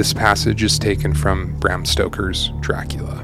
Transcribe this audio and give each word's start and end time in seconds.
This 0.00 0.14
passage 0.14 0.62
is 0.62 0.78
taken 0.78 1.12
from 1.12 1.58
Bram 1.58 1.84
Stoker's 1.84 2.52
Dracula. 2.60 3.22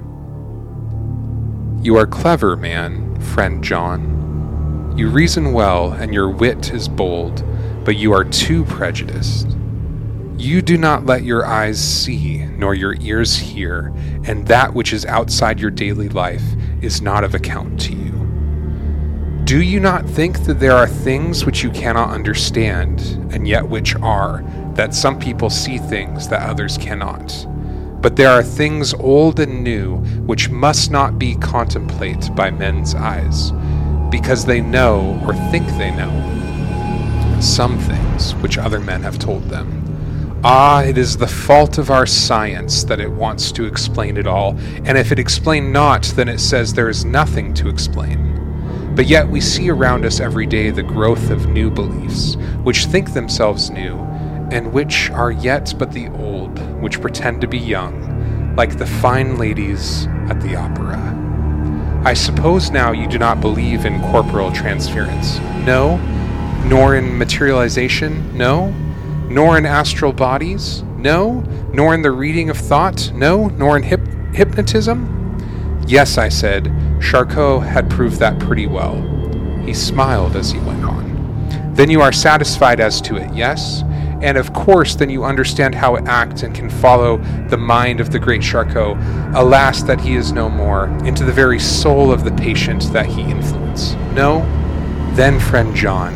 You 1.80 1.96
are 1.96 2.06
clever, 2.06 2.54
man, 2.54 3.18
friend 3.18 3.64
John. 3.64 4.94
You 4.94 5.08
reason 5.08 5.54
well, 5.54 5.92
and 5.92 6.12
your 6.12 6.28
wit 6.28 6.74
is 6.74 6.86
bold, 6.86 7.42
but 7.82 7.96
you 7.96 8.12
are 8.12 8.24
too 8.24 8.66
prejudiced. 8.66 9.56
You 10.36 10.60
do 10.60 10.76
not 10.76 11.06
let 11.06 11.22
your 11.22 11.46
eyes 11.46 11.82
see, 11.82 12.44
nor 12.44 12.74
your 12.74 12.96
ears 13.00 13.34
hear, 13.34 13.90
and 14.24 14.46
that 14.48 14.74
which 14.74 14.92
is 14.92 15.06
outside 15.06 15.58
your 15.58 15.70
daily 15.70 16.10
life 16.10 16.44
is 16.82 17.00
not 17.00 17.24
of 17.24 17.34
account 17.34 17.80
to 17.80 17.94
you. 17.94 18.12
Do 19.44 19.62
you 19.62 19.80
not 19.80 20.06
think 20.06 20.40
that 20.40 20.60
there 20.60 20.76
are 20.76 20.86
things 20.86 21.46
which 21.46 21.62
you 21.62 21.70
cannot 21.70 22.10
understand, 22.10 23.00
and 23.32 23.48
yet 23.48 23.66
which 23.66 23.96
are, 23.96 24.44
that 24.76 24.94
some 24.94 25.18
people 25.18 25.50
see 25.50 25.78
things 25.78 26.28
that 26.28 26.48
others 26.48 26.78
cannot? 26.78 27.46
But 28.00 28.16
there 28.16 28.30
are 28.30 28.42
things 28.42 28.94
old 28.94 29.40
and 29.40 29.64
new 29.64 29.96
which 30.26 30.50
must 30.50 30.90
not 30.90 31.18
be 31.18 31.34
contemplated 31.36 32.36
by 32.36 32.50
men's 32.50 32.94
eyes, 32.94 33.52
because 34.10 34.44
they 34.44 34.60
know 34.60 35.20
or 35.26 35.34
think 35.50 35.66
they 35.78 35.90
know 35.90 36.32
some 37.40 37.78
things 37.78 38.34
which 38.36 38.58
other 38.58 38.80
men 38.80 39.02
have 39.02 39.18
told 39.18 39.44
them. 39.44 39.82
Ah, 40.44 40.82
it 40.82 40.96
is 40.96 41.16
the 41.16 41.26
fault 41.26 41.78
of 41.78 41.90
our 41.90 42.06
science 42.06 42.84
that 42.84 43.00
it 43.00 43.10
wants 43.10 43.50
to 43.52 43.64
explain 43.64 44.16
it 44.16 44.26
all, 44.26 44.56
and 44.84 44.96
if 44.96 45.10
it 45.10 45.18
explain 45.18 45.72
not, 45.72 46.04
then 46.14 46.28
it 46.28 46.38
says 46.38 46.72
there 46.72 46.88
is 46.88 47.04
nothing 47.04 47.52
to 47.54 47.68
explain. 47.68 48.92
But 48.94 49.06
yet 49.06 49.28
we 49.28 49.40
see 49.40 49.68
around 49.70 50.04
us 50.04 50.20
every 50.20 50.46
day 50.46 50.70
the 50.70 50.82
growth 50.82 51.30
of 51.30 51.48
new 51.48 51.70
beliefs, 51.70 52.36
which 52.62 52.86
think 52.86 53.12
themselves 53.12 53.70
new, 53.70 53.96
and 54.50 54.72
which 54.72 55.10
are 55.10 55.30
yet 55.30 55.74
but 55.78 55.92
the 55.92 56.08
old, 56.08 56.58
which 56.80 57.00
pretend 57.00 57.40
to 57.40 57.48
be 57.48 57.58
young, 57.58 58.54
like 58.56 58.78
the 58.78 58.86
fine 58.86 59.36
ladies 59.36 60.06
at 60.28 60.40
the 60.40 60.56
opera. 60.56 60.96
I 62.04 62.14
suppose 62.14 62.70
now 62.70 62.92
you 62.92 63.08
do 63.08 63.18
not 63.18 63.40
believe 63.40 63.84
in 63.84 64.00
corporeal 64.12 64.52
transference. 64.52 65.38
No? 65.66 65.96
Nor 66.66 66.94
in 66.94 67.18
materialization? 67.18 68.36
No? 68.36 68.70
Nor 69.28 69.58
in 69.58 69.66
astral 69.66 70.12
bodies? 70.12 70.82
No? 70.96 71.40
Nor 71.72 71.94
in 71.94 72.02
the 72.02 72.12
reading 72.12 72.48
of 72.48 72.56
thought? 72.56 73.10
No? 73.12 73.48
Nor 73.48 73.76
in 73.76 73.82
hypnotism? 73.82 75.12
Yes, 75.88 76.16
I 76.18 76.28
said, 76.28 76.72
Charcot 77.00 77.64
had 77.64 77.90
proved 77.90 78.18
that 78.20 78.38
pretty 78.38 78.66
well. 78.66 78.96
He 79.64 79.74
smiled 79.74 80.36
as 80.36 80.52
he 80.52 80.60
went 80.60 80.84
on. 80.84 81.74
Then 81.74 81.90
you 81.90 82.00
are 82.00 82.12
satisfied 82.12 82.80
as 82.80 83.00
to 83.02 83.16
it, 83.16 83.32
yes? 83.34 83.82
And 84.26 84.36
of 84.36 84.52
course, 84.52 84.96
then 84.96 85.08
you 85.08 85.22
understand 85.22 85.72
how 85.72 85.94
it 85.94 86.04
acts 86.08 86.42
and 86.42 86.52
can 86.52 86.68
follow 86.68 87.18
the 87.46 87.56
mind 87.56 88.00
of 88.00 88.10
the 88.10 88.18
great 88.18 88.42
Charcot, 88.42 88.96
alas 89.36 89.84
that 89.84 90.00
he 90.00 90.16
is 90.16 90.32
no 90.32 90.48
more, 90.48 90.88
into 91.06 91.22
the 91.22 91.30
very 91.30 91.60
soul 91.60 92.10
of 92.10 92.24
the 92.24 92.32
patient 92.32 92.92
that 92.92 93.06
he 93.06 93.20
influenced. 93.20 93.96
No? 94.14 94.40
Then, 95.14 95.38
friend 95.38 95.76
John, 95.76 96.12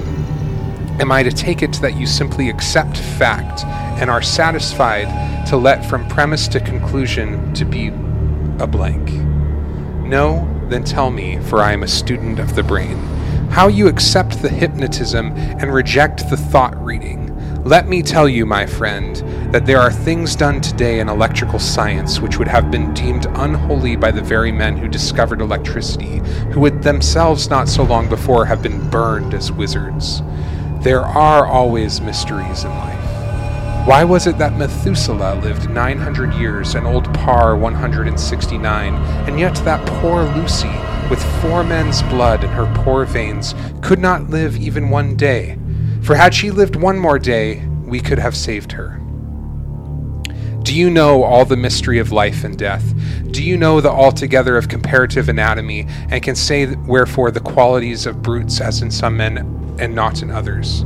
am 1.01 1.13
I 1.13 1.23
to 1.23 1.31
take 1.31 1.63
it 1.63 1.75
that 1.75 1.95
you 1.95 2.05
simply 2.05 2.49
accept 2.49 2.97
fact 2.97 3.65
and 4.01 4.11
are 4.11 4.23
satisfied 4.23 5.47
to 5.47 5.57
let 5.57 5.87
from 5.87 6.09
premise 6.09 6.49
to 6.49 6.59
conclusion 6.59 7.55
to 7.55 7.65
be 7.65 7.93
a 8.59 8.67
blank? 8.67 9.09
No? 10.05 10.49
Then 10.69 10.83
tell 10.83 11.13
me, 11.13 11.39
for 11.43 11.63
I 11.63 11.75
am 11.75 11.85
a 11.85 11.89
student 11.89 12.41
of 12.41 12.57
the 12.57 12.65
brain, 12.65 12.97
how 13.51 13.69
you 13.69 13.87
accept 13.87 14.43
the 14.43 14.49
hypnotism 14.49 15.29
and 15.37 15.73
reject 15.73 16.29
the 16.29 16.37
thought 16.37 16.77
reading. 16.85 17.30
Let 17.65 17.89
me 17.89 18.03
tell 18.03 18.27
you, 18.27 18.47
my 18.47 18.65
friend, 18.65 19.17
that 19.53 19.67
there 19.67 19.81
are 19.81 19.93
things 19.93 20.35
done 20.35 20.63
today 20.63 21.01
in 21.01 21.11
electrical 21.11 21.59
science 21.59 22.19
which 22.19 22.39
would 22.39 22.49
have 22.49 22.71
been 22.71 22.95
deemed 22.95 23.27
unholy 23.35 23.97
by 23.97 24.11
the 24.11 24.23
very 24.23 24.51
men 24.51 24.79
who 24.79 24.89
discovered 24.89 25.43
electricity, 25.43 26.23
who 26.53 26.61
would 26.61 26.83
themselves 26.83 27.51
not 27.51 27.69
so 27.69 27.83
long 27.83 28.09
before 28.09 28.47
have 28.47 28.63
been 28.63 28.89
burned 28.89 29.35
as 29.35 29.53
wizards. 29.53 30.23
There 30.81 31.03
are 31.03 31.47
always 31.47 32.01
mysteries 32.01 32.65
in 32.65 32.71
life. 32.71 33.87
Why 33.87 34.05
was 34.05 34.27
it 34.27 34.39
that 34.39 34.57
Methuselah 34.57 35.41
lived 35.43 35.69
900 35.69 36.33
years 36.33 36.75
and 36.75 36.87
old 36.87 37.13
Parr 37.13 37.57
169, 37.57 38.95
and 39.29 39.39
yet 39.39 39.55
that 39.67 39.87
poor 40.01 40.23
Lucy, 40.23 40.73
with 41.11 41.23
four 41.43 41.63
men's 41.63 42.01
blood 42.05 42.43
in 42.43 42.51
her 42.51 42.73
poor 42.77 43.05
veins, 43.05 43.55
could 43.83 43.99
not 43.99 44.31
live 44.31 44.57
even 44.57 44.89
one 44.89 45.15
day? 45.15 45.60
For 46.03 46.15
had 46.15 46.35
she 46.35 46.51
lived 46.51 46.77
one 46.77 46.99
more 46.99 47.19
day, 47.19 47.65
we 47.85 48.01
could 48.01 48.19
have 48.19 48.37
saved 48.37 48.73
her. 48.73 49.01
Do 50.63 50.75
you 50.75 50.91
know 50.91 51.23
all 51.23 51.45
the 51.45 51.57
mystery 51.57 51.99
of 51.99 52.13
life 52.13 52.45
and 52.45 52.57
death? 52.57 52.95
Do 53.31 53.43
you 53.43 53.57
know 53.57 53.81
the 53.81 53.91
altogether 53.91 54.57
of 54.57 54.69
comparative 54.69 55.29
anatomy, 55.29 55.87
and 56.11 56.23
can 56.23 56.35
say 56.37 56.67
wherefore 56.67 57.31
the 57.31 57.41
qualities 57.41 58.07
of 58.07 58.23
brutes 58.23 58.61
as 58.61 58.83
in 58.83 58.91
some 58.91 59.17
men 59.17 59.39
and 59.79 59.95
not 59.95 60.23
in 60.23 60.31
others? 60.31 60.85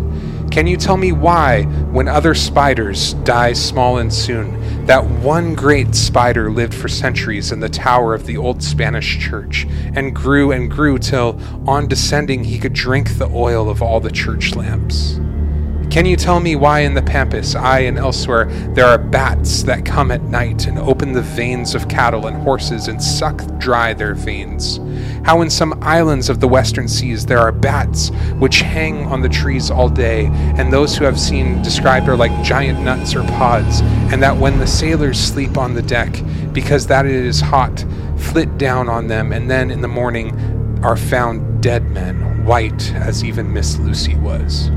Can 0.55 0.69
you 0.69 0.77
tell 0.77 0.97
me 0.97 1.11
why, 1.11 1.65
when 1.91 2.07
other 2.07 2.33
spiders 2.33 3.15
die 3.25 3.55
small 3.55 3.99
and 3.99 4.15
soon, 4.15 4.87
that 4.87 5.05
one 5.05 5.57
great 5.57 5.97
spider 5.97 6.49
lived 6.49 6.73
for 6.73 6.87
centuries 6.87 7.51
in 7.51 7.59
the 7.59 7.69
tower 7.69 8.15
of 8.15 8.25
the 8.25 8.37
old 8.37 8.63
Spanish 8.63 9.19
church, 9.19 9.67
and 9.97 10.15
grew 10.15 10.53
and 10.53 10.71
grew 10.71 10.97
till, 10.97 11.41
on 11.67 11.89
descending, 11.89 12.45
he 12.45 12.61
could 12.61 12.73
drink 12.73 13.19
the 13.19 13.29
oil 13.31 13.69
of 13.69 13.83
all 13.83 13.99
the 13.99 14.13
church 14.13 14.55
lamps? 14.55 15.19
Can 15.95 16.07
you 16.07 16.17
tell 16.17 16.41
me 16.41 16.57
why 16.57 16.81
in 16.81 16.95
the 16.95 17.03
Pampas, 17.03 17.55
I 17.55 17.79
and 17.83 17.97
elsewhere, 17.97 18.47
there 18.75 18.87
are 18.87 18.99
bats 18.99 19.63
that 19.63 19.85
come 19.85 20.11
at 20.11 20.25
night 20.25 20.67
and 20.67 20.77
open 20.77 21.13
the 21.13 21.23
veins 21.23 21.77
of 21.77 21.89
cattle 21.89 22.27
and 22.27 22.37
horses 22.37 22.89
and 22.89 23.01
suck 23.01 23.41
dry 23.61 23.95
their 23.95 24.15
veins? 24.15 24.81
How 25.23 25.41
in 25.41 25.51
some 25.51 25.79
islands 25.85 26.29
of 26.29 26.41
the 26.41 26.49
western 26.49 26.89
seas 26.89 27.25
there 27.25 27.39
are 27.39 27.53
bats 27.53 28.09
which 28.41 28.59
hang 28.59 29.07
on 29.07 29.21
the 29.23 29.29
trees 29.29 29.71
all 29.71 29.89
day, 29.89 30.27
and 30.59 30.73
those 30.73 30.97
who 30.97 31.05
have 31.05 31.21
seen 31.21 31.63
described 31.63 32.09
are 32.09 32.17
like 32.17 32.43
giant 32.43 32.81
nuts 32.81 33.15
or 33.15 33.23
pods, 33.23 33.81
and 34.13 34.21
that 34.21 34.37
when 34.37 34.59
the 34.59 34.67
sailors 34.67 35.17
sleep 35.17 35.57
on 35.57 35.75
the 35.75 35.83
deck, 35.83 36.13
because 36.53 36.89
that 36.89 37.07
it 37.07 37.13
is 37.13 37.41
hot, 37.41 37.85
flit 38.17 38.59
down 38.59 38.89
on 38.89 39.07
them, 39.07 39.33
and 39.33 39.49
then 39.49 39.71
in 39.71 39.81
the 39.81 39.87
morning 39.87 40.35
are 40.83 40.97
found 40.97 41.63
dead 41.63 41.89
men, 41.93 42.45
white 42.45 42.93
as 42.95 43.23
even 43.23 43.53
Miss 43.53 43.79
Lucy 43.79 44.17
was. 44.17 44.73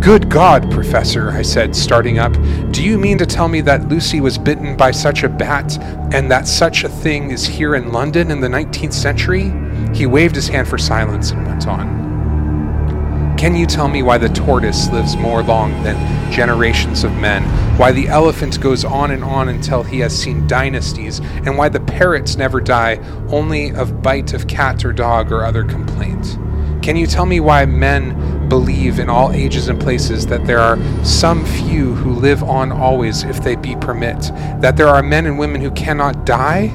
Good 0.00 0.30
God, 0.30 0.70
Professor, 0.70 1.30
I 1.30 1.42
said, 1.42 1.74
starting 1.74 2.18
up, 2.18 2.32
do 2.72 2.84
you 2.84 2.96
mean 2.96 3.18
to 3.18 3.26
tell 3.26 3.48
me 3.48 3.60
that 3.62 3.88
Lucy 3.88 4.20
was 4.20 4.38
bitten 4.38 4.76
by 4.76 4.92
such 4.92 5.24
a 5.24 5.28
bat 5.28 5.76
and 6.14 6.30
that 6.30 6.46
such 6.46 6.84
a 6.84 6.88
thing 6.88 7.32
is 7.32 7.44
here 7.44 7.74
in 7.74 7.92
London 7.92 8.30
in 8.30 8.40
the 8.40 8.48
19th 8.48 8.92
century? 8.92 9.52
He 9.92 10.06
waved 10.06 10.36
his 10.36 10.48
hand 10.48 10.68
for 10.68 10.78
silence 10.78 11.32
and 11.32 11.44
went 11.46 11.66
on. 11.66 13.36
Can 13.36 13.56
you 13.56 13.66
tell 13.66 13.88
me 13.88 14.02
why 14.02 14.18
the 14.18 14.28
tortoise 14.28 14.88
lives 14.88 15.16
more 15.16 15.42
long 15.42 15.82
than 15.82 16.32
generations 16.32 17.02
of 17.02 17.12
men? 17.16 17.42
Why 17.76 17.90
the 17.90 18.08
elephant 18.08 18.60
goes 18.60 18.84
on 18.84 19.10
and 19.10 19.24
on 19.24 19.48
until 19.48 19.82
he 19.82 19.98
has 19.98 20.16
seen 20.16 20.46
dynasties? 20.46 21.18
And 21.18 21.58
why 21.58 21.68
the 21.68 21.80
parrots 21.80 22.36
never 22.36 22.60
die 22.60 22.96
only 23.28 23.74
of 23.74 24.00
bite 24.00 24.32
of 24.32 24.46
cat 24.46 24.84
or 24.84 24.92
dog 24.92 25.32
or 25.32 25.44
other 25.44 25.64
complaint? 25.64 26.38
Can 26.82 26.96
you 26.96 27.06
tell 27.06 27.26
me 27.26 27.38
why 27.38 27.66
men 27.66 28.27
believe 28.48 28.98
in 28.98 29.08
all 29.08 29.32
ages 29.32 29.68
and 29.68 29.80
places 29.80 30.26
that 30.26 30.44
there 30.46 30.58
are 30.58 30.78
some 31.04 31.44
few 31.44 31.94
who 31.94 32.12
live 32.14 32.42
on 32.42 32.72
always 32.72 33.24
if 33.24 33.42
they 33.42 33.56
be 33.56 33.76
permit, 33.76 34.30
that 34.60 34.76
there 34.76 34.88
are 34.88 35.02
men 35.02 35.26
and 35.26 35.38
women 35.38 35.60
who 35.60 35.70
cannot 35.72 36.24
die? 36.24 36.72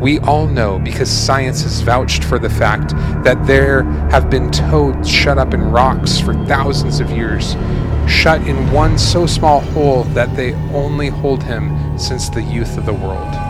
We 0.00 0.18
all 0.20 0.46
know 0.46 0.78
because 0.78 1.10
science 1.10 1.62
has 1.62 1.82
vouched 1.82 2.24
for 2.24 2.38
the 2.38 2.48
fact 2.48 2.90
that 3.22 3.46
there 3.46 3.82
have 4.10 4.30
been 4.30 4.50
toads 4.50 5.08
shut 5.08 5.36
up 5.36 5.52
in 5.52 5.70
rocks 5.70 6.18
for 6.18 6.32
thousands 6.46 7.00
of 7.00 7.10
years, 7.10 7.52
shut 8.08 8.40
in 8.46 8.72
one 8.72 8.98
so 8.98 9.26
small 9.26 9.60
hole 9.60 10.04
that 10.04 10.34
they 10.36 10.54
only 10.72 11.08
hold 11.08 11.42
him 11.42 11.98
since 11.98 12.28
the 12.30 12.42
youth 12.42 12.78
of 12.78 12.86
the 12.86 12.94
world. 12.94 13.49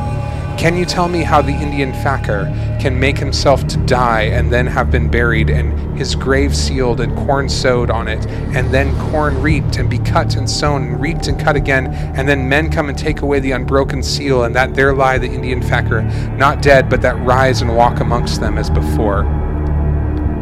Can 0.60 0.76
you 0.76 0.84
tell 0.84 1.08
me 1.08 1.22
how 1.22 1.40
the 1.40 1.54
Indian 1.54 1.90
fakir 2.02 2.44
can 2.78 3.00
make 3.00 3.16
himself 3.16 3.66
to 3.68 3.78
die 3.86 4.24
and 4.24 4.52
then 4.52 4.66
have 4.66 4.90
been 4.90 5.10
buried 5.10 5.48
and 5.48 5.96
his 5.96 6.14
grave 6.14 6.54
sealed 6.54 7.00
and 7.00 7.16
corn 7.16 7.48
sowed 7.48 7.88
on 7.88 8.08
it 8.08 8.26
and 8.26 8.70
then 8.70 8.94
corn 9.10 9.40
reaped 9.40 9.78
and 9.78 9.88
be 9.88 9.98
cut 10.00 10.36
and 10.36 10.50
sown 10.50 10.82
and 10.82 11.00
reaped 11.00 11.28
and 11.28 11.40
cut 11.40 11.56
again 11.56 11.86
and 12.14 12.28
then 12.28 12.46
men 12.46 12.70
come 12.70 12.90
and 12.90 12.98
take 12.98 13.22
away 13.22 13.40
the 13.40 13.52
unbroken 13.52 14.02
seal 14.02 14.44
and 14.44 14.54
that 14.54 14.74
there 14.74 14.92
lie 14.94 15.16
the 15.16 15.26
Indian 15.26 15.62
fakir, 15.62 16.02
not 16.36 16.60
dead 16.60 16.90
but 16.90 17.00
that 17.00 17.18
rise 17.24 17.62
and 17.62 17.74
walk 17.74 18.00
amongst 18.00 18.42
them 18.42 18.58
as 18.58 18.68
before? 18.68 19.22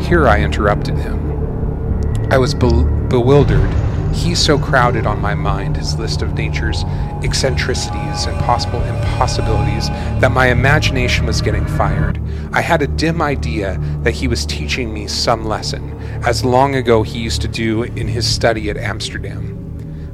Here 0.00 0.26
I 0.26 0.40
interrupted 0.40 0.98
him. 0.98 2.26
I 2.32 2.38
was 2.38 2.54
be- 2.54 2.84
bewildered 3.08 3.72
he 4.12 4.34
so 4.34 4.58
crowded 4.58 5.06
on 5.06 5.20
my 5.20 5.34
mind 5.34 5.76
his 5.76 5.98
list 5.98 6.22
of 6.22 6.34
nature's 6.34 6.84
eccentricities 7.22 8.26
and 8.26 8.38
possible 8.40 8.82
impossibilities 8.82 9.88
that 10.20 10.32
my 10.32 10.48
imagination 10.48 11.26
was 11.26 11.42
getting 11.42 11.66
fired. 11.66 12.20
I 12.52 12.60
had 12.60 12.82
a 12.82 12.86
dim 12.86 13.20
idea 13.22 13.78
that 14.02 14.12
he 14.12 14.28
was 14.28 14.46
teaching 14.46 14.92
me 14.92 15.06
some 15.06 15.44
lesson, 15.44 15.92
as 16.26 16.44
long 16.44 16.74
ago 16.74 17.02
he 17.02 17.18
used 17.18 17.42
to 17.42 17.48
do 17.48 17.82
in 17.84 18.08
his 18.08 18.26
study 18.26 18.70
at 18.70 18.76
Amsterdam. 18.76 19.54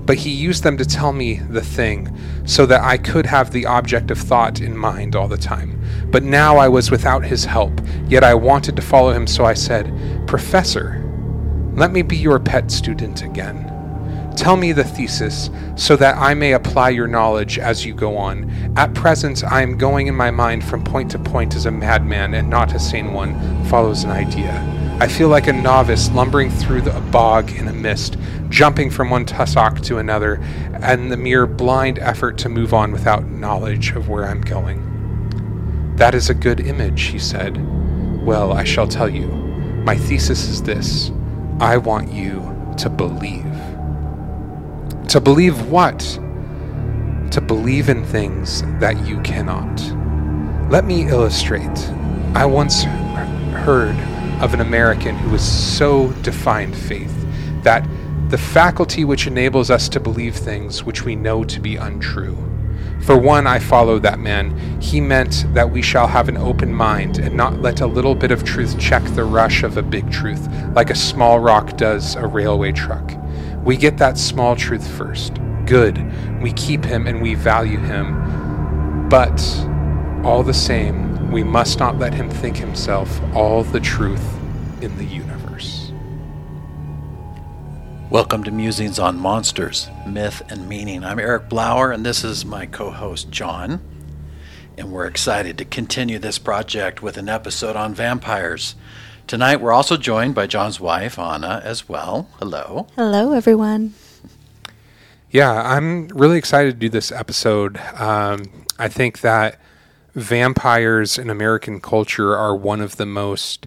but 0.07 0.17
he 0.17 0.31
used 0.31 0.63
them 0.63 0.77
to 0.77 0.85
tell 0.85 1.13
me 1.13 1.35
the 1.51 1.63
thing, 1.63 2.15
so 2.45 2.67
that 2.67 2.83
I 2.83 2.99
could 2.99 3.27
have 3.27 3.51
the 3.51 3.67
object 3.67 4.11
of 4.11 4.19
thought 4.19 4.61
in 4.61 4.77
mind 4.77 5.17
all 5.17 5.29
the 5.29 5.37
time. 5.37 5.81
But 6.11 6.23
now 6.23 6.57
I 6.59 6.69
was 6.69 6.91
without 6.91 7.25
his 7.25 7.45
help, 7.45 7.81
yet 8.07 8.23
I 8.23 8.35
wanted 8.35 8.77
to 8.77 8.83
follow 8.83 9.13
him, 9.13 9.27
so 9.27 9.45
I 9.45 9.55
said, 9.55 9.93
Professor, 10.27 11.01
let 11.75 11.91
me 11.91 12.03
be 12.03 12.17
your 12.17 12.39
pet 12.39 12.71
student 12.71 13.23
again. 13.23 13.71
Tell 14.37 14.57
me 14.57 14.73
the 14.73 14.85
thesis, 14.85 15.49
so 15.77 15.97
that 15.97 16.17
I 16.17 16.35
may 16.35 16.53
apply 16.53 16.91
your 16.91 17.07
knowledge 17.07 17.59
as 17.59 17.87
you 17.87 17.95
go 17.95 18.17
on. 18.17 18.51
At 18.77 18.93
present, 18.95 19.45
I 19.45 19.63
am 19.63 19.79
going 19.79 20.09
in 20.09 20.15
my 20.15 20.31
mind 20.31 20.65
from 20.65 20.83
point 20.83 21.11
to 21.13 21.19
point 21.19 21.55
as 21.55 21.67
a 21.67 21.71
madman, 21.71 22.35
and 22.35 22.51
not 22.51 22.75
a 22.75 22.81
sane 22.81 23.13
one 23.13 23.65
follows 23.67 24.03
an 24.05 24.11
idea. 24.11 24.53
I 25.01 25.09
feel 25.09 25.29
like 25.29 25.47
a 25.47 25.53
novice 25.53 26.11
lumbering 26.11 26.51
through 26.51 26.83
the 26.83 27.01
bog 27.11 27.51
in 27.53 27.69
a 27.69 27.73
mist, 27.73 28.17
jumping 28.49 28.91
from 28.91 29.11
one 29.11 29.25
tussock 29.25 29.81
to 29.83 29.99
another, 29.99 30.35
and 30.83 31.11
the 31.11 31.17
mere 31.17 31.47
blind 31.47 31.99
effort 32.01 32.37
to 32.39 32.49
move 32.49 32.75
on 32.75 32.93
without 32.93 33.27
knowledge 33.27 33.91
of 33.91 34.09
where 34.09 34.25
I'm 34.25 34.41
going. 34.41 35.95
That 35.97 36.15
is 36.15 36.29
a 36.29 36.35
good 36.35 36.61
image, 36.61 37.03
he 37.03 37.19
said. 37.19 37.57
Well, 38.25 38.53
I 38.53 38.65
shall 38.65 38.89
tell 38.89 39.09
you. 39.09 39.29
My 39.85 39.97
thesis 39.97 40.49
is 40.49 40.63
this 40.63 41.13
I 41.61 41.77
want 41.77 42.13
you 42.13 42.41
to 42.79 42.89
believe. 42.89 43.54
To 45.09 45.21
believe 45.21 45.69
what? 45.69 46.01
To 47.31 47.41
believe 47.41 47.89
in 47.89 48.05
things 48.05 48.63
that 48.81 49.07
you 49.07 49.21
cannot. 49.21 49.81
Let 50.71 50.85
me 50.85 51.09
illustrate. 51.09 51.91
I 52.35 52.47
once 52.47 52.83
heard 52.83 53.97
of 54.43 54.55
an 54.55 54.61
American 54.61 55.15
who 55.17 55.31
was 55.31 55.43
so 55.43 56.11
defined 56.23 56.77
faith 56.77 57.15
that 57.63 57.87
the 58.29 58.39
faculty 58.39 59.05
which 59.05 59.27
enables 59.29 59.71
us 59.71 59.89
to 59.91 60.01
believe 60.01 60.35
things 60.35 60.83
which 60.83 61.05
we 61.05 61.15
know 61.15 61.45
to 61.45 61.61
be 61.61 61.77
untrue. 61.77 62.37
For 63.03 63.17
one, 63.17 63.47
I 63.47 63.59
follow 63.59 63.99
that 63.99 64.19
man. 64.19 64.81
He 64.81 65.01
meant 65.01 65.45
that 65.55 65.71
we 65.71 65.83
shall 65.83 66.09
have 66.09 66.29
an 66.29 66.39
open 66.39 66.73
mind 66.75 67.19
and 67.19 67.37
not 67.37 67.61
let 67.61 67.83
a 67.83 67.87
little 67.87 68.15
bit 68.15 68.31
of 68.33 68.43
truth 68.43 68.79
check 68.79 69.05
the 69.05 69.25
rush 69.25 69.63
of 69.63 69.77
a 69.77 69.83
big 69.83 70.11
truth, 70.11 70.49
like 70.75 70.91
a 70.91 70.97
small 70.97 71.39
rock 71.39 71.77
does 71.77 72.17
a 72.17 72.27
railway 72.27 72.73
truck. 72.73 73.13
We 73.65 73.79
get 73.79 73.97
that 73.97 74.19
small 74.19 74.55
truth 74.57 74.87
first. 74.87 75.39
Good. 75.65 75.99
We 76.43 76.53
keep 76.53 76.85
him 76.85 77.07
and 77.07 77.23
we 77.23 77.35
value 77.35 77.79
him. 77.79 79.09
But 79.09 79.41
all 80.23 80.43
the 80.43 80.53
same, 80.53 81.33
we 81.33 81.43
must 81.43 81.79
not 81.79 81.99
let 81.99 82.13
him 82.13 82.29
think 82.29 82.59
himself 82.59 83.23
all 83.35 83.65
the 83.65 83.81
truth 83.81 84.23
in 84.83 84.95
the 84.99 85.05
universe. 85.07 85.93
Welcome 88.11 88.45
to 88.45 88.51
Musings 88.51 88.99
on 88.99 89.19
Monsters, 89.19 89.89
Myth, 90.07 90.43
and 90.51 90.69
Meaning. 90.69 91.03
I'm 91.03 91.19
Eric 91.19 91.49
Blauer, 91.49 91.95
and 91.95 92.05
this 92.05 92.23
is 92.23 92.45
my 92.45 92.67
co 92.67 92.91
host, 92.91 93.31
John. 93.31 93.81
And 94.77 94.93
we're 94.93 95.07
excited 95.07 95.57
to 95.57 95.65
continue 95.65 96.19
this 96.19 96.39
project 96.39 97.03
with 97.03 97.17
an 97.17 97.31
episode 97.31 97.77
on 97.77 97.95
vampires. 97.95 98.75
Tonight, 99.27 99.63
we're 99.63 99.73
also 99.73 99.97
joined 99.97 100.35
by 100.35 100.47
John's 100.47 100.79
wife, 100.79 101.19
Anah, 101.19 101.63
as 101.65 101.89
well. 101.89 102.29
Hello. 102.39 102.87
Hello, 102.95 103.33
everyone. 103.33 103.95
Yeah, 105.31 105.51
I'm 105.51 106.09
really 106.09 106.37
excited 106.37 106.75
to 106.75 106.79
do 106.79 106.91
this 106.91 107.11
episode. 107.11 107.79
Um, 107.99 108.67
I 108.79 108.89
think 108.89 109.23
that 109.23 109.59
vampires 110.15 111.17
in 111.17 111.31
American 111.31 111.81
culture 111.81 112.37
are 112.37 112.55
one 112.55 112.83
of 112.83 112.97
the 112.97 113.07
most 113.07 113.67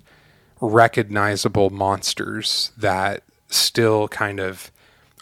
recognizable 0.61 1.71
monsters 1.71 2.71
that 2.77 3.23
still 3.49 4.07
kind 4.09 4.39
of 4.39 4.71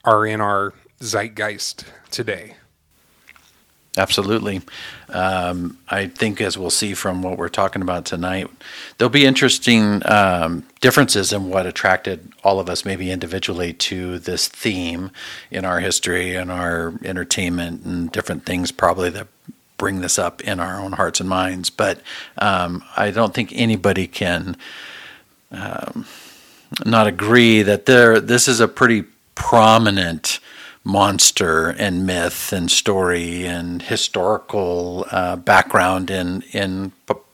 are 0.03 0.25
in 0.25 0.41
our 0.41 0.73
zeitgeist 0.99 1.85
today. 2.11 2.55
Absolutely. 3.97 4.61
Um, 5.09 5.77
I 5.89 6.07
think, 6.07 6.41
as 6.41 6.57
we'll 6.57 6.69
see 6.69 6.93
from 6.93 7.21
what 7.21 7.37
we're 7.37 7.49
talking 7.49 7.81
about 7.81 8.05
tonight, 8.05 8.49
there'll 8.97 9.09
be 9.09 9.25
interesting 9.25 10.01
um, 10.05 10.65
differences 10.81 11.31
in 11.31 11.49
what 11.49 11.65
attracted 11.65 12.31
all 12.43 12.59
of 12.59 12.69
us, 12.69 12.85
maybe 12.85 13.11
individually, 13.11 13.73
to 13.73 14.19
this 14.19 14.47
theme 14.47 15.11
in 15.51 15.65
our 15.65 15.79
history 15.79 16.35
and 16.35 16.51
our 16.51 16.93
entertainment 17.03 17.85
and 17.85 18.11
different 18.11 18.45
things, 18.45 18.71
probably 18.71 19.09
that 19.11 19.27
bring 19.77 20.01
this 20.01 20.17
up 20.17 20.41
in 20.41 20.59
our 20.59 20.79
own 20.79 20.93
hearts 20.93 21.19
and 21.19 21.29
minds. 21.29 21.69
But 21.69 22.01
um, 22.37 22.83
I 22.95 23.11
don't 23.11 23.33
think 23.33 23.51
anybody 23.53 24.07
can 24.07 24.57
um, 25.51 26.05
not 26.85 27.07
agree 27.07 27.61
that 27.61 27.85
there. 27.85 28.19
This 28.19 28.47
is 28.47 28.59
a 28.59 28.67
pretty 28.67 29.03
prominent 29.35 30.39
monster 30.85 31.69
and 31.69 32.05
myth 32.05 32.53
and 32.53 32.71
story 32.71 33.45
and 33.45 33.81
historical 33.81 35.05
uh, 35.11 35.35
background 35.35 36.09
in 36.09 36.43
in 36.53 36.93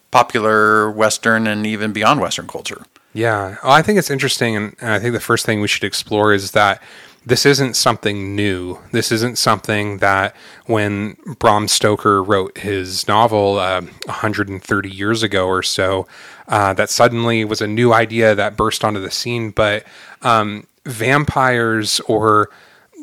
popular 0.10 0.90
Western 0.90 1.46
and 1.46 1.68
even 1.68 1.92
beyond 1.94 2.20
Western 2.20 2.48
culture. 2.48 2.86
Yeah, 3.14 3.58
I 3.64 3.82
think 3.82 4.00
it's 4.00 4.10
interesting, 4.10 4.56
and, 4.56 4.76
and 4.80 4.92
I 4.92 5.00
think 5.00 5.14
the 5.14 5.20
first 5.20 5.46
thing 5.46 5.60
we 5.60 5.68
should 5.68 5.84
explore 5.84 6.34
is 6.34 6.52
that 6.52 6.82
this 7.26 7.46
isn't 7.46 7.76
something 7.76 8.36
new. 8.36 8.80
This 8.94 9.12
isn't 9.12 9.38
something 9.38 9.98
that 9.98 10.36
when 10.66 11.18
Bram 11.38 11.68
Stoker 11.68 12.24
wrote 12.24 12.58
his 12.58 13.08
novel 13.08 13.60
uh, 13.60 13.82
130 14.06 14.90
years 14.90 15.22
ago 15.22 15.46
or 15.46 15.62
so, 15.62 16.08
uh, 16.48 16.74
that 16.74 16.90
suddenly 16.90 17.46
was 17.46 17.62
a 17.62 17.68
new 17.68 17.94
idea 17.94 18.34
that 18.34 18.58
burst 18.58 18.84
onto 18.84 19.00
the 19.00 19.12
scene. 19.12 19.52
But 19.52 19.84
um, 20.24 20.66
vampires 20.86 22.00
or 22.02 22.50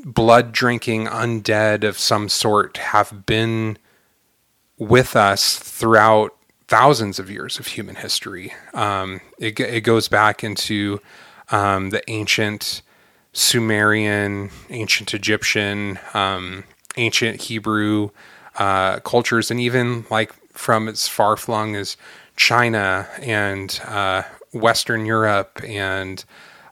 blood 0.05 0.53
drinking 0.53 1.07
undead 1.07 1.85
of 1.85 1.99
some 1.99 2.29
sort 2.29 2.77
have 2.79 3.27
been 3.27 3.79
with 4.79 5.17
us 5.17 5.59
throughout 5.59 6.35
thousands 6.69 7.19
of 7.19 7.31
years 7.31 7.59
of 7.59 7.67
human 7.67 7.97
history. 7.97 8.53
Um, 8.75 9.21
it, 9.39 9.59
it, 9.59 9.81
goes 9.81 10.09
back 10.09 10.45
into 10.45 11.01
um, 11.51 11.91
the 11.91 12.09
ancient 12.11 12.83
Sumerian, 13.33 14.51
ancient 14.71 15.15
Egyptian, 15.15 15.99
um, 16.15 16.65
ancient 16.97 17.43
Hebrew 17.43 18.11
uh, 18.57 19.01
cultures, 19.01 19.51
and 19.51 19.59
even 19.61 20.05
like 20.11 20.33
from 20.53 20.89
as 20.89 21.09
far 21.09 21.37
flung 21.37 21.75
as 21.75 21.97
China 22.37 23.09
and 23.21 23.81
uh, 23.87 24.23
Western 24.53 25.07
Europe, 25.07 25.61
and 25.65 26.25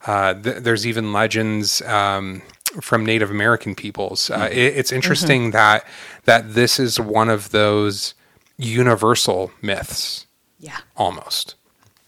uh, 0.06 0.34
th- 0.34 0.62
there's 0.62 0.86
even 0.86 1.12
legends 1.12 1.82
um, 1.82 2.42
from 2.80 3.04
Native 3.04 3.30
American 3.30 3.74
peoples. 3.74 4.30
Uh, 4.30 4.40
mm-hmm. 4.40 4.52
it, 4.52 4.76
it's 4.76 4.92
interesting 4.92 5.42
mm-hmm. 5.42 5.50
that 5.52 5.86
that 6.24 6.54
this 6.54 6.78
is 6.78 6.98
one 6.98 7.28
of 7.28 7.50
those 7.50 8.14
universal 8.56 9.52
myths. 9.62 10.26
Yeah, 10.58 10.78
almost. 10.96 11.54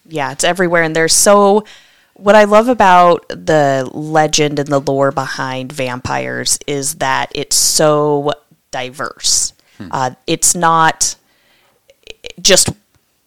Yeah, 0.06 0.32
it's 0.32 0.44
everywhere, 0.44 0.82
and 0.82 0.94
there's 0.94 1.14
so. 1.14 1.64
What 2.14 2.34
I 2.34 2.44
love 2.44 2.66
about 2.66 3.28
the 3.28 3.88
legend 3.92 4.58
and 4.58 4.66
the 4.68 4.80
lore 4.80 5.12
behind 5.12 5.70
vampires 5.70 6.58
is 6.66 6.96
that 6.96 7.30
it's 7.32 7.54
so 7.54 8.32
diverse. 8.72 9.52
Hmm. 9.76 9.88
Uh, 9.92 10.10
it's 10.26 10.56
not 10.56 11.14
just 12.40 12.70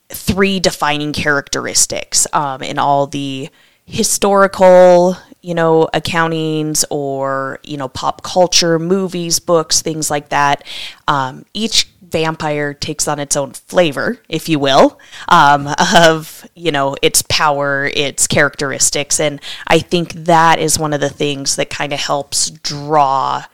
three 0.10 0.60
defining 0.60 1.14
characteristics 1.14 2.28
um, 2.34 2.62
in 2.62 2.78
all 2.78 3.08
the 3.08 3.50
historical 3.86 5.18
you 5.42 5.54
know, 5.54 5.90
accountings 5.94 6.84
or, 6.90 7.60
you 7.64 7.78
know, 7.78 7.88
pop 7.88 8.24
culture, 8.24 8.78
movies, 8.78 9.40
books, 9.40 9.82
things 9.82 10.10
like 10.12 10.30
that. 10.30 10.64
Um, 11.08 11.46
each 11.54 11.88
vampire 12.02 12.74
takes 12.74 13.08
on 13.08 13.20
its 13.20 13.36
own 13.36 13.54
flavor, 13.54 14.20
if 14.30 14.50
you 14.50 14.60
will, 14.60 15.00
um, 15.30 15.70
of, 15.96 16.46
you 16.56 16.72
know, 16.72 16.96
its 17.02 17.24
power, 17.24 17.90
its 17.94 18.28
characteristics. 18.28 19.20
And 19.20 19.42
I 19.68 19.80
think 19.80 20.14
that 20.14 20.60
is 20.60 20.78
one 20.78 20.94
of 20.94 21.00
the 21.00 21.10
things 21.10 21.56
that 21.56 21.70
kind 21.70 21.94
of 21.94 22.00
helps 22.00 22.50
draw 22.50 23.46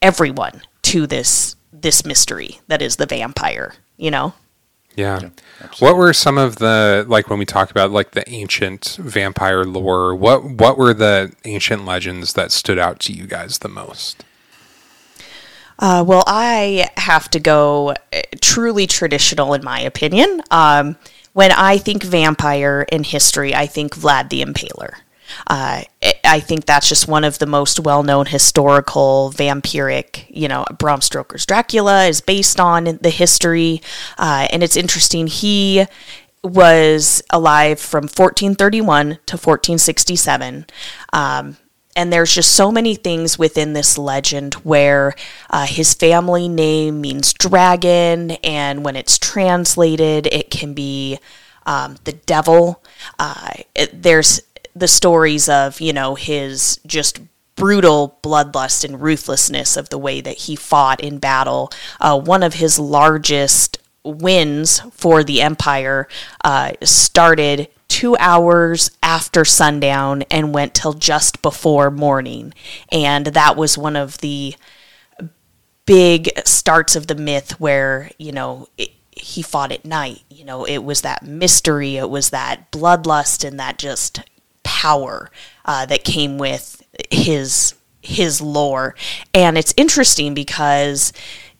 everyone 0.00 0.62
to 0.82 1.06
this 1.06 1.56
this 1.72 2.04
mystery 2.04 2.60
that 2.68 2.80
is 2.82 2.96
the 2.96 3.06
vampire, 3.06 3.74
you 3.96 4.10
know? 4.10 4.34
Yeah. 4.94 5.20
yeah 5.22 5.28
what 5.78 5.96
were 5.96 6.12
some 6.12 6.38
of 6.38 6.56
the 6.56 7.04
like 7.08 7.30
when 7.30 7.38
we 7.38 7.44
talk 7.44 7.70
about 7.70 7.90
like 7.90 8.12
the 8.12 8.28
ancient 8.28 8.96
vampire 9.00 9.64
lore? 9.64 10.14
What 10.14 10.44
what 10.44 10.76
were 10.76 10.94
the 10.94 11.32
ancient 11.44 11.84
legends 11.84 12.32
that 12.34 12.52
stood 12.52 12.78
out 12.78 13.00
to 13.00 13.12
you 13.12 13.26
guys 13.26 13.58
the 13.58 13.68
most? 13.68 14.24
Uh, 15.78 16.04
well, 16.06 16.22
I 16.26 16.90
have 16.96 17.28
to 17.30 17.40
go 17.40 17.94
eh, 18.12 18.22
truly 18.40 18.86
traditional 18.86 19.54
in 19.54 19.64
my 19.64 19.80
opinion. 19.80 20.42
Um, 20.50 20.96
when 21.32 21.50
I 21.50 21.78
think 21.78 22.02
vampire 22.02 22.86
in 22.92 23.04
history, 23.04 23.54
I 23.54 23.66
think 23.66 23.96
Vlad 23.96 24.28
the 24.28 24.42
Impaler. 24.42 24.96
Uh, 25.46 25.82
I 26.24 26.40
think 26.40 26.66
that's 26.66 26.88
just 26.88 27.08
one 27.08 27.24
of 27.24 27.38
the 27.38 27.46
most 27.46 27.80
well-known 27.80 28.26
historical 28.26 29.32
vampiric. 29.34 30.24
You 30.28 30.48
know, 30.48 30.64
Bram 30.78 31.00
Stoker's 31.00 31.46
Dracula 31.46 32.04
is 32.04 32.20
based 32.20 32.60
on 32.60 32.84
the 33.00 33.10
history, 33.10 33.82
uh, 34.18 34.48
and 34.50 34.62
it's 34.62 34.76
interesting. 34.76 35.26
He 35.26 35.86
was 36.42 37.22
alive 37.30 37.78
from 37.78 38.04
1431 38.04 39.04
to 39.26 39.36
1467. 39.36 40.66
Um, 41.12 41.56
and 41.94 42.12
there's 42.12 42.34
just 42.34 42.52
so 42.52 42.72
many 42.72 42.94
things 42.94 43.38
within 43.38 43.74
this 43.74 43.98
legend 43.98 44.54
where 44.54 45.14
uh, 45.50 45.66
his 45.66 45.94
family 45.94 46.48
name 46.48 47.00
means 47.00 47.34
dragon, 47.34 48.32
and 48.42 48.84
when 48.84 48.96
it's 48.96 49.18
translated, 49.18 50.26
it 50.26 50.50
can 50.50 50.72
be 50.72 51.18
um, 51.66 51.96
the 52.04 52.12
devil. 52.12 52.82
Uh, 53.18 53.50
it, 53.74 54.02
there's 54.02 54.40
the 54.74 54.88
stories 54.88 55.48
of, 55.48 55.80
you 55.80 55.92
know, 55.92 56.14
his 56.14 56.80
just 56.86 57.20
brutal 57.54 58.18
bloodlust 58.22 58.84
and 58.84 59.00
ruthlessness 59.00 59.76
of 59.76 59.88
the 59.90 59.98
way 59.98 60.20
that 60.20 60.36
he 60.36 60.56
fought 60.56 61.00
in 61.00 61.18
battle. 61.18 61.70
Uh, 62.00 62.18
one 62.18 62.42
of 62.42 62.54
his 62.54 62.78
largest 62.78 63.78
wins 64.04 64.80
for 64.92 65.22
the 65.22 65.40
Empire 65.40 66.08
uh, 66.44 66.72
started 66.82 67.68
two 67.88 68.16
hours 68.18 68.90
after 69.02 69.44
sundown 69.44 70.22
and 70.30 70.54
went 70.54 70.74
till 70.74 70.94
just 70.94 71.42
before 71.42 71.90
morning. 71.90 72.54
And 72.90 73.26
that 73.26 73.56
was 73.56 73.76
one 73.76 73.96
of 73.96 74.18
the 74.18 74.56
big 75.84 76.30
starts 76.46 76.96
of 76.96 77.06
the 77.06 77.14
myth 77.14 77.60
where, 77.60 78.10
you 78.18 78.32
know, 78.32 78.68
it, 78.78 78.92
he 79.10 79.42
fought 79.42 79.72
at 79.72 79.84
night. 79.84 80.22
You 80.30 80.44
know, 80.44 80.64
it 80.64 80.78
was 80.78 81.02
that 81.02 81.22
mystery, 81.22 81.96
it 81.96 82.08
was 82.08 82.30
that 82.30 82.72
bloodlust 82.72 83.46
and 83.46 83.60
that 83.60 83.78
just 83.78 84.22
power 84.82 85.30
uh, 85.64 85.86
that 85.86 86.02
came 86.04 86.38
with 86.38 86.82
his 87.10 87.74
his 88.00 88.40
lore. 88.40 88.94
And 89.32 89.56
it's 89.56 89.72
interesting 89.76 90.34
because 90.34 91.12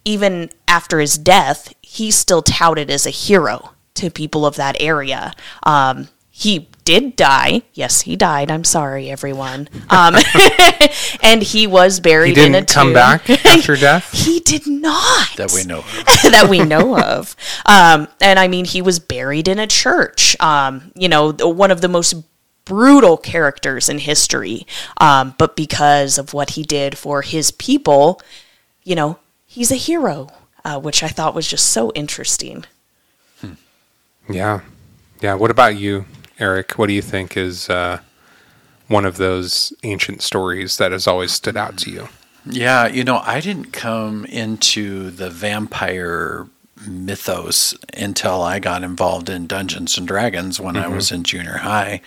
even 0.05 0.51
after 0.67 0.99
his 0.99 1.17
death, 1.17 1.73
he's 1.83 2.17
still 2.17 2.43
touted 2.43 2.91
as 2.91 3.07
a 3.07 3.11
hero 3.11 3.71
to 3.95 4.11
people 4.11 4.45
of 4.45 4.57
that 4.57 4.77
area. 4.81 5.33
Um, 5.63 6.09
he 6.31 6.69
did 6.85 7.15
die. 7.15 7.63
Yes, 7.75 8.01
he 8.01 8.17
died. 8.17 8.51
I'm 8.51 8.65
sorry, 8.65 9.09
everyone. 9.09 9.69
Um, 9.89 10.17
and 11.23 11.43
he 11.43 11.69
was 11.69 12.01
buried 12.01 12.31
He 12.31 12.35
didn't 12.35 12.57
in 12.57 12.63
a 12.65 12.67
come 12.67 12.89
tomb. 12.89 12.95
back 12.95 13.31
after 13.47 13.77
death? 13.77 14.11
he 14.13 14.41
did 14.41 14.67
not 14.67 15.29
that 15.37 15.53
we 15.55 15.63
know. 15.63 15.79
of. 15.81 16.05
that 16.33 16.49
we 16.51 16.65
know 16.65 16.99
of. 16.99 17.37
Um, 17.67 18.09
and 18.21 18.39
I 18.41 18.49
mean, 18.49 18.65
he 18.65 18.83
was 18.83 18.99
buried 18.99 19.47
in 19.47 19.61
a 19.61 19.67
church. 19.69 20.35
Um, 20.41 20.91
you 20.97 21.09
know, 21.09 21.31
one 21.33 21.71
of 21.71 21.81
the 21.83 21.89
most 21.89 22.15
brutal 22.65 23.17
characters 23.17 23.89
in 23.89 23.99
history. 23.99 24.67
Um, 24.99 25.35
but 25.39 25.57
because 25.57 26.19
of 26.19 26.35
what 26.35 26.51
he 26.51 26.63
did 26.63 26.97
for 26.97 27.23
his 27.23 27.51
people, 27.51 28.21
you 28.85 28.95
know, 28.95 29.19
he's 29.47 29.71
a 29.71 29.77
hero, 29.77 30.29
uh, 30.65 30.81
which 30.81 31.03
I 31.03 31.09
thought 31.09 31.35
was 31.35 31.49
just 31.49 31.67
so 31.67 31.93
interesting. 31.95 32.65
Yeah. 34.29 34.61
Yeah. 35.21 35.35
What 35.35 35.51
about 35.51 35.77
you, 35.77 36.05
Eric? 36.39 36.73
What 36.73 36.87
do 36.87 36.93
you 36.93 37.03
think 37.03 37.37
is 37.37 37.69
uh, 37.69 38.01
one 38.89 39.05
of 39.05 39.17
those 39.17 39.73
ancient 39.83 40.23
stories 40.23 40.77
that 40.77 40.93
has 40.93 41.07
always 41.07 41.33
stood 41.33 41.57
out 41.57 41.77
to 41.79 41.91
you? 41.91 42.09
Yeah, 42.45 42.89
you 42.89 43.05
know, 43.05 43.19
I 43.25 43.41
didn't 43.41 43.73
come 43.73 44.25
into 44.25 45.11
the 45.11 45.31
vampire 45.31 46.49
mythos 46.87 47.75
until 47.97 48.43
I 48.43 48.59
got 48.59 48.83
involved 48.83 49.29
in 49.29 49.47
Dungeons 49.47 49.97
and 49.99 50.07
Dragons 50.07 50.61
when 50.61 50.77
I 50.77 50.89
was 50.89 51.11
in 51.13 51.23
junior 51.25 51.59
high 51.59 52.01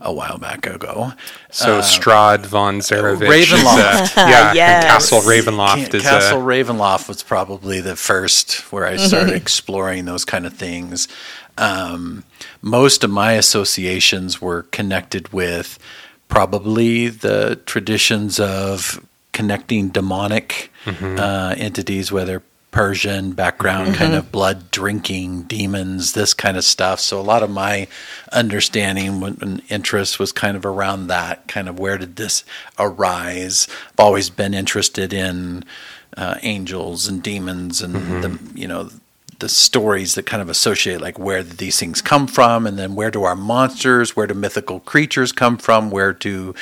a 0.00 0.12
while 0.12 0.38
back 0.38 0.66
ago. 0.66 1.12
So 1.50 1.80
Strahd 1.80 2.46
von 2.46 2.78
Zarovich. 2.80 3.28
Ravenloft. 3.28 4.02
Is, 4.02 4.16
uh, 4.16 4.20
yeah. 4.28 4.52
Yes. 4.52 4.84
Castle 4.84 5.20
Ravenloft 5.20 5.90
Ca- 5.90 5.96
is 5.96 6.02
Castle 6.02 6.40
a, 6.40 6.44
Ravenloft 6.44 7.08
was 7.08 7.22
probably 7.22 7.80
the 7.80 7.96
first 7.96 8.60
where 8.72 8.86
I 8.86 8.96
started 8.96 9.34
exploring 9.34 10.04
those 10.04 10.24
kind 10.24 10.46
of 10.46 10.52
things. 10.54 11.08
Um, 11.56 12.24
most 12.62 13.02
of 13.04 13.10
my 13.10 13.32
associations 13.32 14.40
were 14.40 14.62
connected 14.64 15.32
with 15.32 15.78
probably 16.28 17.08
the 17.08 17.58
traditions 17.66 18.38
of 18.38 19.04
connecting 19.32 19.88
demonic 19.88 20.70
uh, 20.86 21.54
entities, 21.56 22.10
whether 22.12 22.42
Persian 22.78 23.32
background, 23.32 23.96
kind 23.96 24.14
of 24.14 24.30
blood 24.30 24.70
drinking 24.70 25.42
demons, 25.42 26.12
this 26.12 26.32
kind 26.32 26.56
of 26.56 26.62
stuff. 26.62 27.00
So 27.00 27.20
a 27.20 27.22
lot 27.22 27.42
of 27.42 27.50
my 27.50 27.88
understanding 28.30 29.20
and 29.24 29.60
interest 29.68 30.20
was 30.20 30.30
kind 30.30 30.56
of 30.56 30.64
around 30.64 31.08
that, 31.08 31.48
kind 31.48 31.68
of 31.68 31.80
where 31.80 31.98
did 31.98 32.14
this 32.14 32.44
arise? 32.78 33.66
I've 33.88 33.98
always 33.98 34.30
been 34.30 34.54
interested 34.54 35.12
in 35.12 35.64
uh, 36.16 36.36
angels 36.42 37.08
and 37.08 37.20
demons 37.20 37.82
and 37.82 38.22
the 38.22 38.38
you 38.54 38.68
know 38.68 38.90
the 39.40 39.48
stories 39.48 40.14
that 40.14 40.26
kind 40.26 40.42
of 40.42 40.48
associate 40.48 41.00
like 41.00 41.18
where 41.18 41.42
did 41.42 41.58
these 41.58 41.78
things 41.78 42.00
come 42.00 42.26
from 42.26 42.66
and 42.66 42.78
then 42.78 42.94
where 42.96 43.10
do 43.10 43.22
our 43.22 43.36
monsters 43.36 44.16
where 44.16 44.26
do 44.26 44.34
mythical 44.34 44.80
creatures 44.80 45.30
come 45.30 45.56
from 45.56 45.90
where 45.90 46.12
do 46.12 46.54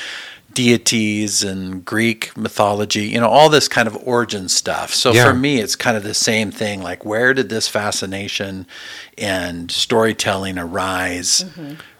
deities 0.56 1.42
and 1.44 1.84
greek 1.84 2.34
mythology 2.34 3.04
you 3.06 3.20
know 3.20 3.28
all 3.28 3.50
this 3.50 3.68
kind 3.68 3.86
of 3.86 3.94
origin 4.08 4.48
stuff 4.48 4.92
so 4.94 5.12
Yeah. 5.12 5.26
for 5.28 5.34
me 5.34 5.58
it's 5.60 5.76
kind 5.76 5.98
of 5.98 6.02
the 6.02 6.14
same 6.14 6.50
thing 6.50 6.82
like 6.82 7.04
where 7.04 7.34
did 7.34 7.50
this 7.50 7.68
fascination 7.68 8.66
and 9.18 9.70
storytelling 9.70 10.56
arise 10.58 11.44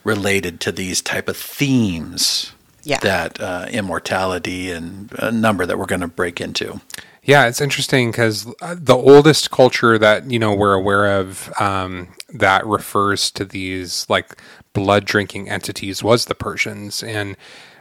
related 0.04 0.58
to 0.60 0.72
these 0.72 1.02
type 1.02 1.28
of 1.28 1.36
themes 1.36 2.52
Yeah. 2.82 2.98
that 3.00 3.38
uh, 3.40 3.66
immortality 3.70 4.70
and 4.70 5.12
a 5.18 5.30
number 5.30 5.66
that 5.66 5.78
we're 5.78 5.84
going 5.94 6.00
to 6.00 6.08
break 6.08 6.40
into 6.40 6.80
Yeah, 7.26 7.48
it's 7.48 7.60
interesting 7.60 8.12
because 8.12 8.44
the 8.60 8.96
oldest 8.96 9.50
culture 9.50 9.98
that 9.98 10.30
you 10.30 10.38
know 10.38 10.54
we're 10.54 10.74
aware 10.74 11.18
of 11.18 11.52
um, 11.60 12.14
that 12.32 12.64
refers 12.64 13.32
to 13.32 13.44
these 13.44 14.06
like 14.08 14.40
blood 14.72 15.04
drinking 15.04 15.50
entities 15.50 16.04
was 16.04 16.26
the 16.26 16.36
Persians, 16.36 17.02
and 17.02 17.36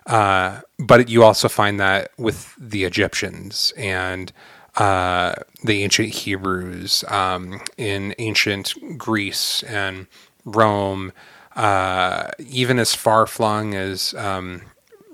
uh, 0.08 0.62
but 0.80 1.10
you 1.10 1.24
also 1.24 1.48
find 1.48 1.80
that 1.80 2.10
with 2.18 2.56
the 2.60 2.86
Egyptians 2.86 3.72
and 3.78 4.34
uh, 4.78 5.36
the 5.64 5.84
ancient 5.84 6.10
Hebrews 6.10 7.04
um, 7.08 7.62
in 7.78 8.16
ancient 8.18 8.74
Greece 8.98 9.62
and 9.62 10.08
Rome, 10.44 11.14
uh, 11.56 12.32
even 12.40 12.80
as 12.80 12.96
far 12.96 13.28
flung 13.28 13.76
as 13.76 14.16
um, 14.16 14.64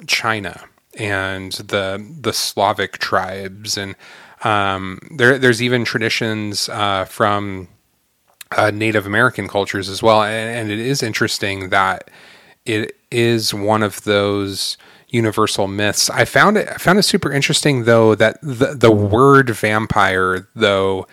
China 0.07 0.69
and 0.97 1.51
the 1.53 2.05
the 2.19 2.33
Slavic 2.33 2.97
tribes, 2.97 3.77
and 3.77 3.95
um, 4.43 4.99
there 5.11 5.37
there's 5.37 5.61
even 5.61 5.85
traditions 5.85 6.69
uh, 6.69 7.05
from 7.05 7.67
uh, 8.51 8.71
Native 8.71 9.05
American 9.05 9.47
cultures 9.47 9.89
as 9.89 10.03
well. 10.03 10.23
And, 10.23 10.49
and 10.57 10.71
it 10.71 10.79
is 10.79 11.01
interesting 11.01 11.69
that 11.69 12.09
it 12.65 12.95
is 13.09 13.53
one 13.53 13.83
of 13.83 14.03
those 14.03 14.77
universal 15.09 15.67
myths. 15.67 16.09
I 16.09 16.25
found 16.25 16.57
it 16.57 16.67
I 16.69 16.77
found 16.77 16.99
it 16.99 17.03
super 17.03 17.31
interesting 17.31 17.83
though 17.83 18.15
that 18.15 18.39
the 18.41 18.75
the 18.75 18.91
word 18.91 19.49
vampire 19.49 20.47
though 20.55 21.07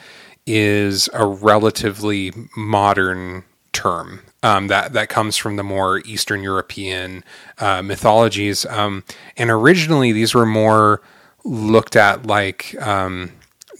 is 0.47 1.09
a 1.13 1.27
relatively 1.27 2.33
modern 2.57 3.45
term 3.73 4.21
um, 4.49 4.69
that 4.69 4.95
that 4.95 5.09
comes 5.11 5.37
from 5.37 5.57
the 5.57 5.63
more 5.63 5.99
Eastern 6.01 6.43
European 6.43 7.23
uh, 7.59 7.83
mythologies. 7.83 8.65
Um, 8.67 9.05
and 9.37 9.51
originally, 9.51 10.13
these 10.13 10.35
were 10.35 10.47
more 10.47 11.03
looked 11.45 11.97
at 11.97 12.27
like 12.27 12.75
um, 12.81 13.33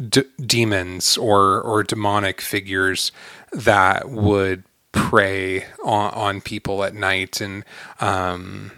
d- 0.07 0.25
demons 0.45 1.17
or 1.17 1.63
or 1.63 1.83
demonic 1.83 2.41
figures 2.43 3.13
that 3.53 4.11
would 4.11 4.63
prey 4.93 5.65
on, 5.85 6.13
on 6.13 6.41
people 6.43 6.85
at 6.85 6.95
night 6.95 7.41
and 7.41 7.65
um, 8.01 8.71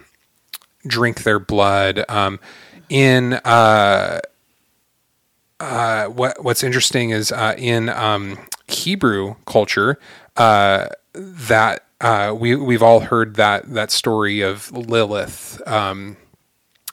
drink 0.87 1.23
their 1.23 1.39
blood. 1.39 2.05
Um, 2.07 2.39
in 2.89 3.33
uh, 3.33 4.21
uh, 5.59 6.05
what 6.05 6.41
what's 6.41 6.63
interesting 6.63 7.09
is 7.09 7.33
uh, 7.33 7.53
in 7.57 7.89
um, 7.89 8.39
Hebrew 8.67 9.35
culture 9.45 9.99
uh, 10.37 10.87
that 11.13 11.85
uh, 11.99 12.35
we 12.37 12.55
we've 12.55 12.83
all 12.83 13.01
heard 13.01 13.35
that 13.35 13.73
that 13.73 13.91
story 13.91 14.41
of 14.41 14.71
Lilith 14.71 15.61
um, 15.67 16.17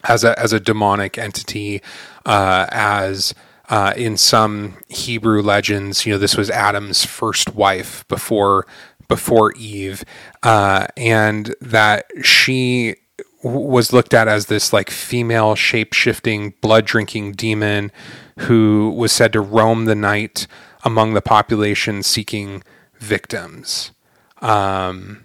as 0.05 0.25
a 0.25 0.39
as 0.39 0.53
a 0.53 0.61
demonic 0.61 1.19
entity 1.19 1.83
uh, 2.27 2.67
as 2.71 3.35
uh, 3.69 3.93
in 3.97 4.17
some 4.17 4.77
Hebrew 4.89 5.43
legends, 5.43 6.07
you 6.07 6.13
know, 6.13 6.19
this 6.19 6.37
was 6.37 6.51
Adam's 6.51 7.05
first 7.05 7.55
wife 7.55 8.07
before 8.09 8.67
before 9.09 9.53
Eve, 9.53 10.05
uh, 10.43 10.87
and 10.97 11.55
that 11.61 12.07
she 12.23 12.97
was 13.43 13.93
looked 13.93 14.13
at 14.13 14.29
as 14.29 14.47
this 14.47 14.73
like 14.73 14.91
female 14.91 15.55
shape 15.55 15.93
shifting, 15.93 16.55
blood 16.61 16.85
drinking 16.85 17.33
demon 17.33 17.93
who 18.41 18.95
was 18.97 19.13
said 19.13 19.33
to 19.33 19.41
roam 19.41 19.85
the 19.85 19.95
night 19.95 20.47
among 20.85 21.15
the 21.15 21.23
population 21.23 22.03
seeking 22.03 22.63
victims. 22.99 23.93
Um, 24.41 25.25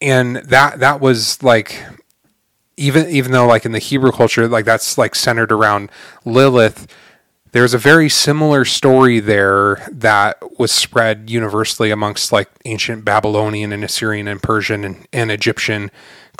and 0.00 0.36
that 0.36 0.80
that 0.80 1.00
was 1.00 1.42
like 1.42 1.84
even 2.76 3.08
even 3.08 3.32
though 3.32 3.46
like 3.46 3.64
in 3.64 3.72
the 3.72 3.78
Hebrew 3.78 4.12
culture 4.12 4.48
like 4.48 4.64
that's 4.64 4.96
like 4.96 5.14
centered 5.14 5.52
around 5.52 5.90
Lilith 6.24 6.86
there's 7.52 7.74
a 7.74 7.78
very 7.78 8.08
similar 8.08 8.64
story 8.64 9.20
there 9.20 9.86
that 9.90 10.38
was 10.58 10.70
spread 10.70 11.28
universally 11.28 11.90
amongst 11.90 12.32
like 12.32 12.48
ancient 12.64 13.04
Babylonian 13.04 13.72
and 13.72 13.84
Assyrian 13.84 14.28
and 14.28 14.42
Persian 14.42 14.84
and, 14.84 15.06
and 15.12 15.30
Egyptian 15.30 15.90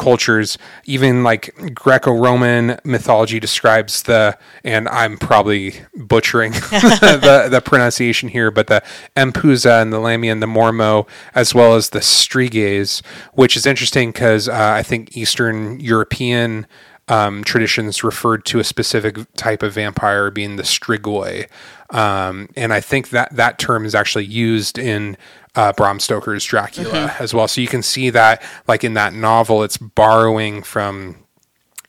cultures, 0.00 0.56
even 0.86 1.22
like 1.22 1.74
Greco-Roman 1.74 2.80
mythology 2.84 3.38
describes 3.38 4.04
the, 4.04 4.36
and 4.64 4.88
I'm 4.88 5.18
probably 5.18 5.74
butchering 5.94 6.52
the, 6.52 7.48
the 7.50 7.60
pronunciation 7.60 8.30
here, 8.30 8.50
but 8.50 8.68
the 8.68 8.82
Empusa 9.14 9.82
and 9.82 9.92
the 9.92 10.00
Lamia 10.00 10.32
and 10.32 10.42
the 10.42 10.46
Mormo, 10.46 11.06
as 11.34 11.54
well 11.54 11.74
as 11.74 11.90
the 11.90 12.00
Striges, 12.00 13.02
which 13.34 13.56
is 13.56 13.66
interesting 13.66 14.10
because 14.10 14.48
uh, 14.48 14.54
I 14.54 14.82
think 14.82 15.14
Eastern 15.16 15.78
European 15.78 16.66
um, 17.08 17.44
traditions 17.44 18.02
referred 18.02 18.44
to 18.46 18.60
a 18.60 18.64
specific 18.64 19.18
type 19.34 19.62
of 19.62 19.74
vampire 19.74 20.30
being 20.30 20.56
the 20.56 20.62
strigoi. 20.62 21.48
Um, 21.90 22.48
and 22.56 22.72
I 22.72 22.80
think 22.80 23.10
that 23.10 23.34
that 23.34 23.58
term 23.58 23.84
is 23.84 23.96
actually 23.96 24.26
used 24.26 24.78
in 24.78 25.16
uh, 25.54 25.72
Bram 25.72 26.00
Stoker's 26.00 26.44
Dracula 26.44 26.90
mm-hmm. 26.90 27.22
as 27.22 27.34
well. 27.34 27.48
So 27.48 27.60
you 27.60 27.66
can 27.66 27.82
see 27.82 28.10
that, 28.10 28.42
like 28.68 28.84
in 28.84 28.94
that 28.94 29.12
novel, 29.12 29.62
it's 29.62 29.76
borrowing 29.76 30.62
from 30.62 31.16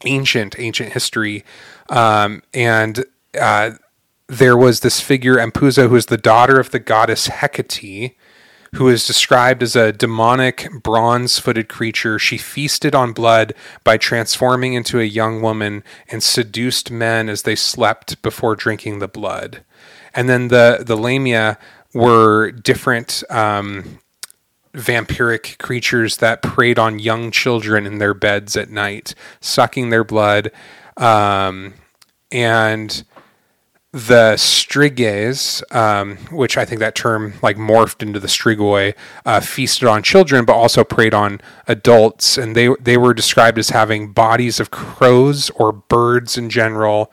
ancient, 0.06 0.60
ancient 0.60 0.94
history. 0.94 1.44
Um, 1.90 2.44
and 2.54 3.06
uh, 3.40 3.72
there 4.28 4.58
was 4.58 4.80
this 4.80 5.00
figure, 5.00 5.36
Empusa, 5.36 5.90
who 5.90 5.96
is 5.96 6.08
the 6.08 6.18
daughter 6.18 6.60
of 6.60 6.72
the 6.72 6.80
goddess 6.80 7.28
Hecate 7.28 8.16
who 8.76 8.88
is 8.88 9.06
described 9.06 9.62
as 9.62 9.76
a 9.76 9.92
demonic 9.92 10.68
bronze 10.82 11.38
footed 11.38 11.68
creature. 11.68 12.18
She 12.18 12.38
feasted 12.38 12.96
on 12.96 13.12
blood 13.12 13.54
by 13.84 13.98
transforming 13.98 14.74
into 14.74 15.00
a 15.00 15.04
young 15.04 15.42
woman 15.42 15.84
and 16.08 16.24
seduced 16.24 16.90
men 16.90 17.28
as 17.28 17.42
they 17.42 17.56
slept 17.56 18.22
before 18.22 18.56
drinking 18.56 19.00
the 19.00 19.10
blood. 19.10 19.64
And 20.14 20.30
then 20.30 20.48
the, 20.48 20.84
the 20.86 20.96
Lamia 20.96 21.58
were 21.94 22.52
different 22.52 23.24
um, 23.30 24.00
vampiric 24.74 25.58
creatures 25.58 26.18
that 26.18 26.42
preyed 26.42 26.80
on 26.80 27.00
young 27.00 27.32
children 27.32 27.86
in 27.86 27.98
their 27.98 28.14
beds 28.14 28.56
at 28.56 28.70
night, 28.70 29.14
sucking 29.40 29.90
their 29.90 30.04
blood. 30.04 30.52
Um, 30.98 31.74
and 32.32 33.04
the 33.94 34.38
striges, 34.38 35.62
um, 35.72 36.16
which 36.32 36.58
I 36.58 36.64
think 36.64 36.80
that 36.80 36.96
term 36.96 37.34
like 37.42 37.58
morphed 37.58 38.02
into 38.02 38.20
the 38.20 38.28
strigoi, 38.28 38.96
uh, 39.26 39.42
feasted 39.42 39.88
on 39.88 40.02
children, 40.02 40.46
but 40.46 40.54
also 40.54 40.84
preyed 40.86 41.14
on 41.14 41.42
adults, 41.68 42.38
and 42.38 42.56
they 42.56 42.70
they 42.80 42.96
were 42.96 43.14
described 43.14 43.60
as 43.60 43.70
having 43.70 44.14
bodies 44.14 44.62
of 44.62 44.72
crows 44.72 45.50
or 45.52 45.74
birds 45.74 46.38
in 46.38 46.50
general, 46.50 47.12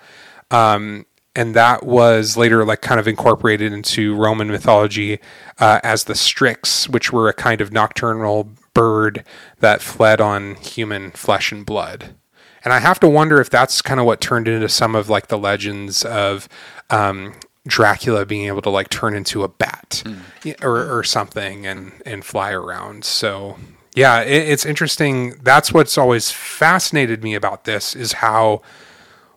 um, 0.52 1.04
and 1.38 1.54
that 1.54 1.86
was 1.86 2.36
later 2.36 2.64
like 2.64 2.80
kind 2.80 2.98
of 2.98 3.06
incorporated 3.06 3.72
into 3.72 4.16
Roman 4.16 4.48
mythology 4.48 5.20
uh, 5.60 5.78
as 5.84 6.02
the 6.02 6.16
strix, 6.16 6.88
which 6.88 7.12
were 7.12 7.28
a 7.28 7.32
kind 7.32 7.60
of 7.60 7.72
nocturnal 7.72 8.50
bird 8.74 9.22
that 9.60 9.80
fled 9.80 10.20
on 10.20 10.56
human 10.56 11.12
flesh 11.12 11.52
and 11.52 11.64
blood. 11.64 12.16
And 12.64 12.74
I 12.74 12.80
have 12.80 12.98
to 12.98 13.08
wonder 13.08 13.40
if 13.40 13.50
that's 13.50 13.80
kind 13.82 14.00
of 14.00 14.06
what 14.06 14.20
turned 14.20 14.48
into 14.48 14.68
some 14.68 14.96
of 14.96 15.08
like 15.08 15.28
the 15.28 15.38
legends 15.38 16.04
of 16.04 16.48
um, 16.90 17.34
Dracula 17.68 18.26
being 18.26 18.48
able 18.48 18.62
to 18.62 18.70
like 18.70 18.88
turn 18.88 19.14
into 19.14 19.44
a 19.44 19.48
bat 19.48 20.02
mm. 20.04 20.60
or, 20.60 20.98
or 20.98 21.04
something 21.04 21.68
and, 21.68 21.92
and 22.04 22.24
fly 22.24 22.50
around. 22.50 23.04
So 23.04 23.58
yeah, 23.94 24.22
it, 24.22 24.48
it's 24.48 24.66
interesting. 24.66 25.38
That's 25.40 25.72
what's 25.72 25.96
always 25.96 26.32
fascinated 26.32 27.22
me 27.22 27.36
about 27.36 27.62
this 27.62 27.94
is 27.94 28.14
how 28.14 28.62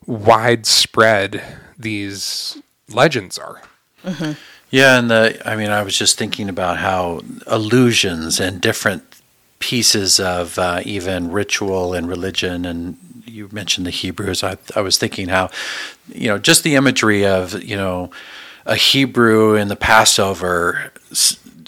widespread 0.08 1.61
these 1.82 2.58
legends 2.90 3.38
are. 3.38 3.62
Mm-hmm. 4.04 4.34
Yeah, 4.70 4.98
and 4.98 5.12
the 5.12 5.42
I 5.46 5.56
mean, 5.56 5.70
I 5.70 5.84
was 5.84 5.98
just 5.98 6.18
thinking 6.18 6.50
about 6.50 6.78
how 6.78 7.22
illusions 7.50 8.40
and 8.40 8.62
different 8.62 9.04
pieces 9.60 10.20
of 10.20 10.58
uh, 10.58 10.82
even 10.86 11.32
ritual 11.32 11.94
and 11.94 12.08
religion 12.08 12.66
and 12.66 12.98
you 13.26 13.50
mentioned 13.52 13.86
the 13.86 13.92
Hebrews. 13.92 14.44
I, 14.44 14.58
I 14.76 14.82
was 14.82 14.98
thinking 14.98 15.30
how, 15.30 15.50
you 16.14 16.28
know, 16.28 16.38
just 16.38 16.64
the 16.64 16.76
imagery 16.76 17.26
of, 17.26 17.64
you 17.64 17.76
know, 17.76 18.12
a 18.66 18.76
Hebrew 18.76 19.56
in 19.56 19.68
the 19.70 19.76
Passover 19.76 20.92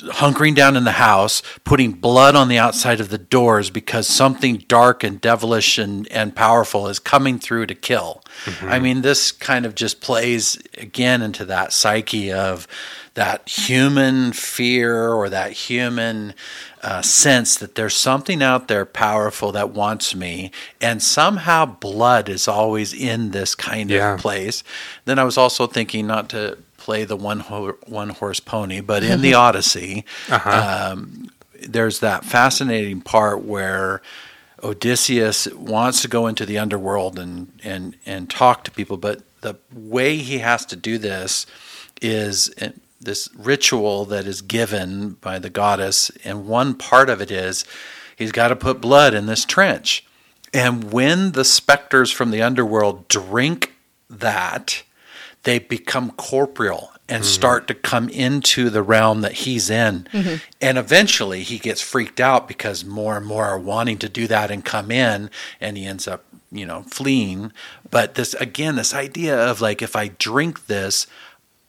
hunkering 0.04 0.56
down 0.56 0.76
in 0.76 0.84
the 0.84 0.94
house, 0.94 1.42
putting 1.64 1.92
blood 1.92 2.36
on 2.36 2.48
the 2.48 2.58
outside 2.58 3.00
of 3.00 3.10
the 3.10 3.18
doors 3.18 3.70
because 3.70 4.08
something 4.08 4.58
dark 4.68 5.04
and 5.04 5.22
devilish 5.22 5.78
and, 5.78 6.08
and 6.12 6.36
powerful 6.36 6.88
is 6.88 7.00
coming 7.00 7.40
through 7.40 7.66
to 7.68 7.76
kill. 7.76 8.24
Mm-hmm. 8.46 8.68
I 8.68 8.80
mean, 8.80 9.02
this 9.02 9.32
kind 9.32 9.66
of 9.66 9.76
just 9.76 10.02
plays 10.02 10.62
again 10.78 11.22
into 11.22 11.46
that 11.46 11.74
psyche 11.74 12.32
of 12.32 12.68
that 13.14 13.48
human 13.48 14.34
fear 14.34 15.10
or 15.10 15.30
that 15.30 15.52
human 15.52 16.34
uh, 16.82 17.02
sense 17.02 17.58
that 17.58 17.76
there's 17.76 17.96
something 17.96 18.42
out 18.42 18.68
there 18.68 18.86
powerful 18.86 19.52
that 19.52 19.70
wants 19.70 20.16
me, 20.16 20.52
and 20.82 21.02
somehow 21.02 21.66
blood 21.66 22.28
is 22.28 22.48
always 22.48 22.94
in 22.94 23.32
this 23.32 23.56
kind 23.56 23.90
yeah. 23.90 24.16
of 24.16 24.20
place. 24.20 24.64
Then 25.06 25.20
I 25.20 25.24
was 25.24 25.38
also 25.38 25.68
thinking 25.68 26.08
not 26.08 26.30
to 26.30 26.58
play 26.84 27.04
the 27.06 27.16
one 27.16 27.40
ho- 27.40 27.78
one 27.88 28.10
horse 28.10 28.40
pony, 28.40 28.82
but 28.82 29.04
in 29.04 29.22
the 29.28 29.34
Odyssey, 29.34 30.06
uh-huh. 30.30 30.92
um, 30.92 31.30
there's 31.62 32.00
that 32.00 32.26
fascinating 32.26 33.02
part 33.02 33.44
where. 33.44 34.02
Odysseus 34.66 35.46
wants 35.56 36.02
to 36.02 36.08
go 36.08 36.26
into 36.26 36.46
the 36.46 36.58
underworld 36.58 37.20
and, 37.20 37.52
and, 37.66 37.98
and 38.06 38.30
talk 38.30 38.64
to 38.64 38.72
people, 38.72 38.96
but 38.96 39.22
the 39.42 39.58
way 39.74 40.16
he 40.16 40.38
has 40.38 40.66
to 40.68 40.78
do 40.78 40.98
this 40.98 41.46
is 42.02 42.50
this 43.04 43.30
ritual 43.36 44.06
that 44.06 44.26
is 44.26 44.42
given 44.42 45.12
by 45.22 45.40
the 45.40 45.50
goddess, 45.50 46.12
and 46.24 46.48
one 46.48 46.74
part 46.74 47.10
of 47.10 47.22
it 47.22 47.32
is 47.32 47.66
he's 48.16 48.32
got 48.32 48.50
to 48.50 48.56
put 48.56 48.82
blood 48.82 49.14
in 49.14 49.26
this 49.26 49.46
trench. 49.46 50.06
And 50.54 50.92
when 50.92 51.32
the 51.32 51.46
specters 51.46 52.12
from 52.12 52.32
the 52.32 52.42
underworld 52.42 53.08
drink 53.08 53.74
that, 54.10 54.84
they 55.44 55.60
become 55.60 56.12
corporeal 56.12 56.92
and 57.10 57.24
mm-hmm. 57.24 57.32
start 57.32 57.68
to 57.68 57.74
come 57.74 58.10
into 58.10 58.70
the 58.70 58.82
realm 58.82 59.22
that 59.22 59.34
he's 59.34 59.70
in. 59.70 60.08
Mm-hmm. 60.12 60.36
And 60.62 60.78
eventually 60.78 61.44
he 61.44 61.60
gets 61.60 61.82
freaked 61.82 62.20
out 62.20 62.48
because 62.48 62.86
more 62.86 63.18
and 63.18 63.26
more 63.26 63.46
are 63.46 63.60
wanting 63.60 63.98
to 64.00 64.10
do 64.10 64.28
that 64.28 64.52
and 64.52 64.64
come 64.64 64.90
in, 64.90 65.30
and 65.60 65.78
he 65.78 65.86
ends 65.86 66.08
up, 66.08 66.24
you 66.52 66.66
know, 66.66 66.84
fleeing. 66.84 67.52
But 67.90 68.16
this, 68.16 68.34
again, 68.36 68.78
this 68.78 68.94
idea 68.94 69.38
of 69.38 69.62
like, 69.62 69.82
if 69.82 69.96
I 69.96 70.10
drink 70.10 70.68
this, 70.68 71.08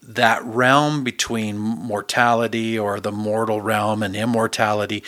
that 0.07 0.45
realm 0.45 1.03
between 1.03 1.59
mortality 1.59 2.79
or 2.79 3.01
the 3.01 3.13
mortal 3.13 3.61
realm 3.61 4.03
and 4.03 4.15
immortality 4.15 5.03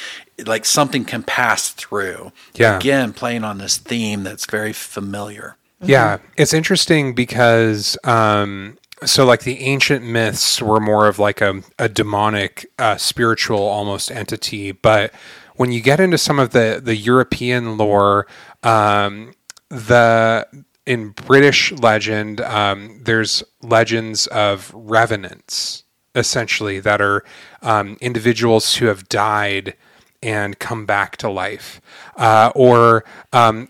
like 0.47 0.65
something 0.65 1.05
can 1.05 1.23
pass 1.23 1.69
through 1.69 2.33
yeah 2.55 2.79
again 2.79 3.13
playing 3.13 3.45
on 3.45 3.59
this 3.59 3.77
theme 3.77 4.25
that's 4.25 4.47
very 4.47 4.73
familiar 4.73 5.57
yeah 5.83 6.19
it's 6.37 6.53
interesting 6.53 7.15
because 7.15 7.99
um 8.05 8.79
so 9.05 9.27
like 9.27 9.43
the 9.43 9.61
ancient 9.61 10.05
myths 10.05 10.63
were 10.63 10.81
more 10.81 11.07
of 11.07 11.19
like 11.19 11.41
a, 11.41 11.63
a 11.79 11.89
demonic 11.89 12.67
uh, 12.79 12.97
spiritual 12.97 13.59
almost 13.59 14.11
entity 14.11 14.73
but 14.73 15.13
when 15.57 15.71
you 15.71 15.81
get 15.81 16.01
into 16.01 16.17
some 16.17 16.39
of 16.39 16.51
the 16.51 16.81
the 16.83 16.97
european 16.97 17.77
lore 17.77 18.27
um 18.63 19.35
the 19.69 20.47
in 20.87 21.11
British 21.11 21.73
legend, 21.73 22.41
um, 22.43 23.01
there's 23.03 23.43
legends 23.61 24.29
of 24.29 24.71
revenants, 24.75 25.83
essentially, 26.15 26.79
that 26.81 27.01
are 27.01 27.25
um, 27.61 27.99
individuals 28.01 28.77
who 28.77 28.87
have 28.87 29.09
died 29.09 29.77
and 30.23 30.59
come 30.59 30.87
back 30.87 31.17
to 31.19 31.29
life, 31.29 31.81
uh, 32.17 32.51
or 32.55 33.05
um, 33.33 33.69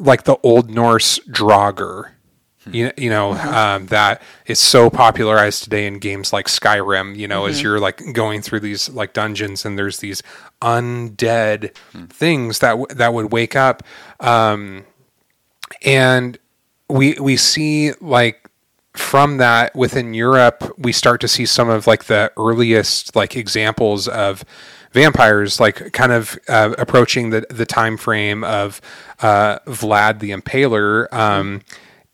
like 0.00 0.24
the 0.24 0.36
Old 0.42 0.70
Norse 0.70 1.18
Draugr. 1.28 2.10
You, 2.68 2.90
you 2.96 3.10
know 3.10 3.30
uh-huh. 3.30 3.76
um, 3.76 3.86
that 3.86 4.22
is 4.46 4.58
so 4.58 4.90
popularized 4.90 5.62
today 5.62 5.86
in 5.86 6.00
games 6.00 6.32
like 6.32 6.46
Skyrim. 6.48 7.16
You 7.16 7.28
know, 7.28 7.42
mm-hmm. 7.42 7.50
as 7.50 7.62
you're 7.62 7.78
like 7.78 8.12
going 8.12 8.42
through 8.42 8.60
these 8.60 8.88
like 8.88 9.12
dungeons 9.12 9.64
and 9.64 9.78
there's 9.78 9.98
these 9.98 10.20
undead 10.60 11.72
mm. 11.92 12.10
things 12.10 12.58
that 12.58 12.70
w- 12.70 12.92
that 12.92 13.14
would 13.14 13.32
wake 13.32 13.54
up, 13.54 13.84
um, 14.18 14.84
and 15.84 16.38
we 16.88 17.14
we 17.20 17.36
see 17.36 17.92
like 18.00 18.50
from 18.94 19.36
that 19.36 19.74
within 19.74 20.14
Europe, 20.14 20.74
we 20.78 20.92
start 20.92 21.20
to 21.20 21.28
see 21.28 21.46
some 21.46 21.68
of 21.68 21.86
like 21.86 22.04
the 22.04 22.32
earliest 22.36 23.14
like 23.14 23.36
examples 23.36 24.08
of 24.08 24.44
vampires, 24.96 25.60
like 25.60 25.92
kind 25.92 26.10
of 26.10 26.38
uh, 26.48 26.74
approaching 26.78 27.28
the 27.28 27.46
the 27.50 27.66
time 27.66 27.98
frame 27.98 28.42
of 28.42 28.80
uh, 29.20 29.58
Vlad 29.66 30.20
the 30.20 30.30
Impaler. 30.30 31.12
Um, 31.12 31.60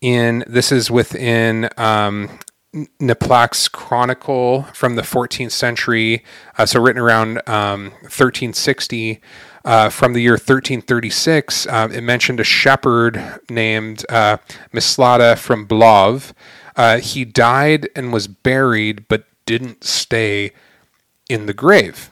in 0.01 0.43
this 0.47 0.69
is 0.69 0.91
within 0.91 1.69
um, 1.77 2.39
Neplach's 2.99 3.69
Chronicle 3.69 4.63
from 4.73 4.97
the 4.97 5.01
14th 5.01 5.51
century, 5.51 6.25
uh, 6.57 6.65
so 6.65 6.81
written 6.81 7.01
around 7.01 7.37
um, 7.47 7.91
1360. 8.01 9.21
Uh, 9.65 9.87
from 9.89 10.11
the 10.11 10.19
year 10.21 10.33
1336, 10.33 11.67
uh, 11.67 11.87
it 11.89 12.01
mentioned 12.01 12.41
a 12.41 12.43
shepherd 12.43 13.39
named 13.49 14.03
uh, 14.09 14.35
Myslata 14.73 15.37
from 15.37 15.65
Blov. 15.65 16.33
Uh, 16.75 16.97
he 16.97 17.23
died 17.23 17.87
and 17.95 18.11
was 18.11 18.27
buried, 18.27 19.07
but 19.07 19.23
didn't 19.45 19.85
stay 19.85 20.51
in 21.29 21.45
the 21.45 21.53
grave. 21.53 22.11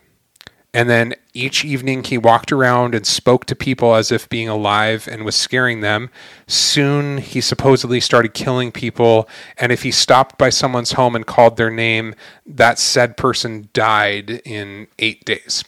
And 0.73 0.89
then 0.89 1.15
each 1.33 1.65
evening 1.65 2.03
he 2.03 2.17
walked 2.17 2.51
around 2.51 2.95
and 2.95 3.05
spoke 3.05 3.45
to 3.45 3.55
people 3.55 3.93
as 3.95 4.11
if 4.11 4.29
being 4.29 4.47
alive 4.47 5.07
and 5.11 5.25
was 5.25 5.35
scaring 5.35 5.81
them. 5.81 6.09
Soon 6.47 7.17
he 7.17 7.41
supposedly 7.41 7.99
started 7.99 8.33
killing 8.33 8.71
people. 8.71 9.27
And 9.57 9.71
if 9.71 9.83
he 9.83 9.91
stopped 9.91 10.37
by 10.37 10.49
someone's 10.49 10.93
home 10.93 11.15
and 11.15 11.25
called 11.25 11.57
their 11.57 11.71
name, 11.71 12.15
that 12.45 12.79
said 12.79 13.17
person 13.17 13.69
died 13.73 14.41
in 14.45 14.87
eight 14.99 15.25
days. 15.25 15.65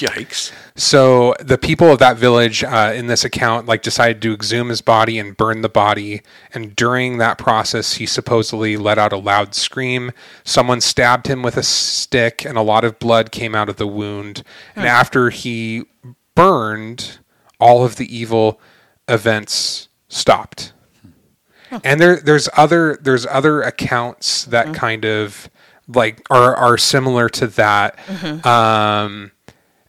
Yikes. 0.00 0.52
So 0.76 1.34
the 1.38 1.56
people 1.56 1.90
of 1.92 2.00
that 2.00 2.16
village 2.16 2.64
uh, 2.64 2.92
in 2.94 3.06
this 3.06 3.24
account 3.24 3.66
like 3.66 3.82
decided 3.82 4.20
to 4.22 4.34
exhume 4.34 4.68
his 4.68 4.80
body 4.80 5.18
and 5.18 5.36
burn 5.36 5.62
the 5.62 5.68
body. 5.68 6.22
And 6.52 6.74
during 6.74 7.18
that 7.18 7.38
process, 7.38 7.94
he 7.94 8.06
supposedly 8.06 8.76
let 8.76 8.98
out 8.98 9.12
a 9.12 9.16
loud 9.16 9.54
scream. 9.54 10.10
Someone 10.42 10.80
stabbed 10.80 11.28
him 11.28 11.42
with 11.42 11.56
a 11.56 11.62
stick, 11.62 12.44
and 12.44 12.58
a 12.58 12.62
lot 12.62 12.84
of 12.84 12.98
blood 12.98 13.30
came 13.30 13.54
out 13.54 13.68
of 13.68 13.76
the 13.76 13.86
wound. 13.86 14.42
And 14.74 14.86
after 14.86 15.30
he 15.30 15.84
burned, 16.34 17.18
all 17.60 17.84
of 17.84 17.96
the 17.96 18.16
evil 18.16 18.60
events 19.08 19.88
stopped. 20.08 20.72
And 21.82 22.00
there, 22.00 22.16
there's 22.16 22.48
other 22.56 22.98
there's 23.00 23.26
other 23.26 23.62
accounts 23.62 24.44
that 24.46 24.74
kind 24.74 25.04
of 25.04 25.48
like 25.88 26.22
are 26.30 26.54
are 26.54 26.78
similar 26.78 27.28
to 27.30 27.46
that. 27.48 27.98
Um, 28.44 29.32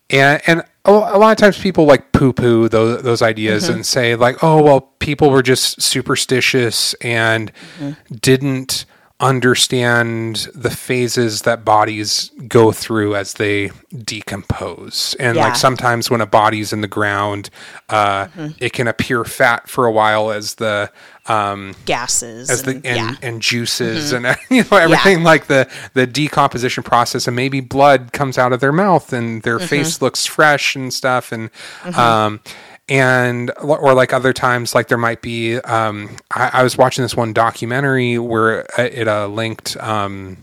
and 0.09 0.41
and 0.47 0.63
a 0.85 0.91
lot 0.91 1.31
of 1.31 1.37
times 1.37 1.57
people 1.57 1.85
like 1.85 2.11
poo 2.11 2.31
poo 2.31 2.69
those 2.69 3.01
those 3.01 3.21
ideas 3.21 3.65
mm-hmm. 3.65 3.75
and 3.75 3.85
say 3.85 4.15
like 4.15 4.43
oh 4.43 4.61
well 4.61 4.81
people 4.99 5.31
were 5.31 5.41
just 5.41 5.81
superstitious 5.81 6.93
and 6.95 7.51
mm-hmm. 7.79 8.15
didn't 8.15 8.85
understand 9.19 10.47
the 10.53 10.69
phases 10.69 11.43
that 11.43 11.63
bodies 11.63 12.31
go 12.49 12.73
through 12.73 13.15
as 13.15 13.35
they 13.35 13.71
decompose. 14.03 15.15
And 15.19 15.37
Yeah. 15.37 15.45
like 15.45 15.55
sometimes 15.55 16.09
when 16.09 16.19
a 16.19 16.25
body's 16.25 16.73
in 16.73 16.81
the 16.81 16.87
ground 16.87 17.49
uh, 17.87 18.25
mm-hmm. 18.25 18.47
it 18.59 18.73
can 18.73 18.87
appear 18.89 19.23
fat 19.23 19.69
for 19.69 19.85
a 19.85 19.91
while 19.91 20.31
as 20.31 20.55
the 20.55 20.91
um, 21.27 21.75
Gases. 21.85 22.49
as 22.49 22.63
the 22.63 22.71
and, 22.71 22.85
and, 22.85 22.97
yeah. 22.97 23.15
and 23.21 23.41
juices 23.41 24.11
and 24.11 24.25
you 24.49 24.63
know 24.69 24.77
everything 24.77 25.23
like 25.23 25.47
the 25.47 25.69
the 25.93 26.05
decomposition 26.05 26.83
process 26.83 27.27
and 27.27 27.35
maybe 27.35 27.61
blood 27.61 28.11
comes 28.11 28.37
out 28.37 28.53
of 28.53 28.59
their 28.59 28.71
mouth 28.71 29.11
and 29.11 29.41
their 29.43 29.59
face 29.59 30.01
looks 30.01 30.25
fresh 30.25 30.75
and 30.75 30.93
stuff 30.93 31.31
and 31.31 31.49
um 31.95 32.39
and 32.87 33.51
or 33.61 33.93
like 33.95 34.13
other 34.13 34.33
times 34.33 34.75
like 34.75 34.87
there 34.87 34.97
might 34.97 35.21
be 35.21 35.57
um 35.57 36.15
I, 36.31 36.51
I 36.53 36.63
was 36.63 36.77
watching 36.77 37.03
this 37.03 37.15
one 37.15 37.33
documentary 37.33 38.19
where 38.19 38.65
it 38.77 39.07
uh, 39.07 39.27
linked 39.27 39.75
um 39.77 40.37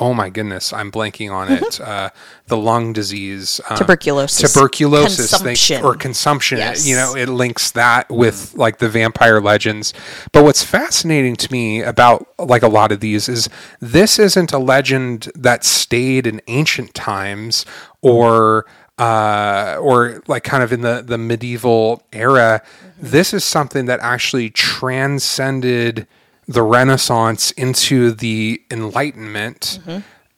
oh 0.00 0.12
my 0.14 0.28
goodness 0.28 0.72
i'm 0.72 0.90
blanking 0.90 1.30
on 1.32 1.50
it. 1.52 1.80
Uh 1.80 2.10
the 2.46 2.56
lung 2.56 2.92
disease 2.92 3.60
um, 3.70 3.76
Tuberculosis. 3.78 4.52
tuberculosis 4.52 5.40
thing, 5.40 5.82
or 5.84 5.94
consumption 5.94 6.58
Yes. 6.58 6.86
you 6.86 6.94
know 6.94 7.14
it 7.16 7.28
links 7.28 7.70
that 7.70 8.10
with 8.10 8.54
like 8.54 8.78
the 8.78 8.88
vampire 8.88 9.40
legends. 9.40 9.94
But 10.32 10.44
what's 10.44 10.62
fascinating 10.62 11.36
to 11.36 11.50
me 11.52 11.82
about 11.82 12.28
like 12.38 12.62
a 12.62 12.68
lot 12.68 12.92
of 12.92 13.00
these 13.00 13.28
is 13.28 13.48
this 13.80 14.18
isn't 14.18 14.52
a 14.52 14.58
legend 14.58 15.30
that 15.34 15.64
stayed 15.64 16.26
in 16.26 16.42
ancient 16.48 16.92
times 16.94 17.64
or 18.02 18.66
uh 18.98 19.76
or 19.80 20.22
like 20.28 20.44
kind 20.44 20.62
of 20.62 20.72
in 20.72 20.82
the 20.82 21.02
the 21.06 21.16
medieval 21.18 22.02
era. 22.12 22.62
This 23.00 23.32
is 23.32 23.42
something 23.44 23.86
that 23.86 24.00
actually 24.00 24.50
transcended 24.50 26.06
the 26.46 26.62
renaissance 26.62 27.50
into 27.52 28.12
the 28.12 28.62
enlightenment 28.70 29.80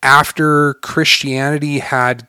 after 0.02 0.74
christianity 0.74 1.78
had 1.80 2.28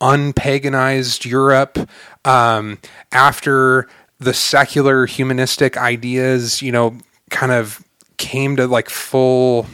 unpaganized 0.00 1.24
Europe, 1.24 1.78
um, 2.24 2.78
after 3.12 3.88
the 4.18 4.34
secular 4.34 5.06
humanistic 5.06 5.76
ideas, 5.76 6.62
you 6.62 6.72
know, 6.72 6.98
kind 7.30 7.52
of 7.52 7.84
came 8.16 8.56
to 8.56 8.66
like 8.66 8.88
full 8.88 9.66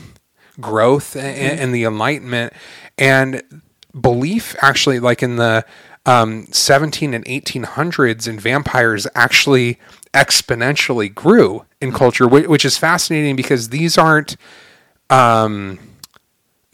growth 0.61 1.17
in, 1.17 1.59
in 1.59 1.73
the 1.73 1.85
Enlightenment, 1.85 2.53
and 2.99 3.43
belief 3.99 4.57
actually, 4.61 5.01
like 5.01 5.23
in 5.23 5.37
the 5.37 5.65
um, 6.07 6.47
17 6.51 7.15
and 7.15 7.25
1800s, 7.25 8.27
in 8.27 8.39
vampires 8.39 9.07
actually 9.15 9.79
exponentially 10.15 11.13
grew 11.13 11.65
in 11.83 11.93
culture, 11.93 12.27
which, 12.27 12.47
which 12.47 12.65
is 12.65 12.79
fascinating 12.79 13.37
because 13.37 13.69
these 13.69 13.99
aren't 13.99 14.37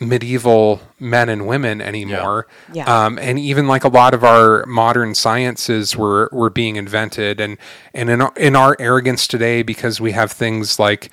medieval 0.01 0.81
men 1.01 1.29
and 1.29 1.47
women 1.47 1.81
anymore. 1.81 2.47
Yeah. 2.73 2.85
Um, 3.07 3.19
and 3.19 3.39
even 3.39 3.67
like 3.67 3.85
a 3.85 3.89
lot 3.89 4.15
of 4.15 4.23
our 4.23 4.65
modern 4.67 5.15
sciences 5.15 5.97
were 5.97 6.29
were 6.33 6.51
being 6.51 6.77
invented, 6.77 7.41
and 7.41 7.59
and 7.95 8.11
in 8.11 8.21
our, 8.23 8.33
in 8.37 8.57
our 8.57 8.77
arrogance 8.79 9.27
today, 9.27 9.63
because 9.63 10.01
we 10.01 10.13
have 10.13 10.31
things 10.31 10.79
like 10.79 11.11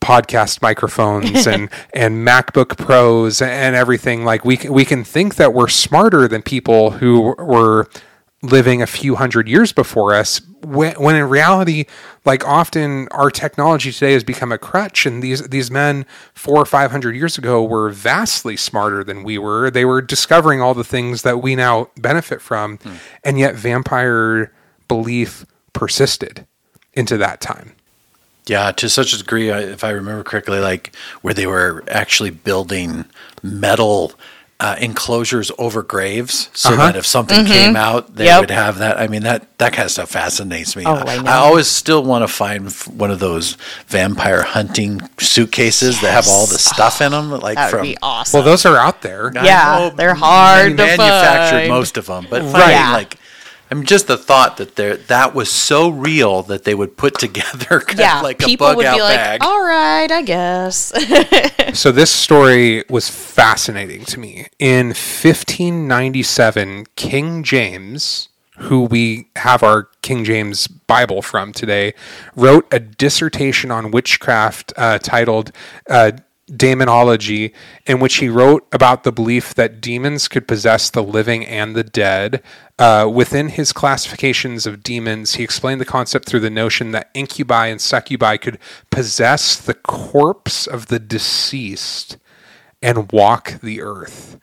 podcast 0.00 0.62
microphones 0.62 1.46
and 1.46 1.68
and 1.92 2.26
MacBook 2.26 2.78
Pros 2.78 3.42
and 3.42 3.76
everything, 3.76 4.24
like 4.24 4.44
we 4.44 4.56
can, 4.56 4.72
we 4.72 4.84
can 4.84 5.04
think 5.04 5.34
that 5.36 5.52
we're 5.52 5.68
smarter 5.68 6.26
than 6.26 6.42
people 6.42 6.92
who 6.92 7.34
were 7.38 7.88
living 8.42 8.82
a 8.82 8.86
few 8.86 9.14
hundred 9.14 9.48
years 9.48 9.72
before 9.72 10.14
us 10.14 10.40
when, 10.64 10.94
when 10.94 11.14
in 11.14 11.28
reality 11.28 11.84
like 12.24 12.46
often 12.46 13.06
our 13.12 13.30
technology 13.30 13.92
today 13.92 14.12
has 14.12 14.24
become 14.24 14.50
a 14.50 14.58
crutch 14.58 15.06
and 15.06 15.22
these 15.22 15.46
these 15.48 15.70
men 15.70 16.04
four 16.34 16.56
or 16.56 16.66
five 16.66 16.90
hundred 16.90 17.14
years 17.14 17.38
ago 17.38 17.62
were 17.62 17.88
vastly 17.90 18.56
smarter 18.56 19.04
than 19.04 19.22
we 19.22 19.38
were. 19.38 19.70
They 19.70 19.84
were 19.84 20.02
discovering 20.02 20.60
all 20.60 20.74
the 20.74 20.84
things 20.84 21.22
that 21.22 21.40
we 21.40 21.54
now 21.54 21.88
benefit 21.96 22.40
from 22.40 22.78
hmm. 22.78 22.94
and 23.24 23.38
yet 23.38 23.54
vampire 23.54 24.52
belief 24.88 25.46
persisted 25.72 26.46
into 26.94 27.16
that 27.16 27.40
time. 27.40 27.72
Yeah, 28.46 28.72
to 28.72 28.88
such 28.88 29.12
a 29.12 29.18
degree, 29.18 29.50
if 29.50 29.84
I 29.84 29.90
remember 29.90 30.24
correctly, 30.24 30.58
like 30.58 30.94
where 31.22 31.32
they 31.32 31.46
were 31.46 31.84
actually 31.88 32.30
building 32.30 33.04
metal 33.42 34.12
uh, 34.62 34.76
enclosures 34.80 35.50
over 35.58 35.82
graves, 35.82 36.48
so 36.54 36.70
Uh-huh. 36.70 36.86
that 36.86 36.96
if 36.96 37.04
something 37.06 37.44
came 37.44 37.74
out, 37.76 38.14
they 38.14 38.26
Yep. 38.26 38.40
would 38.40 38.50
have 38.52 38.78
that. 38.78 38.96
I 38.98 39.08
mean, 39.08 39.22
that 39.24 39.46
that 39.58 39.72
kind 39.72 39.86
of 39.86 39.90
stuff 39.92 40.10
fascinates 40.10 40.76
me. 40.76 40.84
Oh, 40.86 40.94
I 41.06 41.18
know. 41.18 41.30
always 41.32 41.66
still 41.66 42.02
want 42.04 42.22
to 42.22 42.28
find 42.28 42.70
one 42.96 43.10
of 43.10 43.18
those 43.18 43.56
vampire 43.88 44.42
hunting 44.42 45.00
suitcases 45.20 46.00
that 46.00 46.12
have 46.12 46.28
all 46.28 46.46
the 46.46 46.58
stuff 46.58 47.00
in 47.00 47.12
them, 47.12 47.30
like 47.30 47.56
that 47.56 47.72
would 47.72 47.78
from. 47.78 47.86
be 47.86 47.96
awesome. 48.02 48.38
well 48.38 48.44
those 48.44 48.64
are 48.64 48.76
out 48.76 49.02
there 49.02 49.32
I 49.36 49.44
Yeah, 49.44 49.78
know 49.78 49.90
they're 49.96 50.14
hard 50.14 50.76
to 50.76 50.84
manufactured 50.84 51.56
find. 51.58 51.68
most 51.68 51.96
of 51.96 52.06
them, 52.06 52.26
but 52.30 52.42
Right. 52.42 52.52
finding 52.52 52.70
Yeah. 52.70 52.92
like. 52.92 53.16
I 53.72 53.74
mean, 53.74 53.86
just 53.86 54.06
the 54.06 54.18
thought 54.18 54.58
that 54.58 54.76
there 54.76 54.98
that 54.98 55.34
was 55.34 55.50
so 55.50 55.88
real 55.88 56.42
that 56.42 56.64
they 56.64 56.74
would 56.74 56.98
put 56.98 57.14
together 57.18 57.80
kind 57.80 57.98
yeah, 57.98 58.18
of 58.18 58.22
like 58.22 58.42
a 58.42 58.44
people 58.44 58.66
bug 58.66 58.76
would 58.76 58.84
out 58.84 58.96
be 58.96 59.00
like, 59.00 59.16
bag. 59.16 59.42
all 59.42 59.64
right, 59.64 60.12
I 60.12 60.20
guess. 60.22 60.92
So 61.72 61.90
this 61.90 62.10
story 62.10 62.84
was 62.90 63.08
fascinating 63.08 64.04
to 64.06 64.20
me. 64.20 64.48
In 64.58 64.88
1597, 64.88 66.84
King 66.96 67.42
James, 67.42 68.28
who 68.58 68.82
we 68.82 69.28
have 69.36 69.62
our 69.62 69.88
King 70.02 70.22
James 70.22 70.66
Bible 70.66 71.22
from 71.22 71.54
today, 71.54 71.94
wrote 72.36 72.66
a 72.70 72.78
dissertation 72.78 73.70
on 73.70 73.90
witchcraft 73.90 74.74
uh, 74.76 74.98
titled 74.98 75.50
uh, 75.88 76.12
Daemonology, 76.50 77.52
in 77.86 78.00
which 78.00 78.16
he 78.16 78.28
wrote 78.28 78.66
about 78.72 79.04
the 79.04 79.12
belief 79.12 79.54
that 79.54 79.80
demons 79.80 80.26
could 80.28 80.48
possess 80.48 80.90
the 80.90 81.02
living 81.02 81.46
and 81.46 81.76
the 81.76 81.84
dead. 81.84 82.42
Uh, 82.78 83.08
within 83.12 83.48
his 83.48 83.72
classifications 83.72 84.66
of 84.66 84.82
demons, 84.82 85.34
he 85.34 85.44
explained 85.44 85.80
the 85.80 85.84
concept 85.84 86.28
through 86.28 86.40
the 86.40 86.50
notion 86.50 86.90
that 86.90 87.10
incubi 87.14 87.66
and 87.66 87.80
succubi 87.80 88.36
could 88.36 88.58
possess 88.90 89.56
the 89.56 89.74
corpse 89.74 90.66
of 90.66 90.86
the 90.86 90.98
deceased 90.98 92.18
and 92.82 93.12
walk 93.12 93.60
the 93.62 93.80
earth. 93.80 94.38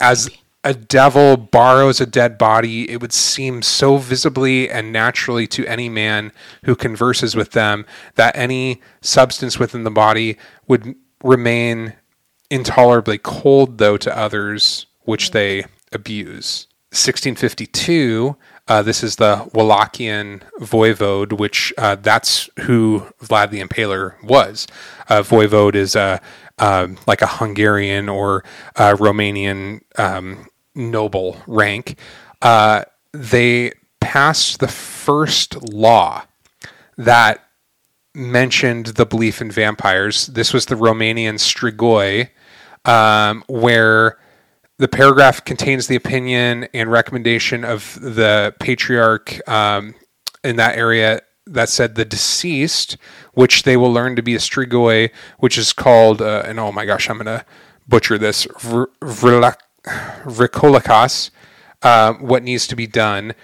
As 0.00 0.30
a 0.66 0.74
devil 0.74 1.36
borrows 1.36 2.00
a 2.00 2.06
dead 2.06 2.36
body, 2.36 2.90
it 2.90 3.00
would 3.00 3.12
seem 3.12 3.62
so 3.62 3.98
visibly 3.98 4.68
and 4.68 4.92
naturally 4.92 5.46
to 5.46 5.64
any 5.64 5.88
man 5.88 6.32
who 6.64 6.74
converses 6.74 7.36
with 7.36 7.52
them 7.52 7.86
that 8.16 8.36
any 8.36 8.82
substance 9.00 9.60
within 9.60 9.84
the 9.84 9.92
body 9.92 10.36
would 10.66 10.96
remain 11.22 11.94
intolerably 12.50 13.16
cold, 13.16 13.78
though, 13.78 13.96
to 13.96 14.18
others, 14.18 14.86
which 15.02 15.30
they 15.30 15.66
abuse. 15.92 16.66
1652, 16.90 18.36
uh, 18.66 18.82
this 18.82 19.04
is 19.04 19.16
the 19.16 19.48
Wallachian 19.54 20.42
voivode, 20.58 21.38
which 21.38 21.72
uh, 21.78 21.94
that's 21.94 22.50
who 22.60 23.06
Vlad 23.22 23.50
the 23.50 23.62
Impaler 23.62 24.20
was. 24.24 24.66
Uh, 25.08 25.22
voivode 25.22 25.76
is 25.76 25.94
a 25.94 26.20
um, 26.58 26.96
like 27.06 27.22
a 27.22 27.26
Hungarian 27.26 28.08
or 28.08 28.42
uh, 28.76 28.94
Romanian 28.94 29.82
um, 29.98 30.48
noble 30.76 31.40
rank. 31.46 31.98
Uh, 32.42 32.84
they 33.12 33.72
passed 34.00 34.60
the 34.60 34.68
first 34.68 35.62
law 35.72 36.22
that 36.96 37.44
mentioned 38.14 38.86
the 38.86 39.06
belief 39.06 39.40
in 39.40 39.50
vampires. 39.50 40.26
This 40.28 40.52
was 40.52 40.66
the 40.66 40.74
Romanian 40.74 41.34
Strigoi, 41.34 42.30
um, 42.84 43.44
where 43.48 44.18
the 44.78 44.88
paragraph 44.88 45.44
contains 45.44 45.86
the 45.86 45.96
opinion 45.96 46.68
and 46.74 46.90
recommendation 46.90 47.64
of 47.64 47.98
the 48.00 48.54
patriarch 48.60 49.46
um, 49.48 49.94
in 50.44 50.56
that 50.56 50.76
area 50.76 51.20
that 51.46 51.68
said 51.68 51.94
the 51.94 52.04
deceased, 52.04 52.96
which 53.34 53.62
they 53.62 53.76
will 53.76 53.92
learn 53.92 54.16
to 54.16 54.22
be 54.22 54.34
a 54.34 54.38
strigoi, 54.38 55.10
which 55.38 55.56
is 55.56 55.72
called, 55.72 56.20
uh, 56.20 56.42
and 56.44 56.58
oh 56.58 56.72
my 56.72 56.84
gosh, 56.84 57.08
I'm 57.08 57.18
going 57.18 57.26
to 57.26 57.44
butcher 57.88 58.18
this, 58.18 58.46
vrikolikas, 59.86 61.30
uh, 61.82 62.14
what 62.14 62.42
needs 62.42 62.66
to 62.66 62.76
be 62.76 62.86
done. 62.86 63.34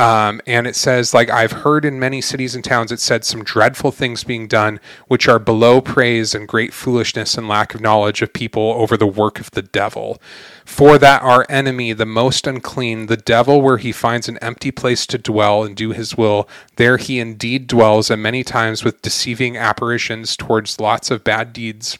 Um, 0.00 0.40
and 0.46 0.66
it 0.66 0.76
says, 0.76 1.12
like, 1.12 1.28
I've 1.28 1.52
heard 1.52 1.84
in 1.84 2.00
many 2.00 2.22
cities 2.22 2.54
and 2.54 2.64
towns, 2.64 2.90
it 2.90 3.00
said 3.00 3.22
some 3.22 3.44
dreadful 3.44 3.90
things 3.90 4.24
being 4.24 4.46
done, 4.46 4.80
which 5.08 5.28
are 5.28 5.38
below 5.38 5.82
praise 5.82 6.34
and 6.34 6.48
great 6.48 6.72
foolishness 6.72 7.36
and 7.36 7.46
lack 7.46 7.74
of 7.74 7.82
knowledge 7.82 8.22
of 8.22 8.32
people 8.32 8.72
over 8.78 8.96
the 8.96 9.06
work 9.06 9.40
of 9.40 9.50
the 9.50 9.60
devil. 9.60 10.18
For 10.64 10.96
that 10.96 11.20
our 11.22 11.44
enemy, 11.50 11.92
the 11.92 12.06
most 12.06 12.46
unclean, 12.46 13.06
the 13.06 13.18
devil, 13.18 13.60
where 13.60 13.76
he 13.76 13.92
finds 13.92 14.26
an 14.26 14.38
empty 14.38 14.70
place 14.70 15.04
to 15.06 15.18
dwell 15.18 15.64
and 15.64 15.76
do 15.76 15.90
his 15.90 16.16
will, 16.16 16.48
there 16.76 16.96
he 16.96 17.20
indeed 17.20 17.66
dwells, 17.66 18.10
and 18.10 18.22
many 18.22 18.42
times 18.42 18.82
with 18.82 19.02
deceiving 19.02 19.58
apparitions 19.58 20.34
towards 20.34 20.80
lots 20.80 21.10
of 21.10 21.24
bad 21.24 21.52
deeds. 21.52 21.98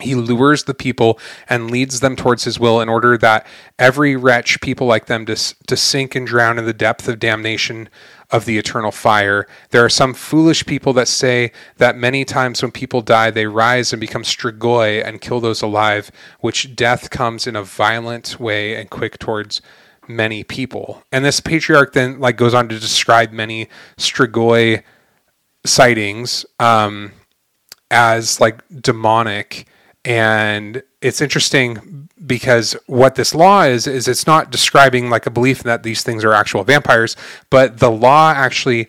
He 0.00 0.14
lures 0.14 0.64
the 0.64 0.74
people 0.74 1.18
and 1.48 1.70
leads 1.70 2.00
them 2.00 2.16
towards 2.16 2.44
his 2.44 2.58
will 2.58 2.80
in 2.80 2.88
order 2.88 3.16
that 3.18 3.46
every 3.78 4.16
wretch, 4.16 4.60
people 4.60 4.86
like 4.86 5.06
them, 5.06 5.26
to, 5.26 5.36
to 5.66 5.76
sink 5.76 6.14
and 6.14 6.26
drown 6.26 6.58
in 6.58 6.66
the 6.66 6.72
depth 6.72 7.08
of 7.08 7.18
damnation 7.18 7.88
of 8.30 8.44
the 8.44 8.58
eternal 8.58 8.92
fire. 8.92 9.46
There 9.70 9.84
are 9.84 9.88
some 9.88 10.12
foolish 10.14 10.66
people 10.66 10.92
that 10.94 11.08
say 11.08 11.52
that 11.78 11.96
many 11.96 12.24
times 12.24 12.60
when 12.62 12.70
people 12.70 13.00
die, 13.00 13.30
they 13.30 13.46
rise 13.46 13.92
and 13.92 14.00
become 14.00 14.22
strigoi 14.22 15.04
and 15.04 15.20
kill 15.20 15.40
those 15.40 15.62
alive, 15.62 16.10
which 16.40 16.76
death 16.76 17.10
comes 17.10 17.46
in 17.46 17.56
a 17.56 17.62
violent 17.62 18.38
way 18.38 18.74
and 18.76 18.90
quick 18.90 19.18
towards 19.18 19.62
many 20.06 20.44
people. 20.44 21.02
And 21.12 21.24
this 21.24 21.40
patriarch 21.40 21.92
then 21.92 22.18
like 22.18 22.36
goes 22.36 22.54
on 22.54 22.68
to 22.68 22.78
describe 22.78 23.32
many 23.32 23.68
strigoi 23.96 24.82
sightings 25.64 26.46
um, 26.58 27.12
as 27.90 28.40
like 28.40 28.62
demonic 28.80 29.66
and 30.08 30.82
it's 31.02 31.20
interesting 31.20 32.08
because 32.26 32.74
what 32.86 33.14
this 33.14 33.34
law 33.34 33.62
is 33.62 33.86
is 33.86 34.08
it's 34.08 34.26
not 34.26 34.50
describing 34.50 35.10
like 35.10 35.26
a 35.26 35.30
belief 35.30 35.62
that 35.62 35.82
these 35.82 36.02
things 36.02 36.24
are 36.24 36.32
actual 36.32 36.64
vampires 36.64 37.14
but 37.50 37.78
the 37.78 37.90
law 37.90 38.32
actually 38.34 38.88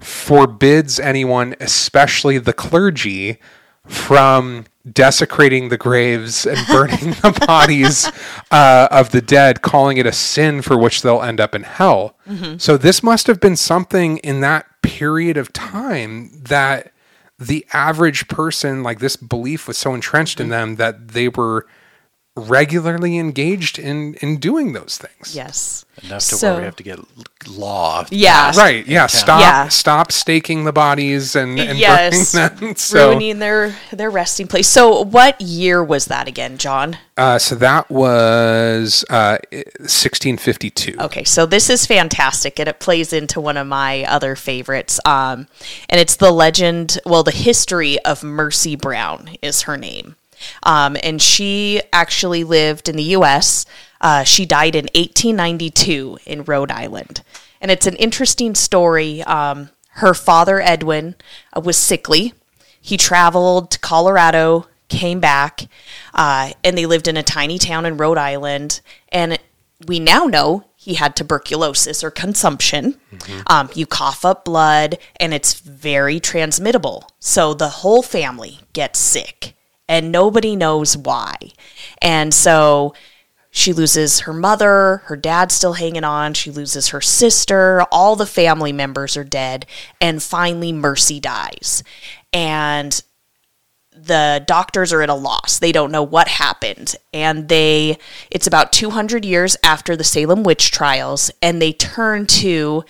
forbids 0.00 0.98
anyone 0.98 1.54
especially 1.60 2.38
the 2.38 2.52
clergy 2.52 3.38
from 3.84 4.64
desecrating 4.90 5.68
the 5.68 5.76
graves 5.76 6.46
and 6.46 6.58
burning 6.68 7.10
the 7.10 7.44
bodies 7.46 8.10
uh, 8.50 8.88
of 8.90 9.10
the 9.10 9.20
dead 9.20 9.60
calling 9.60 9.98
it 9.98 10.06
a 10.06 10.12
sin 10.12 10.62
for 10.62 10.78
which 10.78 11.02
they'll 11.02 11.22
end 11.22 11.40
up 11.40 11.54
in 11.54 11.62
hell 11.62 12.16
mm-hmm. 12.26 12.56
so 12.56 12.78
this 12.78 13.02
must 13.02 13.26
have 13.26 13.38
been 13.38 13.56
something 13.56 14.16
in 14.18 14.40
that 14.40 14.66
period 14.80 15.36
of 15.36 15.52
time 15.52 16.30
that 16.44 16.93
the 17.38 17.66
average 17.72 18.28
person, 18.28 18.82
like 18.82 19.00
this 19.00 19.16
belief 19.16 19.66
was 19.66 19.78
so 19.78 19.94
entrenched 19.94 20.40
in 20.40 20.46
mm-hmm. 20.46 20.50
them 20.50 20.76
that 20.76 21.08
they 21.08 21.28
were 21.28 21.66
regularly 22.36 23.16
engaged 23.16 23.78
in 23.78 24.14
in 24.14 24.38
doing 24.38 24.72
those 24.72 24.98
things. 24.98 25.36
Yes. 25.36 25.84
Enough 26.02 26.18
to 26.18 26.34
so, 26.34 26.50
where 26.50 26.58
we 26.58 26.64
have 26.64 26.76
to 26.76 26.82
get 26.82 26.98
law. 27.46 28.04
Yeah. 28.10 28.52
Right. 28.56 28.84
Yeah. 28.84 29.06
Stop. 29.06 29.40
Yeah. 29.40 29.68
Stop 29.68 30.10
staking 30.10 30.64
the 30.64 30.72
bodies 30.72 31.36
and, 31.36 31.58
and 31.60 31.78
yes. 31.78 32.32
burning 32.32 32.56
them. 32.58 32.74
So, 32.76 33.10
ruining 33.10 33.38
their 33.38 33.76
their 33.92 34.10
resting 34.10 34.48
place. 34.48 34.66
So, 34.66 35.02
what 35.02 35.40
year 35.40 35.84
was 35.84 36.06
that 36.06 36.26
again, 36.26 36.58
John? 36.58 36.98
Uh, 37.16 37.38
so 37.38 37.54
that 37.54 37.88
was 37.88 39.04
uh, 39.08 39.38
1652. 39.52 40.96
Okay, 40.98 41.22
so 41.22 41.46
this 41.46 41.70
is 41.70 41.86
fantastic, 41.86 42.58
and 42.58 42.68
it 42.68 42.80
plays 42.80 43.12
into 43.12 43.40
one 43.40 43.56
of 43.56 43.68
my 43.68 44.02
other 44.04 44.34
favorites. 44.34 44.98
Um, 45.04 45.46
and 45.88 46.00
it's 46.00 46.16
the 46.16 46.32
legend. 46.32 46.98
Well, 47.06 47.22
the 47.22 47.30
history 47.30 48.00
of 48.00 48.24
Mercy 48.24 48.74
Brown 48.74 49.36
is 49.42 49.62
her 49.62 49.76
name. 49.76 50.16
Um, 50.62 50.96
and 51.02 51.20
she 51.20 51.82
actually 51.92 52.44
lived 52.44 52.88
in 52.88 52.96
the 52.96 53.02
U.S. 53.02 53.66
Uh, 54.00 54.24
she 54.24 54.44
died 54.46 54.74
in 54.74 54.84
1892 54.94 56.18
in 56.26 56.44
Rhode 56.44 56.70
Island. 56.70 57.22
And 57.60 57.70
it's 57.70 57.86
an 57.86 57.96
interesting 57.96 58.54
story. 58.54 59.22
Um, 59.22 59.70
her 59.94 60.14
father, 60.14 60.60
Edwin, 60.60 61.14
uh, 61.56 61.60
was 61.60 61.76
sickly. 61.76 62.34
He 62.80 62.96
traveled 62.96 63.70
to 63.70 63.78
Colorado, 63.78 64.66
came 64.88 65.20
back, 65.20 65.68
uh, 66.12 66.50
and 66.62 66.76
they 66.76 66.84
lived 66.84 67.08
in 67.08 67.16
a 67.16 67.22
tiny 67.22 67.58
town 67.58 67.86
in 67.86 67.96
Rhode 67.96 68.18
Island. 68.18 68.80
And 69.10 69.38
we 69.86 69.98
now 69.98 70.24
know 70.24 70.64
he 70.76 70.94
had 70.94 71.16
tuberculosis 71.16 72.04
or 72.04 72.10
consumption. 72.10 73.00
Mm-hmm. 73.10 73.40
Um, 73.46 73.70
you 73.74 73.86
cough 73.86 74.24
up 74.24 74.44
blood, 74.44 74.98
and 75.18 75.32
it's 75.32 75.54
very 75.60 76.20
transmittable. 76.20 77.08
So 77.20 77.54
the 77.54 77.70
whole 77.70 78.02
family 78.02 78.60
gets 78.74 78.98
sick 78.98 79.53
and 79.88 80.12
nobody 80.12 80.56
knows 80.56 80.96
why. 80.96 81.36
And 82.00 82.32
so 82.32 82.94
she 83.50 83.72
loses 83.72 84.20
her 84.20 84.32
mother, 84.32 85.02
her 85.04 85.16
dad's 85.16 85.54
still 85.54 85.74
hanging 85.74 86.04
on, 86.04 86.34
she 86.34 86.50
loses 86.50 86.88
her 86.88 87.00
sister, 87.00 87.82
all 87.92 88.16
the 88.16 88.26
family 88.26 88.72
members 88.72 89.16
are 89.16 89.24
dead, 89.24 89.66
and 90.00 90.22
finally 90.22 90.72
Mercy 90.72 91.20
dies. 91.20 91.84
And 92.32 93.00
the 93.96 94.42
doctors 94.46 94.92
are 94.92 95.02
at 95.02 95.08
a 95.08 95.14
loss. 95.14 95.58
They 95.58 95.72
don't 95.72 95.92
know 95.92 96.02
what 96.02 96.26
happened. 96.26 96.96
And 97.12 97.48
they 97.48 97.98
it's 98.30 98.46
about 98.46 98.72
200 98.72 99.24
years 99.24 99.56
after 99.62 99.96
the 99.96 100.04
Salem 100.04 100.42
witch 100.42 100.70
trials 100.70 101.30
and 101.40 101.62
they 101.62 101.72
turn 101.72 102.26
to 102.26 102.84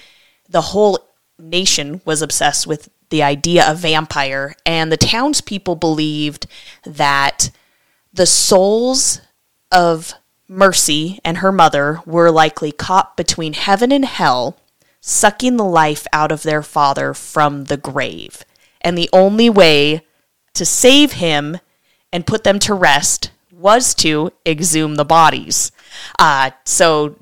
the 0.49 0.63
whole 0.63 0.99
nation 1.39 2.01
was 2.05 2.23
obsessed 2.23 2.67
with 2.67 2.89
the 3.15 3.23
idea 3.23 3.65
of 3.71 3.79
vampire, 3.79 4.57
and 4.67 4.91
the 4.91 4.97
townspeople 4.97 5.77
believed 5.77 6.49
that 6.83 7.53
the 8.13 8.27
souls 8.27 9.21
of 9.71 10.15
Mercy 10.49 11.21
and 11.25 11.39
her 11.39 11.53
mother 11.53 12.01
were 12.05 12.33
likely 12.33 12.73
caught 12.73 13.17
between 13.17 13.53
heaven 13.53 13.93
and 13.93 14.05
hell, 14.05 14.59
sucking 15.01 15.57
the 15.57 15.65
life 15.65 16.09
out 16.13 16.33
of 16.33 16.43
their 16.43 16.61
father 16.61 17.15
from 17.15 17.67
the 17.67 17.77
grave. 17.77 18.45
And 18.81 18.99
the 18.99 19.11
only 19.13 19.49
way 19.49 20.05
to 20.55 20.65
save 20.65 21.13
him 21.13 21.59
and 22.13 22.27
put 22.27 22.43
them 22.43 22.59
to 22.59 22.75
rest 22.75 23.31
was 23.53 23.95
to 23.95 24.33
exhume 24.45 24.97
the 24.97 25.05
bodies. 25.05 25.71
Uh, 26.19 26.51
so 26.65 27.15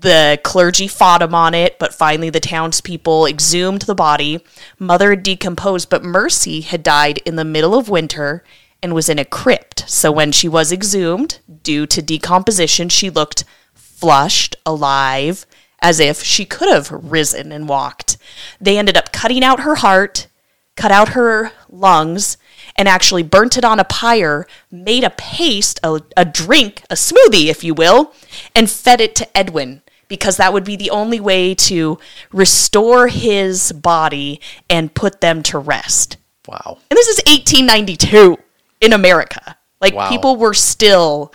the 0.00 0.40
clergy 0.42 0.88
fought 0.88 1.22
him 1.22 1.34
on 1.34 1.54
it, 1.54 1.78
but 1.78 1.94
finally 1.94 2.30
the 2.30 2.40
townspeople 2.40 3.26
exhumed 3.26 3.82
the 3.82 3.94
body. 3.94 4.44
Mother 4.78 5.10
had 5.10 5.22
decomposed, 5.22 5.90
but 5.90 6.02
Mercy 6.02 6.62
had 6.62 6.82
died 6.82 7.18
in 7.18 7.36
the 7.36 7.44
middle 7.44 7.74
of 7.74 7.88
winter 7.88 8.42
and 8.82 8.94
was 8.94 9.08
in 9.08 9.18
a 9.18 9.24
crypt. 9.24 9.88
So 9.88 10.10
when 10.10 10.32
she 10.32 10.48
was 10.48 10.72
exhumed, 10.72 11.40
due 11.62 11.86
to 11.86 12.02
decomposition, 12.02 12.88
she 12.88 13.10
looked 13.10 13.44
flushed, 13.74 14.56
alive, 14.66 15.46
as 15.80 16.00
if 16.00 16.22
she 16.22 16.44
could 16.44 16.68
have 16.68 16.90
risen 16.90 17.52
and 17.52 17.68
walked. 17.68 18.16
They 18.60 18.78
ended 18.78 18.96
up 18.96 19.12
cutting 19.12 19.44
out 19.44 19.60
her 19.60 19.76
heart, 19.76 20.26
cut 20.74 20.90
out 20.90 21.10
her 21.10 21.52
lungs, 21.68 22.36
and 22.76 22.88
actually 22.88 23.22
burnt 23.22 23.56
it 23.56 23.64
on 23.64 23.78
a 23.78 23.84
pyre, 23.84 24.46
made 24.70 25.04
a 25.04 25.10
paste, 25.10 25.80
a, 25.82 26.00
a 26.16 26.24
drink, 26.24 26.82
a 26.90 26.94
smoothie, 26.94 27.46
if 27.46 27.62
you 27.62 27.74
will, 27.74 28.12
and 28.54 28.70
fed 28.70 29.00
it 29.00 29.14
to 29.16 29.36
Edwin 29.36 29.82
because 30.08 30.36
that 30.36 30.52
would 30.52 30.64
be 30.64 30.76
the 30.76 30.90
only 30.90 31.18
way 31.18 31.54
to 31.54 31.98
restore 32.32 33.08
his 33.08 33.72
body 33.72 34.40
and 34.68 34.94
put 34.94 35.22
them 35.22 35.42
to 35.42 35.58
rest. 35.58 36.18
Wow. 36.46 36.78
And 36.90 36.98
this 36.98 37.08
is 37.08 37.22
1892 37.26 38.36
in 38.82 38.92
America. 38.92 39.56
Like 39.80 39.94
wow. 39.94 40.10
people 40.10 40.36
were 40.36 40.52
still 40.52 41.32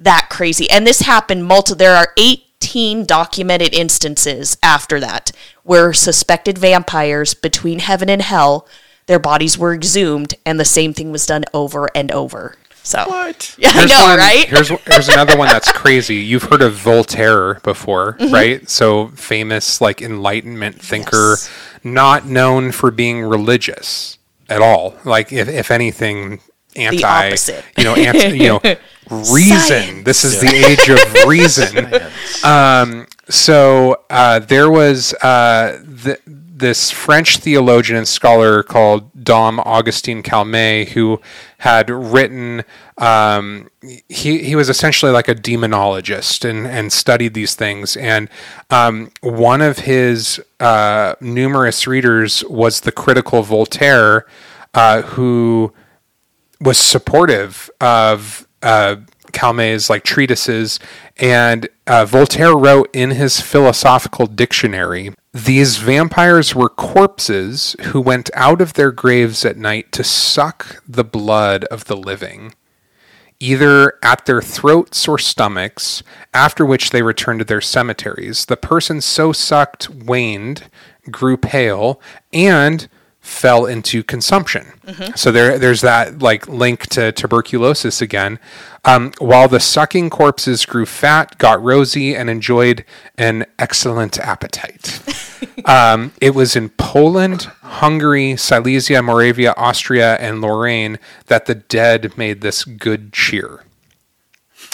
that 0.00 0.28
crazy. 0.28 0.68
And 0.68 0.86
this 0.86 1.02
happened 1.02 1.44
multiple 1.44 1.78
there 1.78 1.94
are 1.94 2.12
18 2.16 3.04
documented 3.06 3.72
instances 3.74 4.56
after 4.62 4.98
that 5.00 5.30
where 5.62 5.92
suspected 5.92 6.58
vampires 6.58 7.32
between 7.32 7.78
heaven 7.78 8.10
and 8.10 8.22
hell 8.22 8.66
their 9.06 9.18
bodies 9.18 9.56
were 9.56 9.74
exhumed 9.74 10.34
and 10.44 10.60
the 10.60 10.64
same 10.64 10.92
thing 10.92 11.10
was 11.10 11.26
done 11.26 11.44
over 11.54 11.88
and 11.94 12.12
over. 12.12 12.56
So 12.82 13.04
what? 13.08 13.56
Yeah, 13.58 13.72
here's 13.72 13.90
I 13.90 13.94
know, 13.94 14.04
one, 14.04 14.18
right? 14.18 14.48
here's 14.48 14.68
here's 14.68 15.08
another 15.08 15.36
one 15.36 15.48
that's 15.48 15.72
crazy. 15.82 16.16
You've 16.16 16.44
heard 16.44 16.62
of 16.62 16.74
Voltaire 16.74 17.54
before, 17.60 18.14
mm-hmm. 18.14 18.32
right? 18.32 18.68
So 18.68 19.08
famous 19.08 19.80
like 19.80 20.02
Enlightenment 20.02 20.80
thinker, 20.80 21.30
yes. 21.30 21.50
not 21.82 22.26
known 22.26 22.70
for 22.70 22.90
being 22.90 23.22
religious 23.22 24.18
at 24.48 24.62
all. 24.62 24.94
Like 25.04 25.32
if 25.32 25.48
if 25.48 25.72
anything, 25.72 26.40
anti, 26.76 27.36
you 27.76 27.84
know, 27.84 27.94
anti, 27.94 28.36
you 28.36 28.48
know, 28.48 28.60
reason. 29.10 29.58
Science. 29.58 30.04
This 30.04 30.24
is 30.24 30.42
yeah. 30.42 30.50
the 30.50 30.56
age 30.56 30.88
of 30.88 31.28
reason. 31.28 31.92
Um, 32.44 33.06
so 33.28 34.04
uh, 34.10 34.38
there 34.40 34.70
was 34.70 35.12
uh, 35.14 35.82
the 35.82 36.20
this 36.56 36.90
French 36.90 37.36
theologian 37.36 37.98
and 37.98 38.08
scholar 38.08 38.62
called 38.62 39.10
Dom 39.22 39.60
Augustine 39.60 40.22
Calmet, 40.22 40.88
who 40.90 41.20
had 41.58 41.90
written. 41.90 42.64
Um, 42.96 43.68
he 44.08 44.42
he 44.42 44.56
was 44.56 44.70
essentially 44.70 45.12
like 45.12 45.28
a 45.28 45.34
demonologist 45.34 46.48
and 46.48 46.66
and 46.66 46.90
studied 46.90 47.34
these 47.34 47.54
things. 47.54 47.94
And 47.96 48.30
um, 48.70 49.10
one 49.20 49.60
of 49.60 49.80
his 49.80 50.42
uh, 50.58 51.14
numerous 51.20 51.86
readers 51.86 52.42
was 52.44 52.80
the 52.80 52.92
critical 52.92 53.42
Voltaire, 53.42 54.26
uh, 54.72 55.02
who 55.02 55.74
was 56.58 56.78
supportive 56.78 57.68
of 57.82 58.48
uh, 58.62 58.96
Calmet's 59.32 59.90
like 59.90 60.04
treatises, 60.04 60.80
and 61.18 61.68
uh, 61.86 62.06
Voltaire 62.06 62.56
wrote 62.56 62.88
in 62.94 63.10
his 63.10 63.42
philosophical 63.42 64.26
dictionary 64.26 65.10
these 65.36 65.76
vampires 65.76 66.54
were 66.54 66.70
corpses 66.70 67.76
who 67.82 68.00
went 68.00 68.30
out 68.32 68.62
of 68.62 68.72
their 68.72 68.90
graves 68.90 69.44
at 69.44 69.58
night 69.58 69.92
to 69.92 70.02
suck 70.02 70.82
the 70.88 71.04
blood 71.04 71.64
of 71.64 71.84
the 71.84 71.96
living, 71.96 72.54
either 73.38 73.98
at 74.02 74.24
their 74.24 74.40
throats 74.40 75.06
or 75.06 75.18
stomachs, 75.18 76.02
after 76.32 76.64
which 76.64 76.88
they 76.88 77.02
returned 77.02 77.40
to 77.40 77.44
their 77.44 77.60
cemeteries. 77.60 78.46
The 78.46 78.56
person 78.56 79.02
so 79.02 79.30
sucked 79.30 79.90
waned, 79.90 80.70
grew 81.10 81.36
pale, 81.36 82.00
and 82.32 82.88
fell 83.26 83.66
into 83.66 84.04
consumption. 84.04 84.72
So 85.16 85.32
there, 85.32 85.58
there's 85.58 85.80
that 85.80 86.20
like 86.20 86.46
link 86.48 86.86
to 86.90 87.10
tuberculosis 87.10 88.00
again. 88.00 88.38
Um, 88.84 89.12
while 89.18 89.48
the 89.48 89.58
sucking 89.58 90.10
corpses 90.10 90.64
grew 90.64 90.86
fat, 90.86 91.36
got 91.38 91.60
rosy, 91.60 92.14
and 92.14 92.30
enjoyed 92.30 92.84
an 93.18 93.44
excellent 93.58 94.16
appetite. 94.18 95.02
um, 95.64 96.12
it 96.20 96.36
was 96.36 96.54
in 96.54 96.68
Poland, 96.70 97.42
Hungary, 97.62 98.36
Silesia, 98.36 99.02
Moravia, 99.02 99.54
Austria, 99.56 100.14
and 100.16 100.40
Lorraine 100.40 100.98
that 101.26 101.46
the 101.46 101.56
dead 101.56 102.16
made 102.16 102.42
this 102.42 102.64
good 102.64 103.12
cheer. 103.12 103.65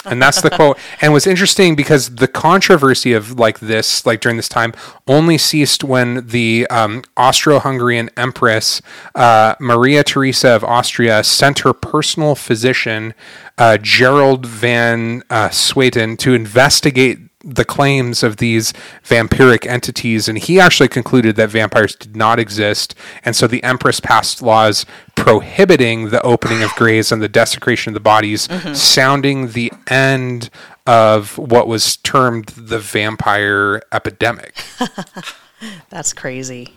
And 0.05 0.21
that's 0.21 0.41
the 0.41 0.49
quote. 0.49 0.77
And 1.01 1.13
what's 1.13 1.27
interesting 1.27 1.75
because 1.75 2.15
the 2.15 2.27
controversy 2.27 3.13
of 3.13 3.39
like 3.39 3.59
this, 3.59 4.05
like 4.05 4.21
during 4.21 4.37
this 4.37 4.49
time, 4.49 4.73
only 5.07 5.37
ceased 5.37 5.83
when 5.83 6.27
the 6.27 6.67
um, 6.69 7.03
Austro-Hungarian 7.17 8.09
Empress 8.17 8.81
uh, 9.15 9.55
Maria 9.59 10.03
Theresa 10.03 10.49
of 10.49 10.63
Austria 10.63 11.23
sent 11.23 11.59
her 11.59 11.73
personal 11.73 12.35
physician 12.35 13.13
uh, 13.57 13.77
Gerald 13.77 14.45
van 14.45 15.23
uh, 15.29 15.49
Swieten 15.49 16.17
to 16.19 16.33
investigate 16.33 17.22
the 17.43 17.65
claims 17.65 18.23
of 18.23 18.37
these 18.37 18.73
vampiric 19.03 19.67
entities, 19.67 20.27
and 20.27 20.37
he 20.37 20.59
actually 20.59 20.87
concluded 20.87 21.35
that 21.35 21.49
vampires 21.49 21.95
did 21.95 22.15
not 22.15 22.39
exist, 22.39 22.95
and 23.25 23.35
so 23.35 23.47
the 23.47 23.63
Empress 23.63 23.99
passed 23.99 24.41
laws 24.41 24.85
prohibiting 25.15 26.09
the 26.09 26.21
opening 26.21 26.63
of 26.63 26.71
graves 26.75 27.11
and 27.11 27.21
the 27.21 27.29
desecration 27.29 27.91
of 27.91 27.93
the 27.95 27.99
bodies, 27.99 28.47
mm-hmm. 28.47 28.73
sounding 28.73 29.49
the 29.49 29.71
end 29.87 30.49
of 30.85 31.37
what 31.37 31.67
was 31.67 31.97
termed 31.97 32.47
the 32.47 32.79
vampire 32.79 33.81
epidemic. 33.91 34.55
That's 35.89 36.13
crazy. 36.13 36.73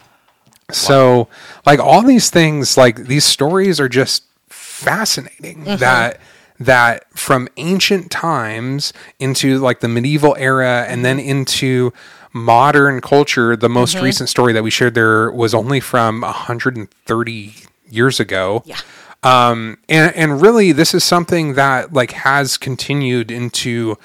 So, 0.72 1.28
like 1.64 1.78
all 1.78 2.02
these 2.02 2.30
things, 2.30 2.76
like 2.76 3.06
these 3.06 3.24
stories 3.24 3.78
are 3.78 3.88
just 3.88 4.24
fascinating. 4.48 5.64
Mm-hmm. 5.64 5.76
That 5.76 6.20
that 6.58 7.04
from 7.16 7.48
ancient 7.56 8.10
times 8.10 8.92
into 9.18 9.58
like 9.58 9.80
the 9.80 9.88
medieval 9.88 10.36
era, 10.38 10.84
and 10.88 11.04
then 11.04 11.18
into 11.18 11.92
modern 12.32 13.00
culture. 13.00 13.56
The 13.56 13.68
most 13.68 13.98
recent 13.98 14.28
story 14.28 14.52
that 14.52 14.62
we 14.62 14.70
shared 14.70 14.94
there 14.94 15.30
was 15.30 15.54
only 15.54 15.80
from 15.80 16.20
130 16.20 17.54
years 17.88 18.20
ago. 18.20 18.62
Yeah. 18.64 18.76
Um, 19.22 19.78
and 19.88 20.14
and 20.14 20.40
really, 20.40 20.72
this 20.72 20.94
is 20.94 21.02
something 21.02 21.54
that 21.54 21.92
like 21.92 22.12
has 22.12 22.56
continued 22.56 23.30
into 23.30 23.96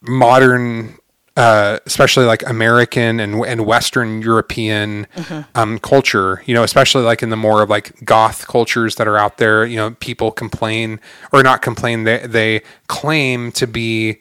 modern, 0.00 0.98
uh, 1.36 1.78
especially 1.84 2.24
like 2.24 2.48
American 2.48 3.20
and 3.20 3.44
and 3.44 3.66
Western 3.66 4.22
European 4.22 5.06
um, 5.54 5.78
culture. 5.78 6.42
You 6.46 6.54
know, 6.54 6.62
especially 6.62 7.02
like 7.02 7.22
in 7.22 7.30
the 7.30 7.36
more 7.36 7.62
of 7.62 7.70
like 7.70 8.04
goth 8.04 8.46
cultures 8.48 8.96
that 8.96 9.06
are 9.06 9.18
out 9.18 9.38
there. 9.38 9.64
You 9.64 9.76
know, 9.76 9.90
people 10.00 10.30
complain 10.30 11.00
or 11.32 11.42
not 11.42 11.62
complain. 11.62 12.04
They 12.04 12.26
they 12.26 12.62
claim 12.86 13.52
to 13.52 13.66
be 13.66 14.20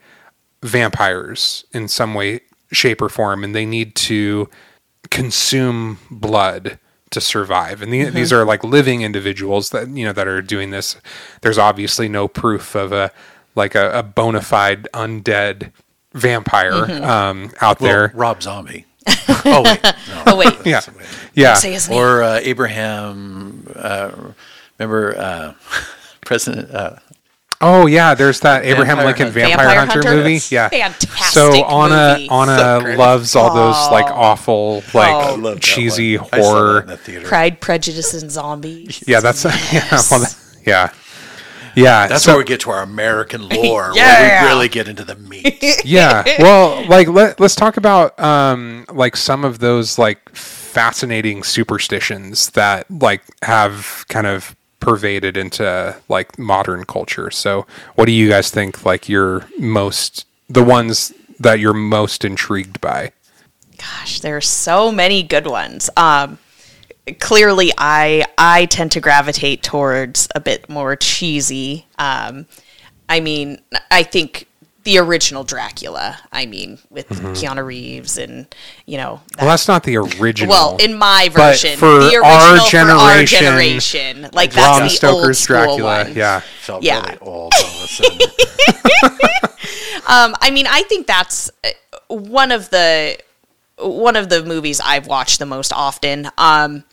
vampires 0.62 1.66
in 1.72 1.88
some 1.88 2.14
way, 2.14 2.42
shape, 2.72 3.02
or 3.02 3.10
form, 3.10 3.44
and 3.44 3.56
they 3.56 3.66
need 3.66 3.96
to 3.96 4.50
consume 5.10 6.00
blood 6.12 6.80
to 7.12 7.22
survive. 7.22 7.82
And 7.82 7.94
the, 7.94 8.10
these 8.10 8.34
are 8.34 8.44
like 8.44 8.64
living 8.64 9.02
individuals 9.02 9.70
that 9.70 9.88
you 9.88 10.06
know 10.06 10.14
that 10.14 10.28
are 10.28 10.42
doing 10.42 10.72
this. 10.72 10.98
There's 11.42 11.58
obviously 11.58 12.10
no 12.10 12.28
proof 12.28 12.76
of 12.76 12.92
a 12.92 13.12
like 13.56 13.74
a, 13.74 14.00
a 14.00 14.04
bona 14.04 14.42
fide 14.42 14.88
undead 14.94 15.72
vampire 16.16 16.74
um, 17.04 17.52
out 17.62 17.80
Well, 17.80 17.92
there. 17.92 18.12
Rob 18.16 18.42
Zombie. 18.42 18.86
oh 19.08 19.62
wait, 19.64 19.84
no. 19.84 20.24
Oh 20.28 20.36
wait, 20.36 20.54
Yeah, 20.66 20.82
yeah. 21.36 21.54
say 21.56 21.74
his 21.74 21.90
name. 21.90 22.00
or 22.00 22.24
uh, 22.24 22.40
Abraham. 22.42 23.68
Uh, 23.76 24.32
remember 24.80 25.16
uh, 25.18 25.54
President? 26.26 26.72
Uh, 26.72 26.96
Oh 27.62 27.86
yeah, 27.86 28.16
there's 28.16 28.42
that 28.42 28.66
Abraham 28.66 28.98
Vampire 28.98 29.06
Lincoln 29.06 29.26
Hunter. 29.28 29.40
Vampire, 29.40 29.58
Vampire 29.68 29.80
Hunter, 29.86 30.10
Hunter? 30.10 30.24
movie. 30.24 30.40
Yeah, 30.52 30.68
Fantastic 30.70 31.10
So 31.32 31.64
Anah 31.64 32.14
movie. 32.18 32.30
Anah 32.30 32.82
So 32.82 32.98
loves 32.98 33.36
all 33.36 33.54
those 33.56 33.92
like 33.92 34.06
awful 34.08 34.84
like 34.94 35.08
Oh. 35.10 35.20
I 35.20 35.36
love 35.36 35.56
that 35.56 35.62
cheesy 35.64 36.18
one. 36.18 36.28
I 36.34 36.42
saw 36.42 36.42
that 36.42 36.44
horror. 36.44 36.82
in 36.82 36.88
the 36.88 36.98
theater. 36.98 37.28
Pride, 37.28 37.62
Prejudice, 37.62 38.14
and 38.22 38.30
Zombies. 38.30 39.02
Yeah, 39.08 39.22
that's 39.22 39.46
yeah. 39.74 39.88
Well, 40.12 40.20
that- 40.20 40.36
yeah, 40.66 40.90
yeah. 41.76 42.08
That's 42.08 42.24
so- 42.24 42.32
where 42.34 42.40
we 42.40 42.44
get 42.46 42.62
to 42.62 42.72
our 42.72 42.82
American 42.84 43.48
lore, 43.50 43.92
where 43.92 43.96
Yeah. 43.96 44.44
we 44.44 44.50
really 44.50 44.70
get 44.70 44.88
into 44.88 45.04
the 45.04 45.16
meat. 45.16 45.82
yeah. 45.86 46.24
Well, 46.40 46.86
like 46.88 47.08
let, 47.08 47.40
let's 47.40 47.56
talk 47.56 47.78
about 47.78 48.20
um 48.20 48.86
like 48.92 49.16
some 49.18 49.44
of 49.46 49.60
those 49.60 49.98
like 50.00 50.30
fascinating 50.36 51.44
superstitions 51.44 52.50
that 52.52 52.90
like 52.92 53.22
have 53.44 54.06
kind 54.10 54.28
of 54.28 54.56
pervaded 54.80 55.36
into 55.38 55.96
like 56.10 56.38
modern 56.38 56.86
culture. 56.86 57.32
So, 57.32 57.66
what 57.96 58.06
do 58.06 58.12
you 58.12 58.30
guys 58.30 58.50
think 58.52 58.86
like 58.86 59.08
you're 59.10 59.48
most 59.58 60.26
the 60.50 60.64
ones 60.64 61.12
that 61.40 61.60
you're 61.60 61.74
most 61.74 62.24
intrigued 62.26 62.80
by? 62.82 63.12
Gosh, 63.78 64.20
there 64.22 64.38
are 64.38 64.42
so 64.42 64.92
many 64.92 65.22
good 65.24 65.48
ones. 65.48 65.90
Um, 65.98 66.38
clearly, 67.20 67.72
I 67.78 68.26
I 68.38 68.66
tend 68.66 68.92
to 68.94 69.00
gravitate 69.02 69.64
towards 69.64 70.28
a 70.36 70.40
bit 70.40 70.70
more 70.70 70.96
cheesy. 70.96 71.86
Um, 71.98 72.46
I 73.08 73.20
mean, 73.20 73.60
I 73.92 74.04
think 74.04 74.48
the 74.84 74.98
original 75.00 75.44
Dracula. 75.44 76.20
I 76.32 76.46
mean, 76.46 76.78
with 76.90 77.10
Keanu 77.10 77.66
Reeves 77.66 78.18
and 78.18 78.48
you 78.86 78.98
know. 78.98 79.22
Well, 79.40 79.48
that's 79.48 79.68
not 79.68 79.84
the 79.84 79.98
original. 79.98 80.50
Well, 80.52 80.78
in 80.78 80.96
my 80.98 81.30
But 81.34 81.52
version, 81.52 81.78
for 81.78 82.00
the 82.00 82.22
our 82.24 82.54
original 82.54 82.98
for 83.00 83.04
our 83.04 83.24
generation, 83.24 83.40
generation, 84.16 84.30
like 84.34 84.54
Bram 84.54 84.80
that's 84.82 85.00
the 85.00 85.08
old 85.08 85.16
Stoker's 85.22 85.40
school 85.40 85.56
Dracula. 85.78 86.04
one. 86.06 86.14
Yeah. 86.16 86.40
Felt 86.62 86.84
Yeah. 86.84 87.04
really 87.04 87.18
old 87.22 87.54
all 87.54 87.66
of 87.66 87.84
a 87.84 87.88
sudden. 87.88 88.20
Um, 90.08 90.36
I 90.40 90.52
mean, 90.52 90.68
I 90.70 90.84
think 90.84 91.08
that's 91.08 91.50
uh, 91.64 91.70
one 92.16 92.52
of 92.52 92.70
the 92.70 93.18
one 93.80 94.16
of 94.16 94.30
the 94.30 94.44
movies 94.44 94.80
I've 94.80 95.08
watched 95.08 95.40
the 95.40 95.48
most 95.48 95.74
often. 95.74 96.30
Um, 96.38 96.84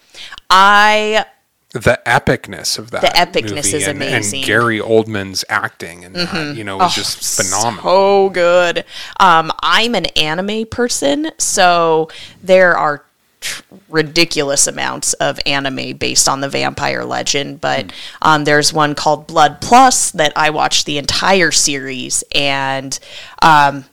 I 0.50 1.24
the 1.72 1.98
epicness 2.04 2.78
of 2.78 2.90
that. 2.90 3.00
The 3.00 3.08
epicness 3.08 3.72
is 3.72 3.86
and, 3.86 3.96
amazing. 3.96 4.40
And 4.40 4.46
Gary 4.46 4.78
Oldman's 4.78 5.42
acting 5.48 6.04
and 6.04 6.14
that, 6.14 6.54
you 6.54 6.64
know, 6.64 6.76
was 6.76 6.94
just 6.94 7.42
phenomenal. 7.42 7.82
so 7.82 8.30
good. 8.30 8.84
Um, 9.18 9.50
I'm 9.62 9.94
an 9.94 10.06
anime 10.06 10.66
person, 10.66 11.30
so 11.38 12.10
there 12.42 12.76
are 12.76 13.06
tr- 13.40 13.62
ridiculous 13.88 14.66
amounts 14.66 15.14
of 15.14 15.40
anime 15.46 15.96
based 15.96 16.28
on 16.28 16.42
the 16.42 16.48
vampire 16.50 17.04
legend. 17.04 17.62
But 17.62 17.90
um, 18.20 18.44
there's 18.44 18.70
one 18.70 18.94
called 18.94 19.26
Blood 19.26 19.62
Plus 19.62 20.10
that 20.10 20.34
I 20.36 20.50
watched 20.50 20.84
the 20.84 20.98
entire 20.98 21.52
series, 21.52 22.22
and 22.34 22.98
um, 23.40 23.86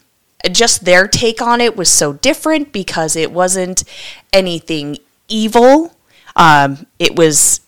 just 0.52 0.84
their 0.84 1.08
take 1.08 1.42
on 1.42 1.62
it 1.62 1.78
was 1.78 1.90
so 1.90 2.12
different 2.12 2.74
because 2.74 3.16
it 3.16 3.32
wasn't 3.32 3.86
anything 4.34 4.98
evil. 5.30 5.96
Um, 6.40 6.88
it 6.98 7.16
was 7.16 7.60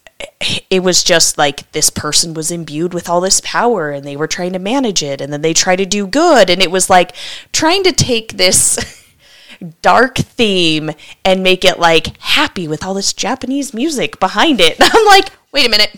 it 0.69 0.82
was 0.82 1.03
just 1.03 1.38
like 1.38 1.69
this 1.74 1.89
person 1.89 2.34
was 2.34 2.51
imbued 2.51 2.93
with 2.93 3.09
all 3.09 3.22
this 3.22 3.41
power 3.43 3.91
and 3.91 4.05
they 4.05 4.15
were 4.15 4.28
trying 4.28 4.53
to 4.53 4.59
manage 4.59 5.03
it 5.03 5.19
and 5.19 5.32
then 5.32 5.41
they 5.41 5.53
try 5.53 5.76
to 5.76 5.86
do 5.86 6.07
good 6.07 6.49
and 6.49 6.61
it 6.61 6.72
was 6.72 6.89
like 6.89 7.13
trying 7.51 7.84
to 7.84 7.91
take 7.91 8.34
this 8.34 9.03
dark 9.82 10.17
theme 10.17 10.91
and 11.26 11.43
make 11.43 11.65
it 11.65 11.80
like 11.80 12.17
happy 12.22 12.67
with 12.67 12.84
all 12.84 12.93
this 12.93 13.13
Japanese 13.13 13.74
music 13.74 14.19
behind 14.19 14.61
it. 14.61 14.78
I'm 14.80 15.05
like, 15.05 15.30
wait 15.51 15.67
a 15.67 15.69
minute. 15.69 15.93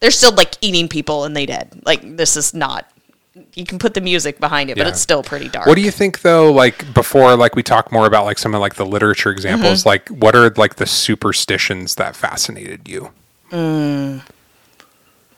They're 0.00 0.10
still 0.10 0.34
like 0.34 0.54
eating 0.60 0.88
people 0.88 1.24
and 1.24 1.36
they 1.36 1.46
dead. 1.46 1.82
Like 1.84 2.16
this 2.16 2.36
is 2.36 2.54
not 2.54 2.90
you 3.54 3.64
can 3.64 3.78
put 3.78 3.94
the 3.94 4.00
music 4.00 4.38
behind 4.40 4.70
it, 4.70 4.76
but 4.76 4.86
it's 4.86 5.00
still 5.00 5.22
pretty 5.22 5.48
dark. 5.48 5.66
What 5.66 5.74
do 5.76 5.82
you 5.82 5.90
think 5.90 6.20
though? 6.22 6.52
Like 6.52 6.92
before, 6.94 7.36
like 7.36 7.54
we 7.56 7.62
talk 7.62 7.90
more 7.92 8.06
about 8.06 8.24
like 8.24 8.38
some 8.38 8.54
of 8.54 8.60
like 8.60 8.74
the 8.74 8.86
literature 8.86 9.30
examples. 9.30 9.80
Mm-hmm. 9.80 9.88
Like, 9.88 10.08
what 10.08 10.34
are 10.36 10.50
like 10.50 10.76
the 10.76 10.86
superstitions 10.86 11.94
that 11.96 12.14
fascinated 12.16 12.88
you? 12.88 13.10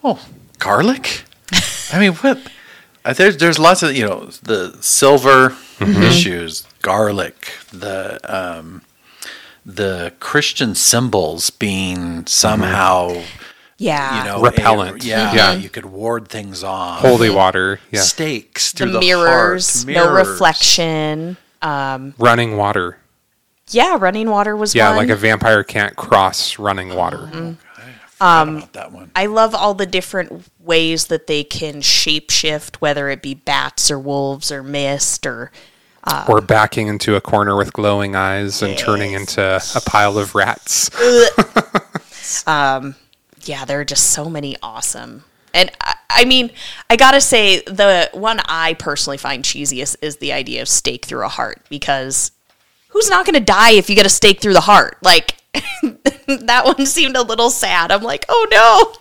Oh, 0.03 0.19
garlic? 0.59 1.25
I 1.93 1.99
mean, 1.99 2.13
what? 2.15 2.39
Uh, 3.05 3.13
There's 3.15 3.37
there's 3.39 3.59
lots 3.59 3.83
of 3.83 3.95
you 3.97 4.07
know 4.07 4.27
the 4.43 4.77
silver 4.81 5.57
Mm-hmm. 5.81 6.03
issues, 6.03 6.67
garlic, 6.83 7.55
the 7.73 8.21
um, 8.25 8.83
the 9.65 10.13
Christian 10.21 10.75
symbols 10.75 11.49
being 11.49 12.27
somehow 12.27 13.23
yeah. 13.81 14.19
you 14.19 14.25
know 14.31 14.43
Repellent. 14.43 15.03
a- 15.03 15.07
yeah, 15.07 15.27
mm-hmm. 15.29 15.37
Yeah. 15.37 15.53
you 15.55 15.69
could 15.69 15.87
ward 15.87 16.29
things 16.29 16.63
off. 16.63 17.01
Holy 17.01 17.31
water, 17.31 17.81
yeah, 17.91 18.01
Stakes 18.03 18.73
the, 18.73 18.77
through 18.79 18.93
the, 18.93 19.01
mirrors, 19.01 19.83
heart, 19.85 19.95
no 19.95 20.05
mirrors. 20.13 20.29
reflection. 20.29 21.37
Um, 21.63 22.15
running 22.19 22.57
water. 22.57 22.99
Yeah, 23.71 23.97
running 24.01 24.29
water 24.31 24.57
was 24.57 24.75
Yeah, 24.75 24.89
one. 24.91 24.99
like 24.99 25.09
a 25.11 25.17
vampire 25.17 25.63
can't 25.65 25.97
cross 25.97 26.59
running 26.59 26.95
water. 26.95 27.19
Mm-hmm. 27.19 27.53
Forgot 27.53 28.43
um, 28.43 28.57
about 28.59 28.73
that 28.75 28.93
one. 28.93 29.11
I 29.17 29.27
love 29.27 29.55
all 29.55 29.75
the 29.75 29.87
different 29.87 30.45
ways 30.59 31.07
that 31.07 31.27
they 31.27 31.43
can 31.45 31.77
shapeshift, 31.77 32.77
whether 32.77 33.09
it 33.09 33.23
be 33.23 33.33
bats 33.35 33.91
or 33.91 33.99
wolves 33.99 34.51
or 34.53 34.63
mist 34.63 35.25
or 35.27 35.51
uh, 36.05 36.25
Or 36.29 36.41
backing 36.41 36.89
into 36.89 37.15
a 37.17 37.21
corner 37.21 37.57
with 37.57 37.73
glowing 37.73 38.17
eyes 38.17 38.61
and 38.63 38.77
turning 38.77 39.13
into 39.13 39.41
a 39.75 39.81
pile 39.83 40.19
of 40.19 40.35
rats. 40.35 40.91
yeah, 43.45 43.65
there 43.65 43.81
are 43.81 43.85
just 43.85 44.11
so 44.11 44.29
many 44.29 44.57
awesome. 44.63 45.25
And 45.53 45.71
I, 45.81 45.95
I 46.11 46.25
mean, 46.25 46.51
I 46.89 46.97
gotta 46.97 47.21
say, 47.21 47.61
the 47.61 48.09
one 48.13 48.41
I 48.45 48.75
personally 48.75 49.17
find 49.19 49.43
cheesiest 49.45 49.97
is 50.03 50.17
the 50.19 50.33
idea 50.33 50.63
of 50.63 50.69
stake 50.69 51.05
through 51.07 51.25
a 51.25 51.29
heart 51.29 51.61
because 51.69 52.31
who's 52.89 53.09
not 53.11 53.27
gonna 53.27 53.41
die 53.41 53.73
if 53.73 53.89
you 53.91 53.97
get 53.97 54.07
a 54.07 54.11
stake 54.11 54.41
through 54.41 54.53
the 54.55 54.61
heart? 54.61 54.99
Like, 55.03 55.37
that 55.53 56.63
one 56.65 56.87
seemed 56.87 57.17
a 57.17 57.23
little 57.23 57.51
sad. 57.51 57.91
I'm 57.91 58.03
like, 58.03 58.25
oh 58.29 58.47
no, 58.51 58.95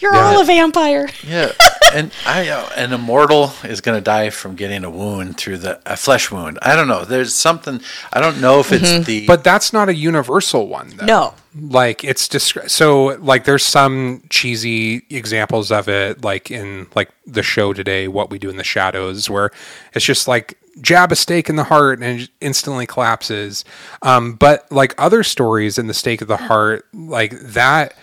you're 0.00 0.14
Yeah. 0.14 0.20
all 0.24 0.40
a 0.40 0.44
vampire. 0.44 1.08
Yeah, 1.26 1.50
and 1.94 2.12
I 2.26 2.48
uh, 2.48 2.68
an 2.76 2.92
immortal 2.92 3.52
is 3.64 3.80
going 3.80 3.96
to 3.98 4.04
die 4.04 4.30
from 4.30 4.54
getting 4.56 4.84
a 4.84 4.90
wound 4.90 5.36
through 5.36 5.58
the 5.58 5.80
a 5.86 5.96
flesh 5.96 6.30
wound. 6.30 6.58
I 6.62 6.76
don't 6.76 6.88
know. 6.88 7.04
There's 7.04 7.34
something 7.34 7.80
I 8.12 8.20
don't 8.20 8.40
know 8.40 8.60
if 8.60 8.72
it's 8.72 9.06
the 9.06 9.26
But 9.26 9.44
that's 9.44 9.72
not 9.72 9.88
a 9.88 9.94
universal 9.94 10.68
one, 10.68 10.90
though. 10.96 11.06
No. 11.06 11.34
like 11.60 12.04
it's 12.04 12.28
descri- 12.28 12.70
so 12.70 13.16
like 13.20 13.44
there's 13.44 13.64
some 13.64 14.22
cheesy 14.30 15.02
examples 15.10 15.72
of 15.72 15.88
it 15.88 16.22
like 16.22 16.50
in 16.50 16.86
like 16.94 17.10
the 17.26 17.42
show 17.42 17.72
today 17.72 18.06
what 18.06 18.30
we 18.30 18.38
do 18.38 18.48
in 18.50 18.56
the 18.56 18.64
shadows 18.64 19.28
where 19.28 19.50
it's 19.94 20.04
just 20.04 20.28
like 20.28 20.58
jab 20.80 21.10
a 21.10 21.16
stake 21.16 21.48
in 21.48 21.56
the 21.56 21.64
heart 21.64 22.00
and 22.00 22.20
it 22.20 22.30
instantly 22.40 22.86
collapses 22.86 23.64
um, 24.02 24.34
but 24.34 24.70
like 24.70 24.94
other 24.98 25.24
stories 25.24 25.78
in 25.78 25.88
the 25.88 25.94
stake 25.94 26.20
of 26.22 26.28
the 26.28 26.36
heart 26.36 26.86
like 26.94 27.32
that 27.40 27.94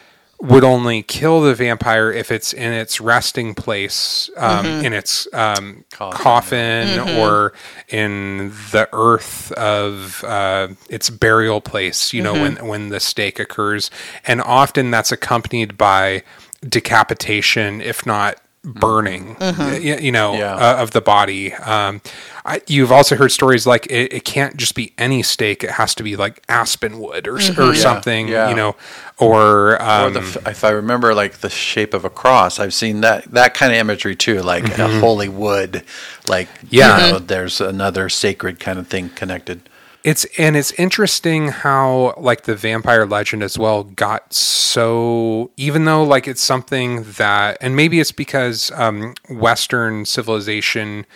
would 0.41 0.63
only 0.63 1.01
kill 1.01 1.41
the 1.41 1.55
vampire 1.55 2.11
if 2.11 2.31
it's 2.31 2.53
in 2.53 2.73
its 2.73 2.99
resting 2.99 3.55
place 3.55 4.29
um, 4.37 4.65
in 4.65 4.93
its 4.93 5.27
um, 5.33 5.85
Coffin. 5.91 6.17
coffin, 6.17 7.17
or 7.17 7.53
in 7.87 8.49
the 8.71 8.87
earth 8.91 9.51
of 9.53 10.23
uh, 10.25 10.67
its 10.89 11.09
burial 11.09 11.61
place 11.61 12.11
you 12.13 12.21
know 12.21 12.33
when 12.33 12.67
when 12.67 12.89
the 12.89 12.99
stake 12.99 13.39
occurs. 13.39 13.89
And 14.25 14.41
often 14.41 14.91
that's 14.91 15.11
accompanied 15.11 15.77
by 15.77 16.23
decapitation 16.67 17.81
if 17.81 18.05
not 18.05 18.39
burning 18.65 19.35
y- 19.39 19.77
you, 20.01 20.11
know 20.11 20.33
Yeah. 20.35 20.55
uh, 20.55 20.81
of 20.81 20.91
the 20.91 21.01
body 21.01 21.53
um, 21.53 22.01
I, 22.43 22.61
you've 22.67 22.91
also 22.91 23.15
heard 23.15 23.31
stories 23.31 23.65
like 23.67 23.85
it, 23.87 24.11
it 24.13 24.25
can't 24.25 24.57
just 24.57 24.75
be 24.75 24.93
any 24.97 25.21
stake 25.23 25.63
it 25.63 25.71
has 25.71 25.93
to 25.95 26.03
be 26.03 26.15
like 26.15 26.43
aspen 26.49 26.99
wood 26.99 27.27
or, 27.27 27.37
s 27.37 27.57
or 27.57 27.75
something 27.75 28.27
yeah. 28.27 28.49
you 28.49 28.55
know 28.55 28.75
or, 29.17 29.73
or 29.73 29.81
um, 29.81 30.13
the 30.13 30.19
if 30.47 30.63
I 30.65 30.71
remember 30.71 31.13
like 31.15 31.35
the 31.37 31.49
shape 31.49 31.93
of 31.93 32.03
a 32.03 32.09
cross. 32.09 32.59
I've 32.59 32.73
seen 32.73 32.99
that 33.01 33.23
that 33.31 33.53
kind 33.53 33.71
of 33.71 33.77
imagery 33.79 34.13
too, 34.13 34.41
like 34.41 34.65
a 34.77 34.99
holy 34.99 35.29
wood, 35.29 35.85
like 36.27 36.49
Yeah. 36.69 37.05
you 37.05 37.11
know, 37.13 37.19
there's 37.19 37.61
another 37.61 38.09
sacred 38.09 38.59
kind 38.59 38.77
of 38.77 38.87
thing 38.89 39.07
connected. 39.09 39.61
It's 40.05 40.23
and 40.37 40.55
it's 40.55 40.71
interesting 40.73 41.47
how 41.47 42.13
like 42.15 42.43
the 42.43 42.55
vampire 42.55 43.07
legend 43.07 43.41
as 43.41 43.57
well 43.57 43.83
got 43.83 44.31
so 44.35 45.49
even 45.57 45.85
though 45.85 46.03
like 46.03 46.27
it's 46.27 46.43
something 46.43 47.01
that 47.13 47.57
and 47.59 47.75
maybe 47.75 47.99
it's 47.99 48.11
because 48.11 48.69
um, 48.75 49.15
Western 49.31 50.05
civilization 50.05 51.07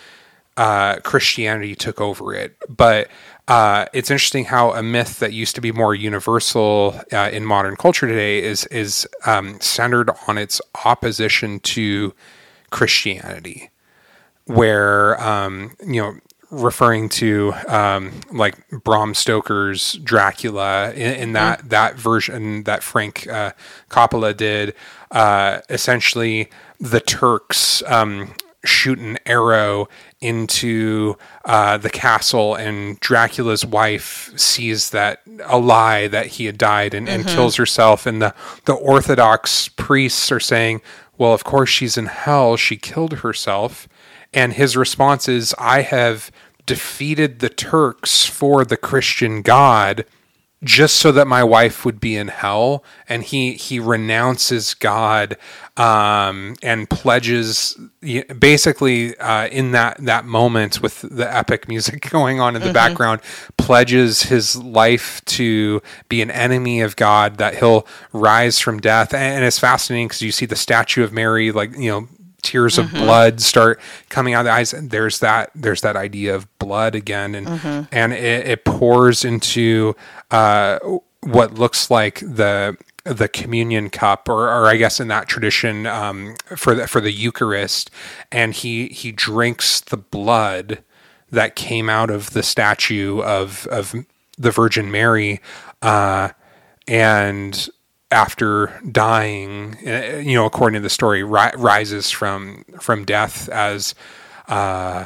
uh, 0.56 0.96
Christianity 1.04 1.76
took 1.76 2.00
over 2.00 2.34
it, 2.34 2.56
but 2.68 3.06
uh, 3.46 3.86
it's 3.92 4.10
interesting 4.10 4.46
how 4.46 4.72
a 4.72 4.82
myth 4.82 5.20
that 5.20 5.32
used 5.32 5.54
to 5.54 5.60
be 5.60 5.70
more 5.70 5.94
universal 5.94 7.00
uh, 7.12 7.30
in 7.32 7.44
modern 7.44 7.76
culture 7.76 8.08
today 8.08 8.42
is 8.42 8.66
is 8.66 9.06
um, 9.24 9.60
centered 9.60 10.10
on 10.26 10.36
its 10.36 10.60
opposition 10.84 11.60
to 11.60 12.12
Christianity 12.70 13.70
where 14.46 15.22
um, 15.22 15.76
you 15.86 16.02
know 16.02 16.14
referring 16.50 17.08
to 17.08 17.52
um, 17.68 18.12
like 18.32 18.68
Bram 18.70 19.14
Stoker's 19.14 19.94
Dracula 19.94 20.92
in, 20.92 21.14
in 21.14 21.32
that 21.32 21.68
that 21.70 21.96
version 21.96 22.64
that 22.64 22.82
Frank 22.82 23.26
uh, 23.28 23.52
Coppola 23.88 24.36
did. 24.36 24.74
Uh, 25.10 25.60
essentially, 25.68 26.50
the 26.78 27.00
Turks 27.00 27.82
um, 27.86 28.34
shoot 28.64 28.98
an 28.98 29.18
arrow 29.26 29.88
into 30.20 31.16
uh, 31.44 31.78
the 31.78 31.90
castle, 31.90 32.54
and 32.54 32.98
Dracula's 33.00 33.64
wife 33.64 34.32
sees 34.36 34.90
that 34.90 35.22
a 35.44 35.58
lie 35.58 36.08
that 36.08 36.26
he 36.26 36.46
had 36.46 36.58
died 36.58 36.94
and, 36.94 37.08
and 37.08 37.26
kills 37.26 37.56
herself. 37.56 38.06
And 38.06 38.20
the 38.20 38.34
the 38.64 38.74
Orthodox 38.74 39.68
priests 39.68 40.30
are 40.32 40.40
saying, 40.40 40.82
"Well, 41.16 41.32
of 41.32 41.44
course 41.44 41.70
she's 41.70 41.96
in 41.96 42.06
hell. 42.06 42.56
She 42.56 42.76
killed 42.76 43.18
herself." 43.18 43.88
And 44.32 44.52
his 44.52 44.76
response 44.76 45.28
is, 45.28 45.54
I 45.58 45.82
have 45.82 46.30
defeated 46.66 47.40
the 47.40 47.48
Turks 47.48 48.26
for 48.26 48.64
the 48.64 48.76
Christian 48.76 49.42
God 49.42 50.04
just 50.62 50.96
so 50.96 51.10
that 51.10 51.26
my 51.26 51.42
wife 51.42 51.86
would 51.86 52.00
be 52.00 52.16
in 52.16 52.28
hell. 52.28 52.84
And 53.08 53.22
he, 53.22 53.54
he 53.54 53.80
renounces 53.80 54.74
God 54.74 55.38
um, 55.76 56.54
and 56.62 56.88
pledges, 56.90 57.78
basically, 58.38 59.16
uh, 59.16 59.46
in 59.48 59.72
that, 59.72 59.96
that 60.04 60.26
moment 60.26 60.82
with 60.82 61.00
the 61.00 61.34
epic 61.34 61.66
music 61.66 62.02
going 62.10 62.40
on 62.40 62.56
in 62.56 62.62
the 62.62 62.72
background, 62.72 63.22
pledges 63.56 64.24
his 64.24 64.54
life 64.56 65.24
to 65.26 65.80
be 66.08 66.20
an 66.20 66.30
enemy 66.30 66.82
of 66.82 66.96
God, 66.96 67.38
that 67.38 67.56
he'll 67.56 67.86
rise 68.12 68.58
from 68.58 68.80
death. 68.80 69.14
And 69.14 69.44
it's 69.44 69.58
fascinating 69.58 70.08
because 70.08 70.22
you 70.22 70.32
see 70.32 70.46
the 70.46 70.56
statue 70.56 71.02
of 71.02 71.12
Mary, 71.12 71.52
like, 71.52 71.74
you 71.76 71.90
know, 71.90 72.08
tears 72.42 72.78
of 72.78 72.90
blood 72.90 73.40
start 73.40 73.80
coming 74.08 74.34
out 74.34 74.40
of 74.40 74.44
the 74.46 74.52
eyes 74.52 74.74
there's 74.82 75.20
that 75.20 75.50
there's 75.54 75.80
that 75.82 75.96
idea 75.96 76.34
of 76.34 76.46
blood 76.58 76.94
again 76.94 77.34
and 77.34 77.48
and 77.92 78.12
it, 78.12 78.46
it 78.46 78.64
pours 78.64 79.24
into 79.24 79.94
uh 80.30 80.78
what 81.22 81.54
looks 81.54 81.90
like 81.90 82.20
the 82.20 82.76
the 83.04 83.28
communion 83.28 83.88
cup 83.90 84.28
or, 84.28 84.48
or 84.48 84.66
I 84.66 84.76
guess 84.76 85.00
in 85.00 85.08
that 85.08 85.26
tradition 85.28 85.86
um 85.86 86.34
for 86.56 86.74
the 86.74 86.86
for 86.86 87.00
the 87.00 87.12
Eucharist 87.12 87.90
and 88.30 88.52
he 88.54 88.88
he 88.88 89.10
drinks 89.12 89.80
the 89.80 89.96
blood 89.96 90.82
that 91.30 91.56
came 91.56 91.88
out 91.88 92.10
of 92.10 92.30
the 92.30 92.42
statue 92.42 93.20
of 93.22 93.66
of 93.70 93.94
the 94.38 94.50
Virgin 94.50 94.90
Mary 94.90 95.40
uh 95.82 96.30
and 96.86 97.68
after 98.10 98.80
dying, 98.90 99.76
uh, 99.86 100.16
you 100.22 100.34
know, 100.34 100.44
according 100.46 100.74
to 100.80 100.82
the 100.82 100.90
story, 100.90 101.22
ri- 101.22 101.52
rises 101.56 102.10
from 102.10 102.64
from 102.80 103.04
death 103.04 103.48
as 103.50 103.94
uh, 104.48 105.04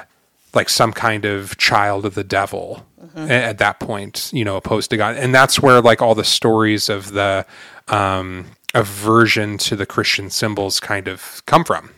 like 0.55 0.68
some 0.68 0.92
kind 0.92 1.24
of 1.24 1.57
child 1.59 2.07
of 2.07 2.14
the 2.14 2.24
devil 2.24 2.86
a- 3.16 3.20
at 3.30 3.59
that 3.59 3.78
point, 3.80 4.30
you 4.32 4.44
know, 4.44 4.57
opposed 4.57 4.90
to 4.90 4.96
God, 4.96 5.16
and 5.16 5.34
that's 5.34 5.61
where 5.61 5.80
like 5.80 6.00
all 6.00 6.14
the 6.14 6.24
stories 6.24 6.88
of 6.88 7.12
the 7.12 7.44
um, 7.88 8.46
aversion 8.74 9.59
to 9.59 9.76
the 9.76 9.86
Christian 9.86 10.30
symbols 10.30 10.80
kind 10.80 11.07
of 11.09 11.42
come 11.46 11.64
from. 11.64 11.90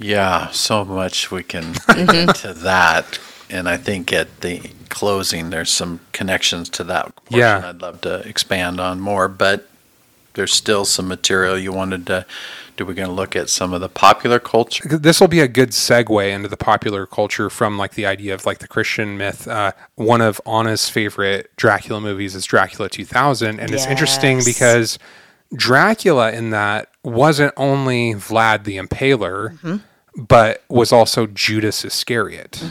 Yeah, 0.00 0.48
so 0.50 0.84
much 0.84 1.30
we 1.30 1.42
can 1.42 1.72
dig 1.94 2.14
into 2.14 2.54
that. 2.54 3.18
And 3.50 3.68
I 3.68 3.76
think 3.78 4.12
at 4.12 4.42
the 4.42 4.60
closing, 4.90 5.50
there's 5.50 5.70
some 5.70 6.00
connections 6.12 6.68
to 6.70 6.84
that 6.84 7.14
portion 7.26 7.38
Yeah. 7.40 7.68
I'd 7.68 7.80
love 7.82 8.00
to 8.02 8.16
expand 8.28 8.78
on 8.80 9.00
more, 9.00 9.26
but 9.28 9.68
there's 10.34 10.52
still 10.52 10.84
some 10.84 11.08
material 11.08 11.58
you 11.58 11.72
wanted 11.72 12.06
to 12.06 12.26
do. 12.76 12.84
We're 12.86 12.94
going 12.94 13.08
to 13.08 13.14
look 13.14 13.34
at 13.34 13.48
some 13.48 13.72
of 13.72 13.80
the 13.80 13.88
popular 13.88 14.38
culture. 14.38 14.86
this 14.98 15.20
will 15.20 15.28
be 15.28 15.40
a 15.40 15.48
good 15.48 15.70
segue 15.70 16.32
into 16.32 16.48
the 16.48 16.56
popular 16.56 17.06
culture 17.06 17.50
from 17.50 17.76
like 17.76 17.94
the 17.94 18.06
idea 18.06 18.34
of 18.34 18.46
like 18.46 18.58
the 18.58 18.68
Christian 18.68 19.18
myth. 19.18 19.48
Uh, 19.48 19.72
one 19.96 20.20
of 20.20 20.40
Anah's 20.46 20.88
favorite 20.88 21.50
Dracula 21.56 22.00
movies 22.00 22.34
is 22.34 22.44
Dracula 22.44 22.88
2000, 22.88 23.58
and 23.60 23.70
it's 23.72 23.86
interesting 23.86 24.40
because 24.44 24.98
Dracula 25.54 26.30
in 26.32 26.50
that 26.50 26.90
wasn't 27.02 27.52
only 27.56 28.14
Vlad 28.14 28.64
the 28.64 28.76
Impaler, 28.76 29.80
but 30.16 30.62
was 30.68 30.92
also 30.92 31.26
Judas 31.26 31.84
Iscariot. 31.84 32.62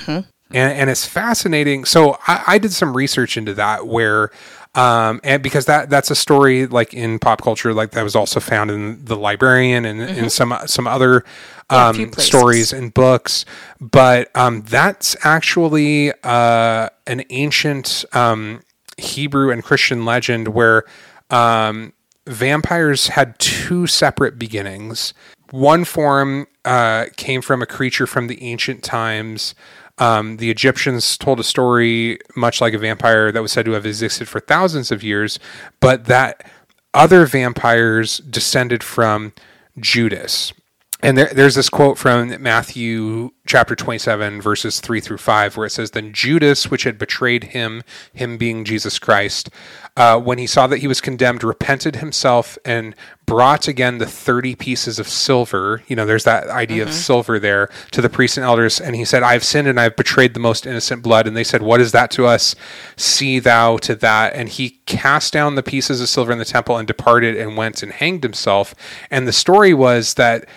And, 0.51 0.72
and 0.80 0.89
it's 0.89 1.05
fascinating. 1.05 1.84
So 1.86 2.18
I, 2.28 2.43
I 2.47 2.58
did 2.58 2.72
some 2.72 2.95
research 2.95 3.36
into 3.36 3.53
that 3.55 3.88
where, 3.88 4.32
um, 4.76 5.20
and 5.24 5.41
because 5.41 5.65
that 5.65 5.89
that's 5.89 6.11
a 6.11 6.15
story 6.15 6.68
like 6.68 6.93
in 6.93 7.20
pop 7.20 7.41
culture, 7.41 7.74
like 7.74 7.91
that 7.91 8.03
was 8.03 8.15
also 8.15 8.39
found 8.39 8.70
in 8.72 9.03
the 9.05 9.15
Librarian 9.15 9.86
and 9.86 10.01
in 10.01 10.30
some 10.30 10.57
some 10.65 10.88
other 10.88 11.24
um, 11.70 11.95
places. 11.95 12.24
stories 12.26 12.74
and 12.74 12.93
books. 12.93 13.45
But 13.80 14.30
um, 14.36 14.61
that's 14.61 15.15
actually 15.24 16.13
uh, 16.24 16.89
an 17.07 17.24
ancient 17.30 18.05
um, 18.13 18.61
Hebrew 18.97 19.51
and 19.51 19.63
Christian 19.63 20.05
legend 20.05 20.49
where 20.49 20.84
um, 21.30 21.93
vampires 22.26 23.07
had 23.07 23.38
two 23.39 23.88
separate 23.88 24.38
beginnings. 24.38 25.13
One 25.51 25.86
form 25.86 26.47
uh, 26.65 27.05
came 27.15 27.41
from 27.41 27.61
a 27.61 27.65
creature 27.65 28.05
from 28.05 28.28
the 28.28 28.41
ancient 28.43 28.84
times. 28.84 29.55
Um, 30.00 30.38
the 30.38 30.52
Egyptians 30.52 31.18
told 31.18 31.39
a 31.39 31.43
story 31.43 32.20
much 32.36 32.62
like 32.62 32.74
a 32.74 32.78
vampire 32.78 33.32
that 33.32 33.41
was 33.41 33.52
said 33.52 33.66
to 33.66 33.72
have 33.72 33.86
existed 33.86 34.28
for 34.28 34.39
thousands 34.39 34.91
of 34.91 35.04
years, 35.04 35.39
but 35.80 36.06
that 36.06 36.50
other 36.93 37.26
vampires 37.26 38.18
descended 38.20 38.84
from 38.84 39.34
Judas. 39.80 40.54
And 41.02 41.16
there, 41.16 41.30
there's 41.32 41.54
this 41.54 41.70
quote 41.70 41.98
from 41.98 42.41
Matthew 42.41 43.30
chapter 43.45 43.76
27, 43.76 44.41
verses 44.41 44.80
3 44.80 45.00
through 45.00 45.20
5, 45.20 45.56
where 45.56 45.68
it 45.68 45.70
says, 45.70 45.91
Then 45.91 46.12
Judas, 46.12 46.72
which 46.72 46.84
had 46.84 46.98
betrayed 46.98 47.45
him, 47.45 47.84
him 48.14 48.38
being 48.38 48.66
Jesus 48.66 48.98
Christ, 48.98 49.52
uh, 49.95 50.20
when 50.20 50.39
he 50.39 50.48
saw 50.48 50.66
that 50.66 50.80
he 50.80 50.88
was 50.88 51.00
condemned, 51.00 51.43
repented 51.43 51.98
himself 51.98 52.58
and 52.66 52.95
brought 53.28 53.68
again 53.68 54.00
the 54.00 54.08
30 54.08 54.56
pieces 54.56 54.98
of 54.98 55.08
silver. 55.08 55.84
You 55.88 55.95
know, 55.95 56.06
there's 56.06 56.24
that 56.24 56.48
idea 56.48 56.82
of 56.82 56.91
silver 56.91 57.38
there 57.38 57.70
to 57.91 58.02
the 58.02 58.10
priests 58.10 58.38
and 58.38 58.43
elders. 58.43 58.82
And 58.82 58.95
he 58.95 59.06
said, 59.06 59.22
I 59.22 59.34
have 59.34 59.43
sinned 59.43 59.68
and 59.68 59.80
I 59.80 59.84
have 59.84 59.95
betrayed 59.95 60.34
the 60.34 60.39
most 60.39 60.66
innocent 60.66 61.04
blood. 61.04 61.28
And 61.28 61.38
they 61.38 61.43
said, 61.43 61.62
What 61.62 61.80
is 61.80 61.91
that 61.91 62.10
to 62.12 62.26
us? 62.26 62.56
See 62.95 63.38
thou 63.38 63.78
to 63.78 63.93
that. 63.95 64.34
And 64.34 64.50
he 64.50 64.82
cast 64.88 65.32
down 65.32 65.54
the 65.54 65.64
pieces 65.64 66.02
of 66.02 66.10
silver 66.10 66.32
in 66.32 66.39
the 66.39 66.45
temple 66.45 66.78
and 66.78 66.88
departed 66.88 67.38
and 67.38 67.56
went 67.56 67.84
and 67.84 67.91
hanged 67.91 68.24
himself. 68.24 68.74
And 69.12 69.28
the 69.28 69.34
story 69.34 69.76
was 69.76 70.16
that 70.16 70.48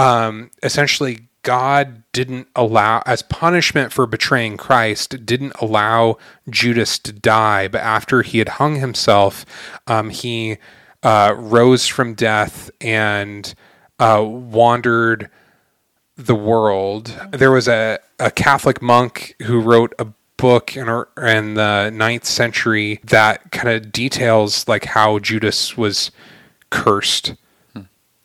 um, 0.00 0.50
essentially 0.62 1.28
God 1.42 2.02
didn't 2.12 2.48
allow, 2.54 3.02
as 3.06 3.22
punishment 3.22 3.92
for 3.92 4.06
betraying 4.06 4.56
Christ, 4.56 5.24
didn't 5.24 5.52
allow 5.60 6.18
Judas 6.48 6.98
to 7.00 7.12
die. 7.12 7.68
But 7.68 7.80
after 7.80 8.22
he 8.22 8.38
had 8.38 8.50
hung 8.50 8.76
himself, 8.76 9.46
um, 9.86 10.10
he 10.10 10.58
uh, 11.02 11.34
rose 11.36 11.86
from 11.86 12.14
death 12.14 12.70
and 12.80 13.54
uh, 13.98 14.22
wandered 14.26 15.30
the 16.16 16.34
world. 16.34 17.18
There 17.32 17.50
was 17.50 17.68
a, 17.68 17.98
a 18.18 18.30
Catholic 18.30 18.82
monk 18.82 19.34
who 19.42 19.60
wrote 19.60 19.94
a 19.98 20.08
book 20.36 20.76
in, 20.76 20.88
in 21.18 21.54
the 21.54 21.90
ninth 21.90 22.24
century 22.26 23.00
that 23.04 23.50
kind 23.52 23.68
of 23.68 23.92
details 23.92 24.68
like 24.68 24.84
how 24.84 25.18
Judas 25.18 25.76
was 25.76 26.10
cursed 26.70 27.34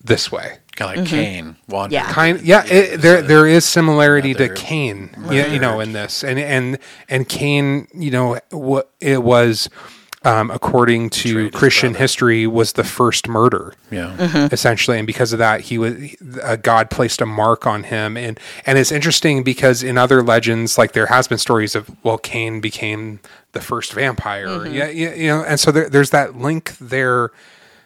this 0.06 0.32
way. 0.32 0.60
Kind 0.76 0.92
of 0.92 1.04
like 1.04 1.08
Cain 1.10 1.56
wandered. 1.70 1.94
Yeah. 1.94 2.12
Kind, 2.12 2.42
yeah, 2.42 2.66
it, 2.66 2.98
there 3.02 3.22
so 3.22 3.28
there 3.28 3.48
is 3.48 3.66
similarity 3.66 4.34
to 4.34 4.44
another 4.46 4.56
Cain, 4.56 5.10
you, 5.32 5.44
you 5.46 5.60
know, 5.60 5.80
in 5.80 5.94
this, 5.94 6.24
and 6.24 6.38
and 6.38 6.78
and 7.10 7.28
Cain, 7.30 7.88
you 7.94 8.12
know, 8.12 8.40
what 8.52 8.92
it 9.00 9.24
was, 9.24 9.70
um, 10.24 10.52
according 10.52 11.12
to 11.12 11.46
Betrayed 11.46 11.54
Christian 11.54 11.94
history, 11.94 12.46
was 12.48 12.74
the 12.74 12.84
first 12.84 13.28
murder, 13.28 13.74
Yeah. 13.90 14.50
essentially, 14.52 14.98
and 14.98 15.08
because 15.08 15.32
of 15.32 15.40
that, 15.40 15.62
he 15.62 15.78
was 15.78 15.94
uh, 16.44 16.58
God 16.58 16.90
placed 16.90 17.22
a 17.22 17.26
mark 17.26 17.66
on 17.66 17.84
him, 17.84 18.18
and 18.18 18.38
and 18.66 18.78
it's 18.78 18.92
interesting 18.92 19.44
because 19.44 19.82
in 19.82 19.98
other 19.98 20.22
legends, 20.22 20.78
like 20.78 20.92
there 20.92 21.06
has 21.08 21.28
been 21.28 21.38
stories 21.38 21.76
of 21.76 21.90
well, 22.04 22.18
Cain 22.18 22.60
became 22.60 23.20
the 23.54 23.62
first 23.62 23.94
vampire, 23.94 24.66
yeah, 24.68 24.90
yeah, 24.90 25.14
you 25.14 25.28
know, 25.28 25.42
and 25.44 25.58
so 25.58 25.72
there, 25.72 25.90
there's 25.90 26.10
that 26.10 26.36
link 26.36 26.76
there 26.80 27.32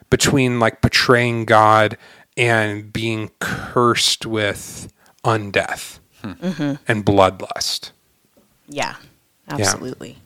between 0.08 0.58
like 0.58 0.80
betraying 0.80 1.44
God 1.44 1.96
and 2.40 2.90
being 2.90 3.30
cursed 3.38 4.24
with 4.24 4.90
undeath 5.22 5.98
and 6.22 7.04
bloodlust. 7.04 7.90
Yeah, 8.66 8.96
absolutely. 9.46 10.16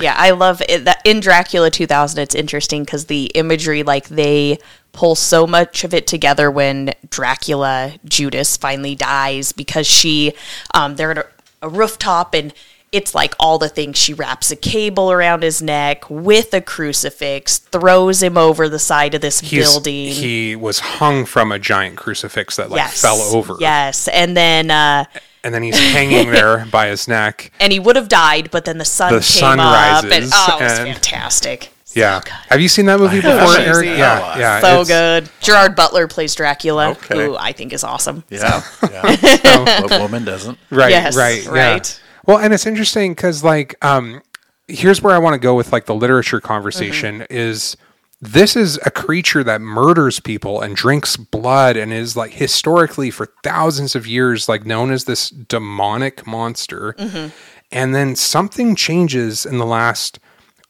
Yeah. 0.00 0.14
I 0.16 0.30
love 0.30 0.62
it. 0.66 0.86
That 0.86 1.02
in 1.04 1.20
Dracula 1.20 1.70
2000, 1.70 2.18
it's 2.20 2.34
interesting 2.34 2.84
because 2.84 3.04
the 3.04 3.26
imagery, 3.34 3.82
like 3.82 4.08
they 4.08 4.58
pull 4.92 5.14
so 5.14 5.46
much 5.46 5.84
of 5.84 5.92
it 5.92 6.06
together 6.06 6.50
when 6.50 6.94
Dracula 7.10 7.92
Judas 8.06 8.56
finally 8.56 8.94
dies 8.94 9.52
because 9.52 9.86
she, 9.86 10.32
um, 10.72 10.96
they're 10.96 11.10
at 11.10 11.18
a, 11.18 11.26
a 11.62 11.68
rooftop 11.68 12.32
and 12.32 12.54
it's 12.94 13.14
like 13.14 13.34
all 13.40 13.58
the 13.58 13.68
things 13.68 13.98
she 13.98 14.14
wraps 14.14 14.50
a 14.50 14.56
cable 14.56 15.10
around 15.10 15.42
his 15.42 15.60
neck 15.60 16.08
with 16.08 16.54
a 16.54 16.60
crucifix, 16.60 17.58
throws 17.58 18.22
him 18.22 18.38
over 18.38 18.68
the 18.68 18.78
side 18.78 19.14
of 19.14 19.20
this 19.20 19.40
He's, 19.40 19.68
building. 19.72 20.12
He 20.12 20.54
was 20.56 20.78
hung 20.78 21.24
from 21.26 21.50
a 21.52 21.58
giant 21.58 21.96
crucifix 21.96 22.56
that 22.56 22.70
like 22.70 22.78
yes, 22.78 23.00
fell 23.02 23.20
over. 23.20 23.56
Yes, 23.60 24.08
and 24.08 24.36
then. 24.36 24.70
Uh, 24.70 25.04
And 25.42 25.52
then 25.52 25.62
he's 25.62 25.78
hanging 25.78 26.30
there 26.38 26.64
by 26.72 26.86
his 26.88 27.06
neck. 27.06 27.50
and 27.60 27.70
he 27.72 27.78
would 27.78 27.96
have 27.96 28.08
died, 28.08 28.50
but 28.50 28.64
then 28.64 28.78
the 28.78 28.84
sun 28.86 29.12
The 29.12 29.18
came 29.18 29.22
sun 29.22 29.60
up, 29.60 30.04
and 30.04 30.12
rises, 30.12 30.32
oh, 30.34 30.56
it 30.58 30.62
was 30.62 30.78
and- 30.78 30.92
fantastic. 30.94 31.70
Yeah. 31.94 32.20
good. 32.24 32.32
Have 32.50 32.60
you 32.60 32.68
seen 32.68 32.86
that 32.86 32.98
movie 32.98 33.20
before, 33.20 33.56
Eric? 33.56 33.86
Yeah. 33.86 34.36
Yeah. 34.38 34.60
so 34.60 34.84
good. 34.84 35.28
Gerard 35.40 35.76
Butler 35.76 36.08
plays 36.08 36.34
Dracula, 36.34 36.90
Okay. 36.90 37.14
who 37.26 37.36
I 37.36 37.52
think 37.52 37.72
is 37.72 37.84
awesome. 37.84 38.24
Yeah. 38.30 38.62
yeah. 38.90 39.80
what 39.82 40.00
woman 40.00 40.24
doesn't? 40.24 40.58
Right. 40.70 40.90
Yes, 40.90 41.14
right. 41.16 41.44
Yeah. 41.44 41.78
Well, 42.26 42.38
and 42.38 42.52
it's 42.54 42.66
interesting 42.66 43.12
because 43.14 43.44
like 43.44 43.74
um, 43.84 44.22
here's 44.68 45.02
where 45.02 45.14
I 45.14 45.18
want 45.18 45.34
to 45.34 45.38
go 45.38 45.54
with 45.54 45.72
like 45.72 45.86
the 45.86 45.94
literature 45.94 46.40
conversation 46.40 47.20
Mm-hmm. 47.20 47.32
is 47.32 47.76
this 48.20 48.56
is 48.56 48.78
a 48.86 48.90
creature 48.90 49.44
that 49.44 49.60
murders 49.60 50.18
people 50.20 50.62
and 50.62 50.74
drinks 50.74 51.16
blood 51.16 51.76
and 51.76 51.92
is 51.92 52.16
like 52.16 52.32
historically 52.32 53.10
for 53.10 53.26
thousands 53.42 53.94
of 53.94 54.06
years 54.06 54.48
like 54.48 54.64
known 54.64 54.90
as 54.90 55.04
this 55.04 55.28
demonic 55.28 56.26
monster. 56.26 56.94
Mm-hmm. 56.94 57.28
And 57.70 57.94
then 57.94 58.16
something 58.16 58.76
changes 58.76 59.44
in 59.44 59.58
the 59.58 59.66
last 59.66 60.18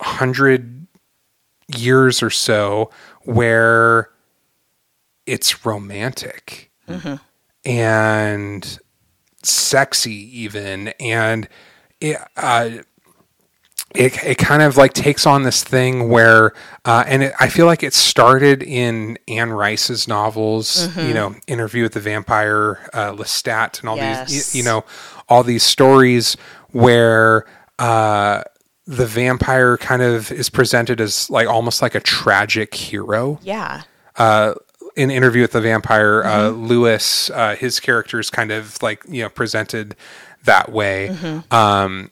hundred 0.00 0.86
years 1.76 2.22
or 2.22 2.30
so 2.30 2.90
where 3.22 4.10
it's 5.26 5.64
romantic 5.64 6.70
and 7.64 8.78
sexy 9.44 10.40
even 10.40 10.88
and 11.00 11.48
it, 12.00 12.18
uh, 12.36 12.70
it, 13.94 14.24
it 14.24 14.38
kind 14.38 14.62
of 14.62 14.76
like 14.76 14.92
takes 14.92 15.24
on 15.26 15.44
this 15.44 15.62
thing 15.62 16.08
where 16.08 16.52
uh, 16.84 17.04
and 17.06 17.22
it, 17.22 17.32
i 17.38 17.48
feel 17.48 17.66
like 17.66 17.82
it 17.82 17.94
started 17.94 18.62
in 18.62 19.18
anne 19.28 19.52
rice's 19.52 20.08
novels 20.08 20.94
you 20.96 21.14
know 21.14 21.34
interview 21.46 21.84
with 21.84 21.92
the 21.92 22.00
vampire 22.00 22.88
uh, 22.92 23.12
lestat 23.12 23.80
and 23.80 23.88
all 23.88 23.96
these 23.96 24.54
you, 24.54 24.60
you 24.60 24.64
know 24.64 24.84
all 25.28 25.42
these 25.42 25.62
stories 25.62 26.36
where 26.72 27.46
uh, 27.78 28.42
the 28.86 29.06
vampire 29.06 29.76
kind 29.76 30.02
of 30.02 30.30
is 30.30 30.50
presented 30.50 31.00
as 31.00 31.30
like 31.30 31.48
almost 31.48 31.80
like 31.80 31.94
a 31.94 32.00
tragic 32.00 32.74
hero. 32.74 33.38
Yeah. 33.42 33.82
Uh, 34.96 35.00
in 35.00 35.10
interview 35.10 35.42
with 35.42 35.52
the 35.52 35.60
vampire, 35.60 36.22
uh, 36.24 36.50
Mm-hmm. 36.50 36.66
Lewis, 36.66 37.30
uh, 37.30 37.56
his 37.56 37.80
character 37.80 38.18
is 38.20 38.30
kind 38.30 38.50
of 38.50 38.82
like 38.82 39.02
you 39.08 39.22
know 39.22 39.28
presented 39.28 39.96
that 40.44 40.70
way, 40.72 41.08
Mm-hmm. 41.12 41.54
um, 41.54 42.10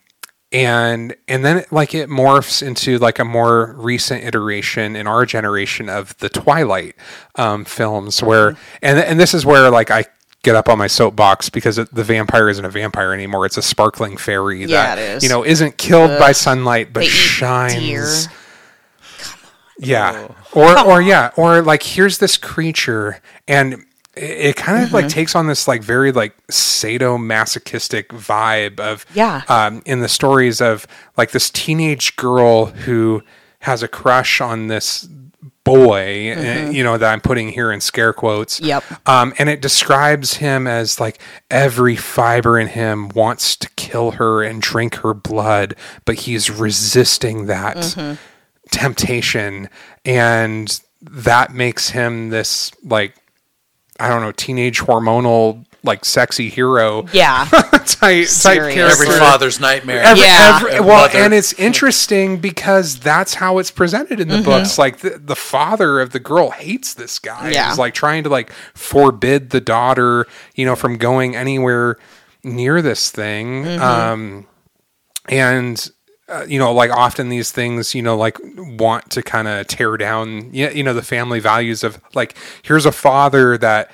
and 0.53 1.15
and 1.29 1.45
then 1.45 1.59
it, 1.59 1.73
like 1.73 1.95
it 1.95 2.09
morphs 2.11 2.63
into 2.63 2.99
like 2.99 3.19
a 3.19 3.25
more 3.25 3.75
recent 3.79 4.25
iteration 4.25 4.97
in 4.97 5.07
our 5.07 5.25
generation 5.25 5.89
of 5.89 6.17
the 6.19 6.29
Twilight 6.29 6.95
um, 7.37 7.65
films, 7.65 8.23
where 8.23 8.53
Mm-hmm. 8.53 8.77
and 8.83 8.99
and 8.99 9.21
this 9.21 9.35
is 9.35 9.45
where 9.47 9.71
like 9.71 9.91
I. 9.91 10.05
Get 10.45 10.57
up 10.57 10.69
on 10.69 10.77
my 10.77 10.89
soapbox 10.89 11.51
because 11.51 11.79
it, 11.79 11.95
the 11.95 12.03
vampire 12.03 12.49
isn't 12.49 12.65
a 12.65 12.69
vampire 12.69 13.13
anymore. 13.13 13.47
It's 13.47 13.59
a 13.59 13.63
sparkling 13.63 14.17
fairy 14.17 14.65
Yeah, 14.65 14.97
that 14.97 15.23
you 15.23 15.29
know 15.29 15.45
isn't 15.45 15.79
killed 15.79 16.19
by 16.19 16.33
sunlight 16.33 16.93
but 16.93 17.03
They 17.03 17.07
shines. 17.07 18.27
Deer. 19.83 19.91
Yeah. 19.93 20.29
Or 20.55 20.79
or 20.87 21.03
yeah, 21.03 21.31
or 21.37 21.63
like 21.63 21.83
here's 21.83 22.19
this 22.19 22.37
creature 22.37 23.21
and 23.49 23.75
it, 24.15 24.23
it 24.51 24.57
kind 24.57 24.79
of 24.83 24.87
Mm-hmm. 24.89 24.95
like 24.95 25.09
takes 25.09 25.35
on 25.35 25.47
this 25.47 25.67
like 25.69 25.83
very 25.83 26.13
like 26.13 26.35
sadomasochistic 26.49 28.07
vibe 28.09 28.81
of 28.81 29.05
Yeah. 29.15 29.43
um 29.49 29.83
in 29.87 30.01
the 30.01 30.09
stories 30.09 30.61
of 30.61 30.87
like 31.17 31.31
this 31.31 31.51
teenage 31.51 32.17
girl 32.17 32.67
who 32.67 33.23
has 33.61 33.83
a 33.83 33.89
crush 33.89 34.41
on 34.41 34.69
this 34.69 35.09
boy 35.65 36.35
uh, 36.37 36.71
you 36.71 36.83
know 36.83 36.99
that 36.99 37.13
I'm 37.13 37.21
putting 37.21 37.51
here 37.51 37.71
in 37.71 37.81
scare 37.81 38.13
quotes 38.13 38.59
Mm-hmm. 38.59 38.67
Yep. 38.67 39.09
um, 39.09 39.33
and 39.39 39.49
it 39.49 39.63
describes 39.63 40.35
him 40.35 40.67
as 40.67 40.99
like 40.99 41.21
every 41.51 41.95
fiber 41.97 42.59
in 42.59 42.67
him 42.69 43.09
wants 43.11 43.55
to 43.57 43.69
kill 43.77 44.13
her 44.13 44.43
and 44.43 44.61
drink 44.61 44.97
her 44.97 45.15
blood, 45.15 45.77
but 46.05 46.17
he's 46.21 46.51
resisting 46.51 47.47
that 47.47 47.77
Mm-hmm. 47.77 48.15
Temptation. 48.73 49.69
And 50.05 50.81
that 51.03 51.53
makes 51.55 51.91
him 51.91 52.31
this 52.31 52.73
like, 52.85 53.15
I 54.01 54.09
don't 54.09 54.21
know, 54.23 54.33
teenage 54.33 54.81
hormonal 54.81 55.65
like 55.85 56.05
sexy 56.05 56.49
hero 56.49 57.07
Yeah. 57.13 57.45
type 57.51 58.29
type 58.29 58.29
character. 58.73 58.83
Every 58.87 59.07
father's 59.19 59.59
nightmare. 59.59 60.01
Every- 60.01 60.23
Yeah. 60.25 60.59
every- 60.63 60.81
well, 60.81 61.07
mother. 61.09 61.19
and 61.19 61.35
it's 61.35 61.53
interesting 61.55 62.37
because 62.39 63.01
that's 63.01 63.35
how 63.35 63.59
it's 63.59 63.73
presented 63.73 64.21
in 64.21 64.29
the 64.29 64.37
Mm-hmm. 64.37 64.45
books. 64.45 64.79
Like 64.79 64.99
the, 64.99 65.19
the 65.19 65.35
father 65.35 66.01
of 66.01 66.11
the 66.11 66.21
girl 66.21 66.51
hates 66.51 66.95
this 66.95 67.19
guy. 67.19 67.51
Yeah. 67.51 67.69
He's 67.69 67.79
like 67.79 67.95
trying 67.95 68.23
to 68.23 68.29
like 68.29 68.53
forbid 68.75 69.51
the 69.51 69.61
daughter, 69.61 70.27
you 70.55 70.65
know, 70.65 70.77
from 70.77 70.99
going 70.99 71.35
anywhere 71.35 71.97
near 72.45 72.81
this 72.81 73.11
thing. 73.11 73.65
Mm-hmm. 73.65 73.83
Um, 73.83 74.47
and 75.29 75.91
uh, 76.29 76.45
you 76.49 76.59
know, 76.59 76.73
like 76.73 76.91
often 76.91 77.29
these 77.29 77.51
things, 77.51 77.95
you 77.95 78.03
know, 78.03 78.17
like 78.17 78.39
want 78.57 79.11
to 79.11 79.23
kind 79.23 79.49
of 79.49 79.67
tear 79.67 79.97
down, 79.97 80.51
y- 80.53 80.71
you 80.71 80.83
know, 80.83 80.95
the 80.95 81.03
family 81.03 81.41
values 81.41 81.83
of 81.85 82.01
like, 82.15 82.37
here's 82.63 82.87
a 82.87 82.93
father 82.93 83.59
that 83.59 83.91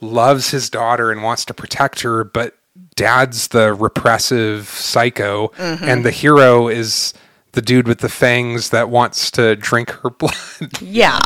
loves 0.00 0.50
his 0.50 0.70
daughter 0.70 1.10
and 1.12 1.22
wants 1.22 1.44
to 1.44 1.54
protect 1.54 2.00
her, 2.00 2.24
but 2.24 2.56
dad's 2.96 3.48
the 3.48 3.74
repressive 3.74 4.68
psycho, 4.68 5.52
and 5.58 6.04
the 6.04 6.10
hero 6.10 6.68
is 6.68 7.14
the 7.52 7.62
dude 7.62 7.86
with 7.88 7.98
the 7.98 8.08
fangs 8.08 8.70
that 8.70 8.88
wants 8.90 9.30
to 9.32 9.56
drink 9.56 9.90
her 9.90 10.10
blood. 10.18 10.32
Yeah. 10.80 11.18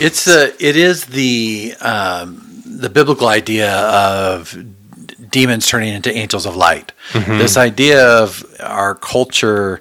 It's 0.00 0.26
a, 0.28 0.52
it 0.64 0.76
is 0.76 1.06
the 1.06 1.74
um, 1.80 2.44
the 2.64 2.88
biblical 2.90 3.28
idea 3.28 3.72
of 3.76 4.52
d- 4.52 4.66
demons 5.30 5.66
turning 5.66 5.94
into 5.94 6.12
angels 6.12 6.46
of 6.46 6.56
light. 6.56 6.92
Mm-hmm. 7.12 7.38
This 7.38 7.56
idea 7.56 8.06
of 8.06 8.44
our 8.60 8.94
culture 8.94 9.80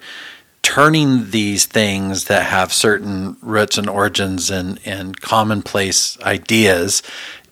turning 0.61 1.31
these 1.31 1.65
things 1.65 2.25
that 2.25 2.43
have 2.43 2.73
certain 2.73 3.37
roots 3.41 3.77
and 3.77 3.89
origins 3.89 4.49
and, 4.49 4.79
and 4.85 5.19
commonplace 5.21 6.19
ideas 6.21 7.01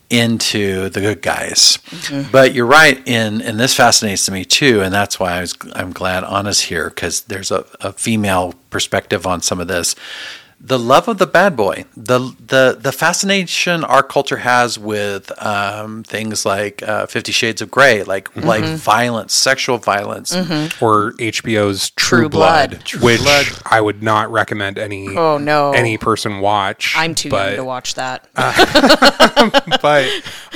into 0.10 0.90
the 0.90 1.02
good 1.02 1.22
guys. 1.22 1.78
Mm-hmm. 1.90 2.32
But 2.32 2.54
you're 2.54 2.66
right, 2.66 3.02
in 3.08 3.42
and 3.42 3.60
this 3.60 3.74
fascinates 3.74 4.30
me 4.30 4.46
too, 4.46 4.82
and 4.82 4.94
that's 4.94 5.20
why 5.20 5.34
I 5.34 5.42
was 5.42 5.56
I'm 5.74 5.92
glad 5.92 6.24
Anah's 6.24 6.62
here 6.62 6.90
because 6.90 7.22
there's 7.22 7.52
a, 7.52 7.66
a 7.82 7.92
female 7.94 8.54
perspective 8.70 9.26
on 9.26 9.42
some 9.42 9.60
of 9.60 9.68
this. 9.68 9.96
The 10.68 10.80
love 10.80 11.08
of 11.08 11.20
the 11.20 11.28
bad 11.28 11.56
boy, 11.56 11.86
the 11.96 12.34
the 12.40 12.76
the 12.80 12.92
fascination 12.92 13.84
our 13.84 14.02
culture 14.02 14.38
has 14.38 14.80
with 14.80 15.32
um, 15.44 16.02
things 16.02 16.44
like 16.44 16.82
uh, 16.82 17.06
Fifty 17.06 17.32
Shades 17.32 17.62
of 17.62 17.70
Grey, 17.70 18.02
like 18.02 18.36
like 18.36 18.64
violence, 18.64 19.36
sexual 19.36 19.78
violence, 19.78 20.34
or 20.82 21.12
HBO's 21.20 21.92
True, 21.92 22.22
True 22.22 22.30
Blood, 22.30 22.70
Blood. 22.72 23.04
which 23.04 23.22
Blood. 23.22 23.46
I 23.64 23.80
would 23.80 24.02
not 24.02 24.32
recommend 24.32 24.80
any 24.80 25.16
Oh, 25.16 25.38
no. 25.38 25.72
any 25.74 26.00
person 26.00 26.40
watch. 26.40 26.96
I'm 26.98 27.14
too 27.14 27.30
but, 27.30 27.50
young 27.50 27.56
to 27.58 27.64
watch 27.64 27.94
that. 27.94 28.28
but 29.82 30.10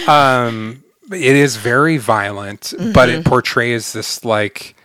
um, 0.10 0.84
it 1.12 1.36
is 1.36 1.56
very 1.58 1.98
violent, 1.98 2.74
but 2.96 3.10
it 3.10 3.26
portrays 3.26 3.94
this 3.94 4.26
like 4.26 4.76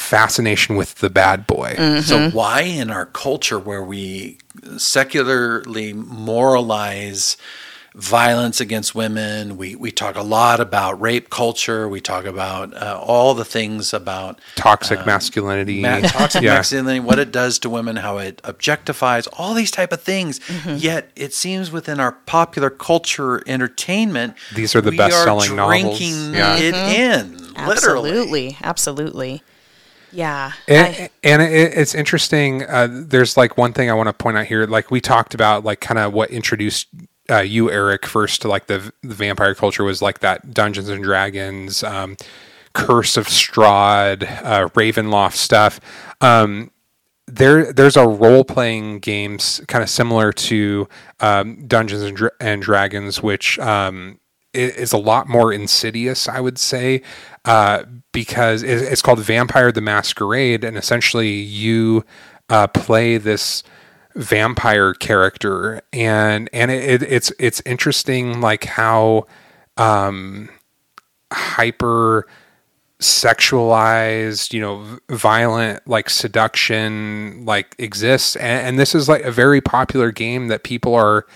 fascination 0.00 0.76
with 0.76 0.96
the 0.96 1.10
bad 1.10 1.46
boy. 1.46 1.74
Mm-hmm. 1.76 2.00
So 2.00 2.30
why 2.30 2.62
in 2.62 2.90
our 2.90 3.06
culture 3.06 3.58
where 3.58 3.82
we 3.82 4.38
secularly 4.78 5.92
moralize 5.92 7.36
violence 7.96 8.60
against 8.60 8.94
women, 8.94 9.56
we, 9.56 9.74
we 9.74 9.90
talk 9.90 10.14
a 10.14 10.22
lot 10.22 10.60
about 10.60 11.00
rape 11.00 11.28
culture, 11.28 11.88
we 11.88 12.00
talk 12.00 12.24
about 12.24 12.72
uh, 12.72 12.96
all 13.02 13.34
the 13.34 13.44
things 13.44 13.92
about 13.92 14.40
Toxic 14.54 15.00
um, 15.00 15.06
masculinity. 15.06 15.80
ma- 15.80 15.98
toxic 16.00 16.42
Yeah. 16.42 16.54
masculinity, 16.54 17.00
what 17.00 17.18
it 17.18 17.32
does 17.32 17.58
to 17.60 17.68
women, 17.70 17.96
how 17.96 18.18
it 18.18 18.40
objectifies, 18.44 19.26
all 19.36 19.54
these 19.54 19.72
type 19.72 19.92
of 19.92 20.00
things. 20.02 20.38
Mm-hmm. 20.38 20.76
Yet 20.78 21.10
it 21.16 21.34
seems 21.34 21.72
within 21.72 21.98
our 21.98 22.12
popular 22.12 22.70
culture 22.70 23.42
entertainment, 23.48 24.34
These 24.54 24.76
are 24.76 24.80
the 24.80 24.92
best-selling 24.92 25.56
novels. 25.56 25.98
drinking 25.98 26.34
Yeah. 26.34 26.56
it 26.58 26.74
mm-hmm. 26.74 27.56
in, 27.56 27.66
literally. 27.66 28.56
Absolutely. 28.62 29.42
Yeah. 30.12 30.52
And, 30.68 30.86
I- 30.94 31.10
and 31.24 31.42
it, 31.42 31.72
it's 31.76 31.94
interesting. 31.94 32.64
Uh, 32.64 32.88
there's 32.90 33.36
like 33.36 33.56
one 33.56 33.72
thing 33.72 33.90
I 33.90 33.94
want 33.94 34.08
to 34.08 34.12
point 34.12 34.36
out 34.36 34.46
here. 34.46 34.66
Like 34.66 34.90
we 34.90 35.00
talked 35.00 35.34
about, 35.34 35.64
like 35.64 35.80
kind 35.80 35.98
of 35.98 36.12
what 36.12 36.30
introduced 36.30 36.88
uh, 37.30 37.40
you, 37.40 37.70
Eric, 37.70 38.06
first 38.06 38.42
to 38.42 38.48
like 38.48 38.66
the, 38.66 38.92
the 39.02 39.14
vampire 39.14 39.54
culture 39.54 39.84
was 39.84 40.00
like 40.02 40.20
that 40.20 40.52
Dungeons 40.52 40.88
and 40.88 41.02
Dragons, 41.02 41.82
um, 41.82 42.16
Curse 42.72 43.16
of 43.16 43.26
Strahd, 43.26 44.22
uh, 44.44 44.68
Ravenloft 44.68 45.34
stuff. 45.34 45.80
Um, 46.20 46.70
there, 47.26 47.72
there's 47.72 47.96
a 47.96 48.06
role 48.06 48.44
playing 48.44 49.00
games 49.00 49.60
kind 49.68 49.82
of 49.82 49.90
similar 49.90 50.32
to 50.32 50.88
um, 51.20 51.66
Dungeons 51.66 52.02
and, 52.02 52.16
Dra- 52.16 52.30
and 52.40 52.62
Dragons, 52.62 53.22
which 53.22 53.58
um, 53.60 54.19
is 54.52 54.92
a 54.92 54.98
lot 54.98 55.28
more 55.28 55.52
insidious, 55.52 56.28
I 56.28 56.40
would 56.40 56.58
say, 56.58 57.02
uh, 57.44 57.84
because 58.12 58.62
it's 58.62 59.02
called 59.02 59.20
Vampire 59.20 59.70
the 59.72 59.80
Masquerade, 59.80 60.64
and 60.64 60.76
essentially 60.76 61.30
you 61.30 62.04
uh, 62.48 62.66
play 62.66 63.16
this 63.16 63.62
vampire 64.16 64.92
character, 64.94 65.80
and 65.92 66.50
and 66.52 66.70
it, 66.70 67.02
it, 67.02 67.10
it's 67.10 67.32
it's 67.38 67.62
interesting, 67.64 68.40
like 68.40 68.64
how 68.64 69.26
um, 69.76 70.48
hyper 71.32 72.26
sexualized, 72.98 74.52
you 74.52 74.60
know, 74.60 74.98
violent, 75.08 75.86
like 75.86 76.10
seduction, 76.10 77.44
like 77.46 77.74
exists, 77.78 78.36
and, 78.36 78.66
and 78.66 78.78
this 78.78 78.94
is 78.94 79.08
like 79.08 79.22
a 79.22 79.30
very 79.30 79.60
popular 79.60 80.10
game 80.10 80.48
that 80.48 80.64
people 80.64 80.94
are 80.94 81.26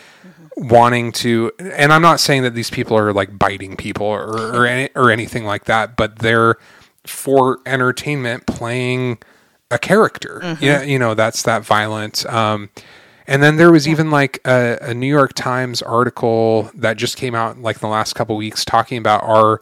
wanting 0.56 1.12
to. 1.12 1.52
And 1.58 1.92
I'm 1.92 2.02
not 2.02 2.20
saying 2.20 2.42
that 2.42 2.54
these 2.54 2.70
people 2.70 2.96
are 2.96 3.12
like 3.12 3.38
biting 3.38 3.76
people 3.76 4.06
or 4.06 4.54
or, 4.54 4.66
any, 4.66 4.90
or 4.94 5.10
anything 5.10 5.44
like 5.44 5.64
that, 5.64 5.96
but 5.96 6.18
they're 6.20 6.56
for 7.06 7.58
entertainment 7.66 8.46
playing 8.46 9.18
a 9.70 9.78
character. 9.78 10.56
Yeah, 10.60 10.82
you 10.82 10.98
know, 10.98 11.14
that's 11.14 11.42
that 11.42 11.64
violent. 11.64 12.24
Um, 12.26 12.70
and 13.26 13.42
then 13.42 13.56
there 13.56 13.72
was 13.72 13.88
even 13.88 14.10
like 14.10 14.40
a, 14.46 14.78
a 14.80 14.94
New 14.94 15.06
York 15.08 15.32
Times 15.34 15.80
article 15.82 16.70
that 16.74 16.96
just 16.96 17.16
came 17.16 17.34
out 17.34 17.58
like 17.58 17.76
in 17.76 17.80
the 17.80 17.88
last 17.88 18.14
couple 18.14 18.36
weeks 18.36 18.64
talking 18.64 18.98
about 18.98 19.22
our 19.24 19.60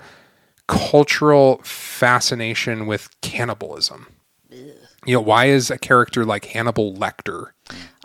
cultural 0.67 1.61
fascination 1.63 2.87
with 2.87 3.09
cannibalism. 3.21 4.09
You 5.05 5.15
know, 5.15 5.21
why 5.21 5.47
is 5.47 5.71
a 5.71 5.79
character 5.79 6.25
like 6.25 6.47
Hannibal 6.47 6.95
Lecter 6.95 7.51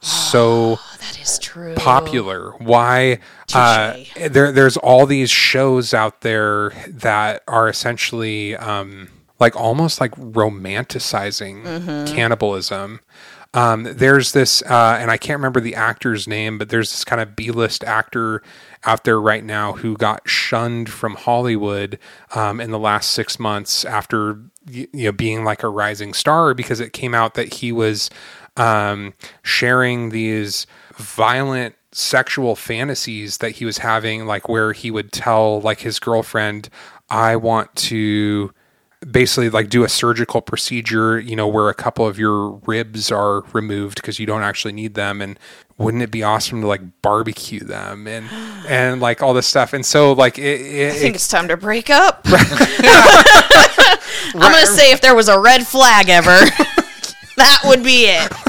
so 0.01 0.79
that 0.99 1.19
is 1.19 1.39
true. 1.39 1.75
popular? 1.75 2.51
Why 2.59 3.19
uh, 3.53 3.97
there 4.29 4.51
there's 4.51 4.77
all 4.77 5.05
these 5.05 5.29
shows 5.29 5.93
out 5.93 6.21
there 6.21 6.71
that 6.87 7.43
are 7.47 7.67
essentially 7.67 8.55
um, 8.55 9.09
like 9.39 9.55
almost 9.55 9.99
like 10.01 10.11
romanticizing 10.11 12.07
cannibalism. 12.07 12.99
Um, 13.53 13.83
there's 13.83 14.33
this, 14.33 14.61
uh, 14.63 14.97
and 14.99 15.09
I 15.09 15.17
can't 15.17 15.39
remember 15.39 15.59
the 15.59 15.73
actor's 15.73 16.27
name, 16.27 16.57
but 16.57 16.69
there's 16.69 16.91
this 16.91 17.03
kind 17.03 17.21
of 17.21 17.35
B-list 17.35 17.83
actor 17.83 18.43
out 18.83 19.03
there 19.03 19.19
right 19.19 19.43
now 19.43 19.73
who 19.73 19.95
got 19.95 20.27
shunned 20.29 20.89
from 20.89 21.15
Hollywood 21.15 21.97
um, 22.35 22.59
in 22.59 22.71
the 22.71 22.77
last 22.77 23.11
six 23.11 23.39
months 23.39 23.85
after 23.85 24.39
you 24.69 24.87
know 24.93 25.11
being 25.11 25.43
like 25.43 25.63
a 25.63 25.69
rising 25.69 26.13
star 26.13 26.53
because 26.53 26.79
it 26.79 26.93
came 26.93 27.15
out 27.15 27.35
that 27.35 27.55
he 27.55 27.71
was 27.71 28.09
um, 28.58 29.14
sharing 29.43 30.10
these 30.10 30.68
violent 30.97 31.76
sexual 31.91 32.55
fantasies 32.55 33.38
that 33.39 33.51
he 33.51 33.66
was 33.66 33.78
having, 33.80 34.26
like 34.26 34.49
where 34.49 34.74
he 34.74 34.91
would 34.91 35.12
tell 35.12 35.62
like 35.62 35.80
his 35.82 35.99
girlfriend, 35.99 36.70
"I 37.10 37.36
want 37.36 37.76
to." 37.76 38.51
basically 39.12 39.47
like 39.47 39.70
do 39.70 39.84
a 39.84 39.89
surgical 39.89 40.41
procedure, 40.41 41.20
you 41.20 41.36
know, 41.36 41.47
where 41.47 41.70
a 41.70 41.74
couple 41.76 42.08
of 42.08 42.18
your 42.18 42.53
ribs 42.66 43.12
are 43.12 43.41
removed 43.53 44.01
because 44.01 44.18
you 44.18 44.26
don't 44.26 44.41
actually 44.41 44.74
need 44.74 44.95
them 44.95 45.22
and 45.22 45.38
wouldn't 45.78 46.01
it 46.01 46.10
be 46.10 46.24
awesome 46.24 46.62
to 46.62 46.68
like 46.68 46.82
barbecue 47.03 47.60
them 47.60 48.08
and 48.08 48.26
and 48.68 48.99
like 48.99 49.22
all 49.22 49.36
this 49.36 49.45
stuff. 49.45 49.72
And 49.74 49.86
so 49.86 50.14
like 50.14 50.39
it, 50.39 50.62
it, 50.62 50.89
I 50.89 50.95
think 50.97 51.14
it- 51.14 51.18
it's 51.18 51.28
time 51.28 51.47
to 51.49 51.55
break 51.55 51.91
up. 51.91 52.22
I'm 54.34 54.51
going 54.51 54.66
to 54.66 54.68
say 54.68 54.91
if 54.91 55.01
there 55.01 55.16
was 55.16 55.30
a 55.30 55.39
red 55.39 55.66
flag 55.66 56.10
ever, 56.10 56.32
that 57.38 57.61
would 57.65 57.83
be 57.83 58.05
it. 58.05 58.31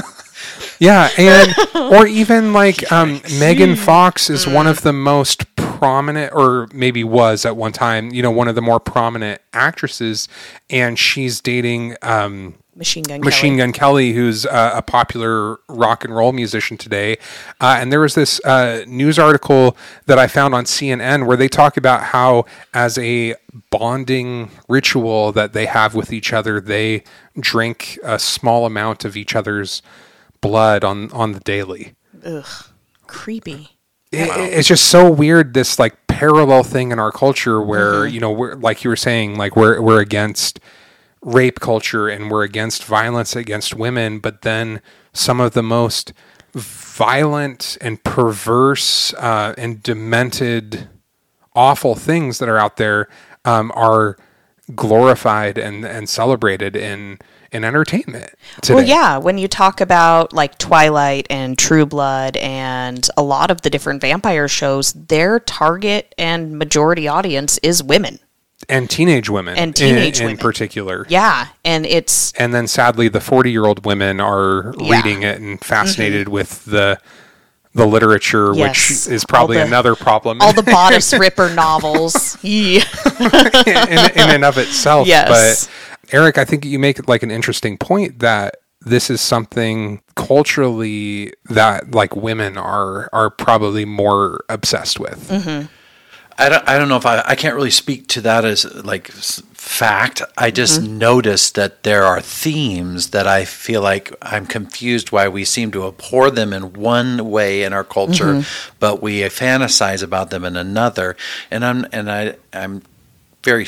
Yeah, 0.79 1.09
and 1.17 1.53
or 1.75 2.07
even 2.07 2.53
like 2.53 2.89
um, 2.89 3.21
Megan 3.39 3.75
Fox 3.75 4.29
is 4.29 4.47
one 4.47 4.65
of 4.65 4.81
the 4.81 4.93
most 4.93 5.53
prominent, 5.57 6.33
or 6.33 6.69
maybe 6.73 7.03
was 7.03 7.45
at 7.45 7.57
one 7.57 7.73
time, 7.73 8.11
you 8.11 8.21
know, 8.21 8.31
one 8.31 8.47
of 8.47 8.55
the 8.55 8.61
more 8.61 8.79
prominent 8.79 9.41
actresses, 9.51 10.29
and 10.69 10.97
she's 10.97 11.41
dating 11.41 11.97
um, 12.01 12.55
Machine 12.79 13.03
Gun 13.03 13.19
Machine 13.21 13.51
Kelly. 13.51 13.57
Gun 13.57 13.71
Kelly, 13.73 14.13
who's 14.13 14.45
uh, 14.47 14.71
a 14.73 14.81
popular 14.81 15.57
rock 15.67 16.03
and 16.05 16.15
roll 16.15 16.31
musician 16.31 16.77
today. 16.77 17.17
Uh, 17.61 17.77
and 17.79 17.91
there 17.91 17.99
was 17.99 18.15
this 18.15 18.43
uh, 18.45 18.83
news 18.87 19.19
article 19.19 19.77
that 20.07 20.17
I 20.17 20.25
found 20.27 20.55
on 20.55 20.63
CNN 20.63 21.27
where 21.27 21.37
they 21.37 21.49
talk 21.49 21.77
about 21.77 22.01
how, 22.05 22.45
as 22.73 22.97
a 22.97 23.35
bonding 23.69 24.49
ritual 24.67 25.31
that 25.33 25.53
they 25.53 25.65
have 25.67 25.93
with 25.93 26.11
each 26.11 26.33
other, 26.33 26.59
they 26.59 27.03
drink 27.39 27.99
a 28.03 28.17
small 28.17 28.65
amount 28.65 29.05
of 29.05 29.15
each 29.15 29.35
other's 29.35 29.81
blood 30.41 30.83
on 30.83 31.11
on 31.11 31.33
the 31.33 31.39
daily. 31.41 31.95
Ugh. 32.25 32.45
Creepy. 33.07 33.69
It- 34.11 34.29
It's 34.57 34.67
just 34.67 34.85
so 34.85 35.09
weird. 35.11 35.53
This 35.53 35.77
like 35.79 35.95
parallel 36.07 36.63
thing 36.63 36.91
in 36.91 36.99
our 36.99 37.11
culture 37.11 37.61
where 37.61 38.05
you 38.07 38.19
know 38.19 38.31
we're 38.31 38.55
like 38.55 38.83
you 38.83 38.89
were 38.89 38.95
saying 38.95 39.37
like 39.37 39.55
we're 39.55 39.79
we're 39.81 39.99
against 40.01 40.59
rape 41.21 41.59
culture 41.59 42.07
and 42.07 42.31
we're 42.31 42.43
against 42.43 42.83
violence 42.85 43.35
against 43.35 43.75
women 43.75 44.19
but 44.19 44.41
then 44.41 44.81
some 45.11 45.39
of 45.39 45.53
the 45.53 45.63
most 45.63 46.13
violent 46.53 47.77
and 47.81 48.03
perverse 48.03 49.13
uh, 49.15 49.53
and 49.57 49.83
demented 49.83 50.87
awful 51.55 51.95
things 51.95 52.39
that 52.39 52.49
are 52.49 52.57
out 52.57 52.77
there 52.77 53.07
um, 53.45 53.71
are 53.75 54.17
glorified 54.75 55.57
and, 55.57 55.85
and 55.85 56.07
celebrated 56.07 56.75
in 56.75 57.19
in 57.51 57.63
entertainment 57.63 58.31
today. 58.61 58.75
Well, 58.75 58.85
yeah, 58.85 59.17
when 59.17 59.39
you 59.39 59.47
talk 59.47 59.81
about 59.81 60.33
like 60.33 60.59
Twilight 60.59 61.25
and 61.31 61.57
True 61.57 61.85
Blood 61.85 62.37
and 62.37 63.09
a 63.17 63.23
lot 63.23 63.49
of 63.49 63.61
the 63.61 63.71
different 63.71 64.01
vampire 64.01 64.47
shows, 64.47 64.93
their 64.93 65.39
target 65.39 66.13
and 66.17 66.59
majority 66.59 67.07
audience 67.07 67.57
is 67.63 67.81
women. 67.81 68.19
And 68.67 68.89
teenage 68.89 69.29
women 69.29 69.57
And 69.57 69.75
teenage 69.75 70.19
in, 70.19 70.23
in 70.25 70.31
women. 70.33 70.37
particular 70.41 71.05
Yeah, 71.09 71.47
and 71.63 71.85
it's 71.85 72.33
and 72.33 72.53
then 72.53 72.67
sadly 72.67 73.07
the 73.07 73.21
40 73.21 73.51
year 73.51 73.65
old 73.65 73.85
women 73.85 74.19
are 74.19 74.65
Yeah. 74.65 74.71
Mm-hmm. 74.71 74.91
reading 74.91 75.23
it 75.23 75.39
and 75.39 75.63
fascinated 75.63 76.27
with 76.27 76.65
the 76.65 76.99
the 77.73 77.85
literature 77.85 78.53
Yes. 78.53 78.89
which 79.05 79.13
is 79.13 79.23
probably 79.25 79.57
the- 79.57 79.63
another 79.65 79.95
problem 79.95 80.41
all 80.41 80.51
the 80.53 80.63
bodice 80.63 81.13
ripper 81.19 81.53
novels. 81.53 82.37
In, 82.43 82.81
in 83.17 84.29
and 84.29 84.43
of 84.43 84.57
itself 84.57 85.07
Yes. 85.07 85.67
but 85.67 86.13
eric 86.13 86.37
i 86.37 86.45
think 86.45 86.65
you 86.65 86.79
make 86.79 87.07
like 87.07 87.21
an 87.23 87.31
interesting 87.31 87.77
point 87.77 88.19
that 88.19 88.55
this 88.81 89.09
is 89.09 89.21
something 89.21 90.01
culturally 90.15 91.33
that 91.49 91.91
like 91.91 92.15
women 92.15 92.57
are 92.57 93.09
are 93.13 93.29
probably 93.29 93.85
more 93.85 94.43
obsessed 94.49 94.99
with 94.99 95.29
Mm-hmm. 95.29 95.67
I 96.39 96.49
don't, 96.49 96.69
I 96.69 96.77
don't 96.77 96.87
know 96.87 96.95
if 96.95 97.05
I, 97.05 97.21
I 97.25 97.35
can't 97.35 97.53
really 97.53 97.69
speak 97.69 98.07
to 98.07 98.21
that 98.21 98.45
as 98.45 98.65
like 98.85 99.09
fact. 99.09 100.21
I 100.37 100.51
just 100.51 100.81
mm-hmm. 100.81 100.97
noticed 100.97 101.55
that 101.55 101.83
there 101.83 102.03
are 102.03 102.21
themes 102.21 103.09
that 103.09 103.27
I 103.27 103.43
feel 103.43 103.81
like 103.81 104.13
I'm 104.21 104.45
confused 104.45 105.11
why 105.11 105.27
we 105.27 105.43
seem 105.43 105.69
to 105.71 105.85
abhor 105.85 106.31
them 106.31 106.53
in 106.53 106.73
one 106.73 107.29
way 107.29 107.63
in 107.63 107.73
our 107.73 107.83
culture, 107.83 108.35
mm-hmm. 108.35 108.75
but 108.79 109.01
we 109.01 109.19
fantasize 109.23 110.01
about 110.01 110.29
them 110.29 110.45
in 110.45 110.55
another. 110.55 111.17
And 111.51 111.65
I'm 111.65 111.85
and 111.91 112.09
I 112.09 112.35
I'm 112.53 112.83
very 113.43 113.67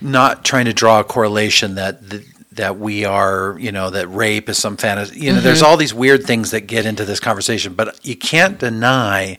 not 0.00 0.44
trying 0.44 0.64
to 0.64 0.72
draw 0.72 1.00
a 1.00 1.04
correlation 1.04 1.76
that 1.76 2.10
the, 2.10 2.24
that 2.58 2.78
we 2.78 3.04
are, 3.04 3.56
you 3.58 3.72
know, 3.72 3.88
that 3.88 4.08
rape 4.08 4.48
is 4.48 4.58
some 4.58 4.76
fantasy. 4.76 5.20
You 5.20 5.32
know, 5.32 5.40
there's 5.40 5.62
mm-hmm. 5.62 5.70
all 5.70 5.76
these 5.76 5.94
weird 5.94 6.24
things 6.24 6.50
that 6.50 6.62
get 6.62 6.86
into 6.86 7.04
this 7.04 7.20
conversation, 7.20 7.74
but 7.74 8.04
you 8.04 8.16
can't 8.16 8.58
deny 8.58 9.38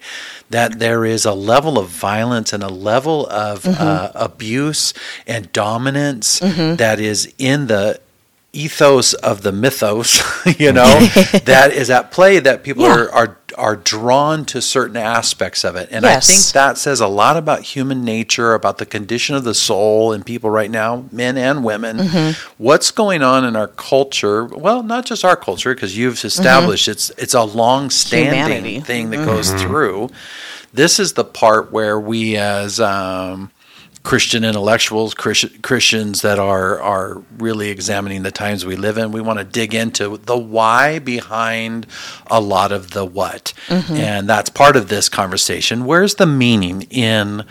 that 0.49 0.79
there 0.79 1.05
is 1.05 1.25
a 1.25 1.33
level 1.33 1.77
of 1.77 1.89
violence 1.89 2.53
and 2.53 2.63
a 2.63 2.69
level 2.69 3.27
of 3.27 3.63
mm-hmm. 3.63 3.81
uh, 3.81 4.11
abuse 4.15 4.93
and 5.27 5.51
dominance 5.51 6.39
mm-hmm. 6.39 6.77
that 6.77 6.99
is 6.99 7.33
in 7.37 7.67
the 7.67 7.99
ethos 8.53 9.13
of 9.13 9.43
the 9.43 9.51
mythos, 9.51 10.21
you 10.59 10.71
know, 10.71 10.99
that 11.43 11.71
is 11.73 11.89
at 11.89 12.11
play 12.11 12.39
that 12.39 12.63
people 12.63 12.83
Yeah. 12.83 12.95
are, 12.95 13.11
are 13.11 13.37
are 13.57 13.75
drawn 13.75 14.45
to 14.45 14.61
certain 14.61 14.97
aspects 14.97 15.63
of 15.63 15.75
it. 15.75 15.89
And 15.91 16.03
Yes. 16.03 16.29
I 16.29 16.33
think 16.33 16.53
that 16.53 16.77
says 16.77 16.99
a 16.99 17.07
lot 17.07 17.37
about 17.37 17.61
human 17.61 18.03
nature, 18.03 18.53
about 18.53 18.77
the 18.77 18.85
condition 18.85 19.35
of 19.35 19.43
the 19.43 19.53
soul 19.53 20.13
in 20.13 20.23
people 20.23 20.49
right 20.49 20.71
now, 20.71 21.05
men 21.11 21.37
and 21.37 21.63
women. 21.63 21.97
Mm-hmm. 21.97 22.53
What's 22.63 22.91
going 22.91 23.21
on 23.21 23.45
in 23.45 23.55
our 23.55 23.67
culture? 23.67 24.45
Well, 24.45 24.83
not 24.83 25.05
just 25.05 25.23
our 25.25 25.35
culture, 25.35 25.73
because 25.73 25.97
you've 25.97 26.23
established 26.23 26.87
it's 26.87 27.09
it's 27.17 27.33
a 27.33 27.43
long 27.43 27.89
standing 27.89 28.81
thing 28.81 29.09
that 29.11 29.25
goes 29.25 29.51
through. 29.53 30.09
This 30.73 30.99
is 30.99 31.13
the 31.13 31.23
part 31.23 31.71
where 31.71 31.99
we 31.99 32.37
as 32.37 32.79
um, 32.79 33.51
Christian 34.03 34.45
intellectuals, 34.45 35.13
Christians 35.13 36.21
that 36.21 36.39
are 36.39 36.79
are 36.81 37.21
really 37.37 37.69
examining 37.69 38.23
the 38.23 38.31
times 38.31 38.65
we 38.65 38.75
live 38.75 38.97
in. 38.97 39.11
We 39.11 39.21
want 39.21 39.39
to 39.39 39.45
dig 39.45 39.75
into 39.75 40.17
the 40.17 40.37
why 40.37 40.99
behind 40.99 41.85
a 42.27 42.39
lot 42.39 42.71
of 42.71 42.91
the 42.91 43.05
what, 43.05 43.53
mm-hmm. 43.67 43.93
and 43.93 44.29
that's 44.29 44.49
part 44.49 44.75
of 44.77 44.87
this 44.87 45.09
conversation. 45.09 45.85
Where's 45.85 46.15
the 46.15 46.25
meaning 46.25 46.83
in 46.89 47.43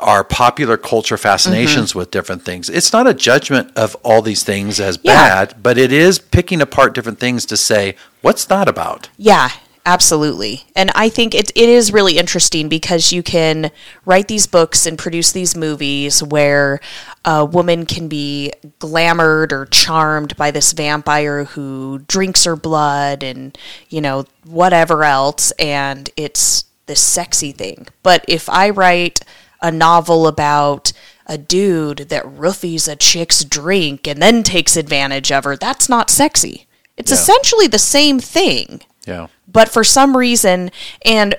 our 0.00 0.22
popular 0.22 0.76
culture 0.76 1.16
fascinations 1.16 1.90
mm-hmm. 1.90 2.00
with 2.00 2.10
different 2.10 2.44
things? 2.44 2.68
It's 2.68 2.92
not 2.92 3.06
a 3.06 3.14
judgment 3.14 3.72
of 3.74 3.96
all 4.02 4.20
these 4.22 4.42
things 4.44 4.80
as 4.80 4.98
Yeah. 5.02 5.14
bad, 5.14 5.62
but 5.62 5.78
it 5.78 5.92
is 5.92 6.18
picking 6.18 6.60
apart 6.60 6.94
different 6.94 7.18
things 7.18 7.46
to 7.46 7.56
say 7.56 7.96
what's 8.20 8.44
that 8.44 8.68
about. 8.68 9.08
Yeah, 9.16 9.50
absolutely. 9.86 10.64
And 10.76 10.90
I 10.94 11.08
think 11.08 11.34
it, 11.34 11.50
it 11.54 11.68
is 11.68 11.92
really 11.92 12.18
interesting 12.18 12.68
because 12.68 13.12
you 13.12 13.22
can 13.22 13.70
write 14.04 14.28
these 14.28 14.46
books 14.46 14.86
and 14.86 14.98
produce 14.98 15.32
these 15.32 15.56
movies 15.56 16.22
where 16.22 16.80
a 17.24 17.44
woman 17.44 17.86
can 17.86 18.08
be 18.08 18.52
glamored 18.78 19.52
or 19.52 19.66
charmed 19.66 20.36
by 20.36 20.50
this 20.50 20.72
vampire 20.72 21.44
who 21.44 22.00
drinks 22.08 22.44
her 22.44 22.56
blood 22.56 23.22
and, 23.22 23.56
you 23.88 24.00
know, 24.00 24.24
whatever 24.44 25.04
else. 25.04 25.50
And 25.52 26.10
it's 26.16 26.64
this 26.86 27.00
sexy 27.00 27.52
thing. 27.52 27.86
But 28.02 28.24
if 28.28 28.48
I 28.48 28.70
write 28.70 29.20
a 29.62 29.70
novel 29.70 30.26
about 30.26 30.92
a 31.26 31.38
dude 31.38 32.08
that 32.08 32.24
roofies 32.24 32.90
a 32.90 32.96
chick's 32.96 33.44
drink 33.44 34.08
and 34.08 34.20
then 34.20 34.42
takes 34.42 34.76
advantage 34.76 35.30
of 35.30 35.44
her, 35.44 35.56
that's 35.56 35.88
not 35.88 36.10
sexy. 36.10 36.66
It's 36.96 37.10
Yeah. 37.10 37.18
essentially 37.18 37.66
the 37.66 37.78
same 37.78 38.18
thing 38.18 38.82
Yeah. 39.06 39.28
but 39.48 39.68
for 39.68 39.82
some 39.82 40.16
reason 40.16 40.70
and 41.04 41.34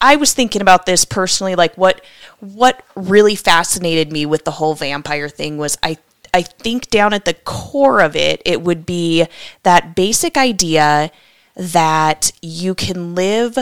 i 0.00 0.16
was 0.16 0.34
thinking 0.34 0.62
about 0.62 0.86
this 0.86 1.04
personally 1.04 1.54
like 1.54 1.76
what 1.76 2.04
what 2.40 2.84
really 2.94 3.34
fascinated 3.34 4.12
me 4.12 4.26
with 4.26 4.44
the 4.44 4.52
whole 4.52 4.74
vampire 4.74 5.28
thing 5.28 5.56
was 5.58 5.78
i 5.82 5.96
i 6.34 6.42
think 6.42 6.90
down 6.90 7.12
at 7.12 7.24
the 7.24 7.34
core 7.34 8.00
of 8.00 8.14
it 8.14 8.42
it 8.44 8.62
would 8.62 8.84
be 8.84 9.26
that 9.62 9.96
basic 9.96 10.36
idea 10.36 11.10
that 11.56 12.30
you 12.42 12.74
can 12.74 13.14
live 13.14 13.58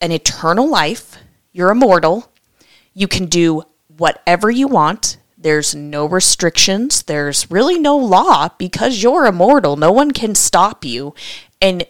an 0.00 0.12
eternal 0.12 0.68
life 0.68 1.18
you're 1.52 1.70
immortal 1.70 2.30
you 2.94 3.06
can 3.06 3.26
do 3.26 3.62
whatever 3.96 4.50
you 4.50 4.66
want. 4.66 5.18
There's 5.36 5.72
no 5.72 6.04
restrictions. 6.04 7.02
There's 7.02 7.48
really 7.48 7.78
no 7.78 7.96
law 7.96 8.48
because 8.58 9.02
you're 9.04 9.26
immortal. 9.26 9.76
No 9.76 9.92
one 9.92 10.10
can 10.10 10.34
stop 10.34 10.84
you. 10.84 11.14
And 11.60 11.84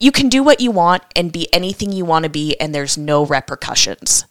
you 0.00 0.10
can 0.10 0.28
do 0.28 0.42
what 0.42 0.60
you 0.60 0.72
want 0.72 1.04
and 1.14 1.30
be 1.30 1.52
anything 1.54 1.92
you 1.92 2.04
want 2.04 2.24
to 2.24 2.30
be, 2.30 2.58
and 2.58 2.74
there's 2.74 2.98
no 2.98 3.24
repercussions. 3.24 4.24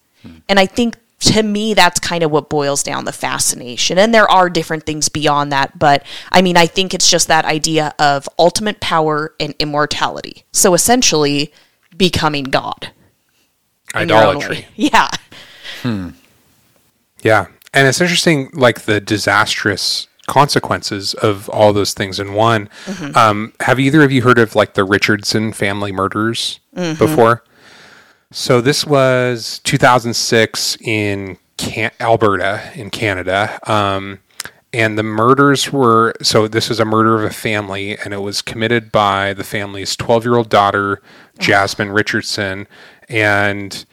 And 0.49 0.59
I 0.59 0.65
think 0.65 0.97
to 1.19 1.43
me, 1.43 1.73
that's 1.73 1.99
kind 1.99 2.23
of 2.23 2.31
what 2.31 2.49
boils 2.49 2.83
down 2.83 3.05
the 3.05 3.11
fascination. 3.11 3.97
And 3.97 4.13
there 4.13 4.29
are 4.29 4.49
different 4.49 4.85
things 4.85 5.07
beyond 5.07 5.51
that, 5.51 5.77
but 5.77 6.05
I 6.31 6.41
mean, 6.41 6.57
I 6.57 6.65
think 6.65 6.93
it's 6.93 7.09
just 7.09 7.27
that 7.27 7.45
idea 7.45 7.93
of 7.99 8.27
ultimate 8.37 8.79
power 8.81 9.33
and 9.39 9.53
immortality. 9.59 10.43
So 10.51 10.73
essentially, 10.73 11.53
becoming 11.95 12.45
God. 12.45 12.91
in 13.95 14.09
your 14.09 14.17
own 14.17 14.37
idolatry. 14.37 14.67
Yeah. 14.75 15.09
Hmm. 15.81 16.09
Yeah. 17.21 17.47
And 17.73 17.87
it's 17.87 18.01
interesting, 18.01 18.49
like 18.53 18.81
the 18.81 18.99
disastrous 18.99 20.08
consequences 20.29 21.13
of 21.15 21.49
all 21.49 21.73
those 21.73 21.93
things 21.93 22.19
in 22.19 22.33
one. 22.33 22.69
Um, 23.15 23.51
have 23.61 23.79
either 23.79 24.03
of 24.03 24.11
you 24.11 24.21
heard 24.21 24.39
of 24.39 24.55
like 24.55 24.75
the 24.75 24.83
Richardson 24.85 25.51
family 25.51 25.91
murders 25.91 26.59
before? 26.73 27.43
So 28.31 28.61
this 28.61 28.85
was 28.85 29.59
2006 29.63 30.77
in 30.81 31.37
Can- 31.57 31.91
Alberta, 31.99 32.71
in 32.75 32.89
Canada. 32.91 33.59
Um, 33.69 34.19
and 34.71 34.97
the 34.99 35.03
murders 35.03 35.73
were 35.73 36.13
so 36.21 36.47
this 36.47 36.69
was 36.69 36.79
a 36.79 36.85
murder 36.85 37.15
of 37.17 37.23
a 37.23 37.33
family, 37.33 37.97
and 37.97 38.13
it 38.13 38.21
was 38.21 38.43
committed 38.43 38.91
by 38.91 39.33
the 39.33 39.43
family's 39.43 39.95
12 39.95 40.25
year 40.25 40.35
old 40.35 40.47
daughter, 40.49 41.01
Jasmine 41.39 41.89
Richardson. 41.91 42.67
And 43.09 43.83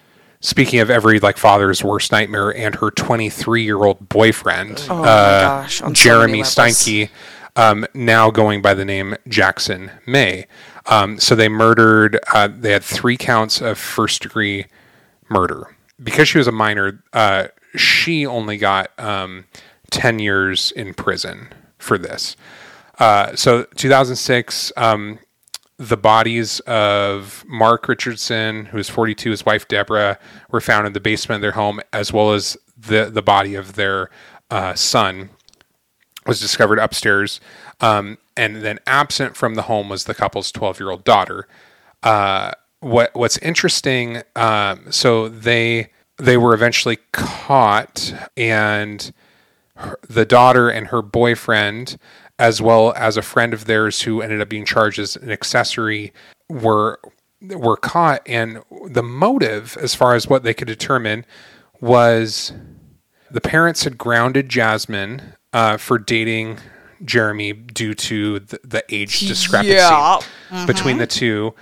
speaking 0.41 0.80
of 0.80 0.91
every 0.91 1.20
like 1.20 1.37
father's 1.37 1.82
worst 1.82 2.12
nightmare, 2.12 2.55
and 2.55 2.74
her 2.76 2.91
23 2.91 3.62
year 3.62 3.84
old 3.84 4.09
boyfriend, 4.09 4.87
Oh 4.89 5.03
uh, 5.03 5.62
gosh, 5.62 5.82
on 5.82 5.95
so 5.95 6.03
Jeremy. 6.03 6.43
Steinke, 6.43 7.11
um, 7.57 7.87
now 7.95 8.30
going 8.30 8.62
by 8.62 8.74
the 8.74 8.84
name 8.84 9.16
Jackson 9.28 9.91
May. 10.07 10.47
Um, 10.87 11.18
so 11.18 11.34
they 11.34 11.49
murdered. 11.49 12.18
Uh, 12.32 12.49
they 12.49 12.72
had 12.72 12.84
three 12.84 13.16
counts 13.16 13.61
of 13.61 13.78
first 13.78 14.22
degree 14.22 14.66
murder 15.28 15.74
because 16.03 16.28
she 16.28 16.39
was 16.39 16.47
a 16.47 16.53
minor. 16.53 17.03
Uh, 17.12 17.49
she 17.74 18.26
only 18.26 18.57
got 18.57 18.91
um, 18.99 19.47
ten 19.91 20.18
years 20.18 20.70
in 20.72 20.95
prison 20.95 21.49
for 21.78 21.99
this. 21.99 22.37
Uh, 22.99 23.34
so 23.37 23.64
2006. 23.76 24.72
The 25.79 25.97
bodies 25.97 26.61
of 26.61 27.45
Mark 27.47 27.89
Richardson, 27.89 28.66
who 28.66 28.79
was 28.79 28.89
42, 28.89 29.31
his 29.31 29.45
wife 29.45 29.68
Deborah, 29.68 30.18
were 30.51 30.61
found 30.61 30.87
in 30.87 30.95
the 30.95 31.01
basement 31.01 31.37
of 31.37 31.43
their 31.43 31.53
home, 31.53 31.81
as 31.93 32.12
well 32.12 32.33
as 32.33 32.57
the 32.77 33.11
the 33.11 33.22
body 33.22 33.55
of 33.55 33.74
their 33.74 34.11
uh, 34.51 34.74
son 34.74 35.31
was 36.27 36.41
discovered 36.41 36.79
upstairs. 36.79 37.41
Um, 37.81 38.18
and 38.37 38.57
then 38.57 38.79
absent 38.87 39.37
from 39.37 39.55
the 39.55 39.62
home 39.62 39.89
was 39.89 40.05
the 40.05 40.14
couple's 40.14 40.51
12 40.53 40.81
year 40.81 40.91
old 40.91 41.05
daughter. 41.05 41.47
Uh, 42.03 42.53
what 42.81 43.14
What's 43.14 43.39
interesting, 43.39 44.22
um, 44.35 44.91
so 44.91 45.29
they 45.29 45.91
they 46.18 46.37
were 46.37 46.55
eventually 46.55 46.99
caught, 47.12 48.14
and 48.37 49.12
her, 49.77 49.99
the 50.09 50.24
daughter 50.24 50.68
and 50.68 50.89
her 50.89 51.03
boyfriend, 51.03 51.99
as 52.39 52.61
well 52.61 52.93
as 52.97 53.16
a 53.16 53.22
friend 53.22 53.55
of 53.55 53.64
theirs 53.64 54.03
who 54.03 54.20
ended 54.20 54.41
up 54.41 54.49
being 54.49 54.64
charged 54.64 54.99
as 54.99 55.16
an 55.16 55.30
accessory, 55.30 56.12
were 56.49 57.01
were 57.43 57.76
caught. 57.76 58.22
And 58.26 58.62
the 58.89 59.03
motive, 59.03 59.76
as 59.80 59.95
far 59.95 60.14
as 60.14 60.26
what 60.26 60.43
they 60.43 60.55
could 60.55 60.68
determine, 60.68 61.24
was 61.80 62.53
the 63.30 63.41
parents 63.41 63.84
had 63.84 63.99
grounded 63.99 64.49
Jasmine 64.49 65.34
uh, 65.53 65.76
for 65.76 65.99
dating 65.99 66.59
Jeremy 67.05 67.53
due 67.53 67.95
to 67.95 68.41
the, 68.41 68.61
the 68.64 68.84
age 68.89 69.20
discrepancy 69.20 69.74
Yeah. 69.74 70.20
between 70.66 70.99
the 70.99 71.07
two. 71.07 71.55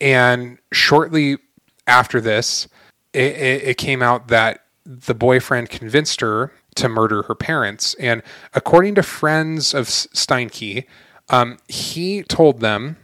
And 0.00 0.58
shortly 0.72 1.38
after 1.86 2.20
this, 2.20 2.66
it, 3.12 3.32
it, 3.36 3.62
it 3.68 3.78
came 3.78 4.02
out 4.02 4.28
that 4.28 4.64
the 4.84 5.14
boyfriend 5.14 5.70
convinced 5.70 6.20
her 6.20 6.52
to 6.76 6.88
murder 6.88 7.22
her 7.22 7.34
parents. 7.34 7.94
And 7.94 8.22
according 8.54 8.94
to 8.96 9.02
friends 9.02 9.74
of 9.74 9.86
Steinke, 9.86 10.86
um, 11.28 11.58
he 11.68 12.22
told 12.22 12.60
them 12.60 12.96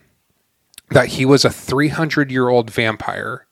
that 0.90 1.08
he 1.08 1.24
was 1.24 1.44
a 1.44 1.50
300 1.50 2.30
year 2.30 2.48
old 2.48 2.70
vampire, 2.70 3.46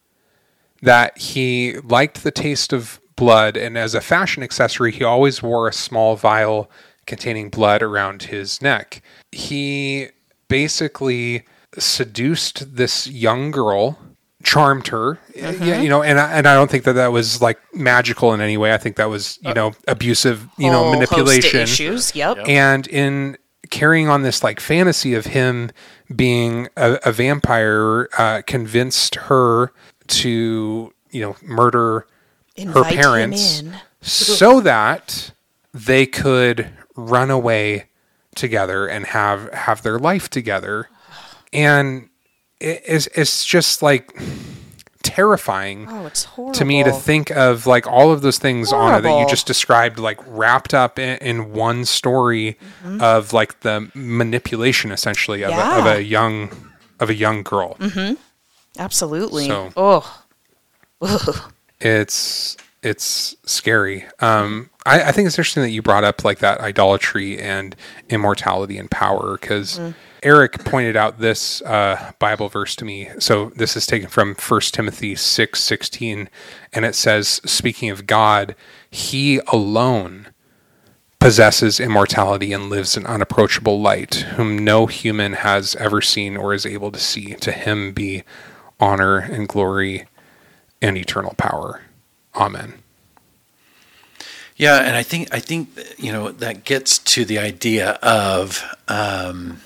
that 0.83 1.19
he 1.19 1.79
liked 1.81 2.23
the 2.23 2.31
taste 2.31 2.73
of 2.73 3.01
blood, 3.17 3.57
and 3.57 3.77
as 3.77 3.95
a 3.95 4.01
fashion 4.01 4.43
accessory, 4.43 4.93
he 4.93 5.05
always 5.05 5.43
wore 5.43 5.69
a 5.69 5.73
small 5.73 6.17
vial 6.17 6.71
containing 7.07 7.51
blood 7.51 7.83
around 7.83 8.25
his 8.25 8.63
neck. 8.63 9.03
He 9.33 10.09
basically 10.49 11.45
seduced 11.79 12.77
this 12.77 13.07
young 13.07 13.51
girl 13.51 13.99
charmed 14.43 14.87
her 14.87 15.19
yeah 15.35 15.81
you 15.83 15.89
know 15.89 16.03
and 16.03 16.19
I, 16.19 16.33
and 16.33 16.49
I 16.49 16.55
don't 16.55 16.71
think 16.71 16.85
that 16.85 16.95
that 16.95 17.13
was 17.13 17.43
like 17.43 17.59
magical 17.75 18.33
in 18.33 18.41
any 18.41 18.57
way. 18.57 18.73
I 18.73 18.79
think 18.79 18.97
that 18.97 19.11
was 19.11 19.39
you 19.43 19.53
know 19.55 19.73
abusive 19.87 20.49
you 20.57 20.71
know 20.71 20.79
Whole 20.79 20.93
host 20.93 21.13
of 21.13 21.19
manipulation. 21.19 21.61
issues. 21.61 22.15
Yep. 22.15 22.39
and 22.47 22.87
in 22.89 23.37
carrying 23.71 24.09
on 24.09 24.23
this 24.23 24.43
like 24.43 24.59
fantasy 24.61 25.15
of 25.15 25.27
him 25.27 25.71
being 26.15 26.69
a, 26.77 26.99
a 27.05 27.13
vampire 27.13 28.09
uh, 28.19 28.43
convinced 28.47 29.15
her 29.15 29.73
to 30.09 30.93
you 31.11 31.21
know 31.21 31.37
murder 31.43 32.07
Invite 32.57 32.95
her 32.95 33.03
parents 33.03 33.63
so 34.01 34.61
that 34.61 35.33
they 35.73 36.07
could 36.07 36.69
run 36.97 37.31
away 37.31 37.87
together 38.35 38.87
and 38.87 39.07
have 39.07 39.53
have 39.53 39.83
their 39.83 39.99
life 39.99 40.29
together. 40.29 40.89
And 41.53 42.05
it, 42.05 42.10
it's, 42.61 43.07
it's 43.09 43.45
just 43.45 43.83
like 43.83 44.13
terrifying 45.03 45.87
Oh, 45.89 46.05
it's 46.07 46.25
horrible. 46.25 46.53
to 46.55 46.65
me 46.65 46.85
to 46.85 46.93
think 46.93 47.31
of 47.31 47.67
like 47.67 47.87
all 47.87 48.13
of 48.13 48.21
those 48.21 48.39
things 48.39 48.71
on 48.73 49.03
that 49.03 49.19
you 49.21 49.27
just 49.29 49.47
described 49.47 49.99
like 49.99 50.21
wrapped 50.27 50.75
up 50.75 50.99
in, 50.99 51.17
in 51.19 51.53
one 51.53 51.85
story 51.87 52.59
of 53.01 53.33
like 53.33 53.61
the 53.61 53.91
manipulation 53.95 54.93
essentially 54.93 55.43
of, 55.43 55.53
a, 55.53 55.55
of 55.55 55.61
Mm-hmm. 55.85 55.87
A 55.87 56.01
young 56.01 56.51
of 57.01 57.09
a 57.11 57.15
young 57.15 57.43
girl 57.43 57.77
Absolutely. 58.79 59.47
So- 59.49 59.73
oh, 59.77 60.23
it's 61.81 62.57
it's 62.83 63.37
scary. 63.45 64.05
Um 64.21 64.71
I, 64.87 65.03
I 65.03 65.13
think 65.13 65.27
it's 65.27 65.37
interesting 65.37 65.63
that 65.63 65.71
you 65.71 65.83
brought 65.83 66.05
up 66.05 66.25
like 66.25 66.39
that 66.39 66.61
idolatry 66.61 67.39
and 67.39 67.77
immortality 68.09 68.79
and 68.79 68.91
power 68.91 69.37
because 69.39 69.79
eric 70.23 70.65
pointed 70.65 70.97
out 70.97 71.19
this 71.19 71.61
uh, 71.63 72.13
bible 72.19 72.49
verse 72.49 72.75
to 72.77 72.85
me. 72.85 73.11
So 73.19 73.51
this 73.57 73.77
is 73.77 73.87
taken 73.87 74.09
from 74.09 74.35
1 74.35 74.61
timothy 74.73 75.15
6 75.15 75.63
16 75.63 76.31
and 76.73 76.85
it 76.85 76.95
says 76.95 77.41
speaking 77.45 77.91
of 77.91 78.07
god 78.07 78.57
he 78.91 79.41
alone 79.49 80.29
possesses 81.21 81.79
immortality 81.79 82.53
and 82.53 82.71
lives 82.71 82.97
in 82.97 83.07
unapproachable 83.07 83.81
light 83.81 84.15
whom 84.37 84.57
no 84.57 84.87
human 84.87 85.35
has 85.35 85.77
ever 85.77 86.01
seen 86.01 86.37
or 86.37 86.55
is 86.55 86.65
able 86.65 86.91
to 86.91 86.99
see. 86.99 87.35
To 87.35 87.53
him 87.53 87.93
be 87.93 88.25
honor 88.81 89.19
and 89.19 89.47
glory 89.47 90.07
and 90.81 90.97
eternal 90.97 91.35
power 91.37 91.83
amen 92.35 92.75
Yeah, 94.57 94.79
and 94.79 94.95
I 94.95 95.03
think 95.03 95.33
I 95.33 95.41
think 95.41 95.69
you 95.99 96.13
know 96.13 96.31
that 96.33 96.65
gets 96.65 96.99
to 97.15 97.25
the 97.25 97.39
idea 97.39 97.93
of 98.03 98.63
um, 98.89 99.61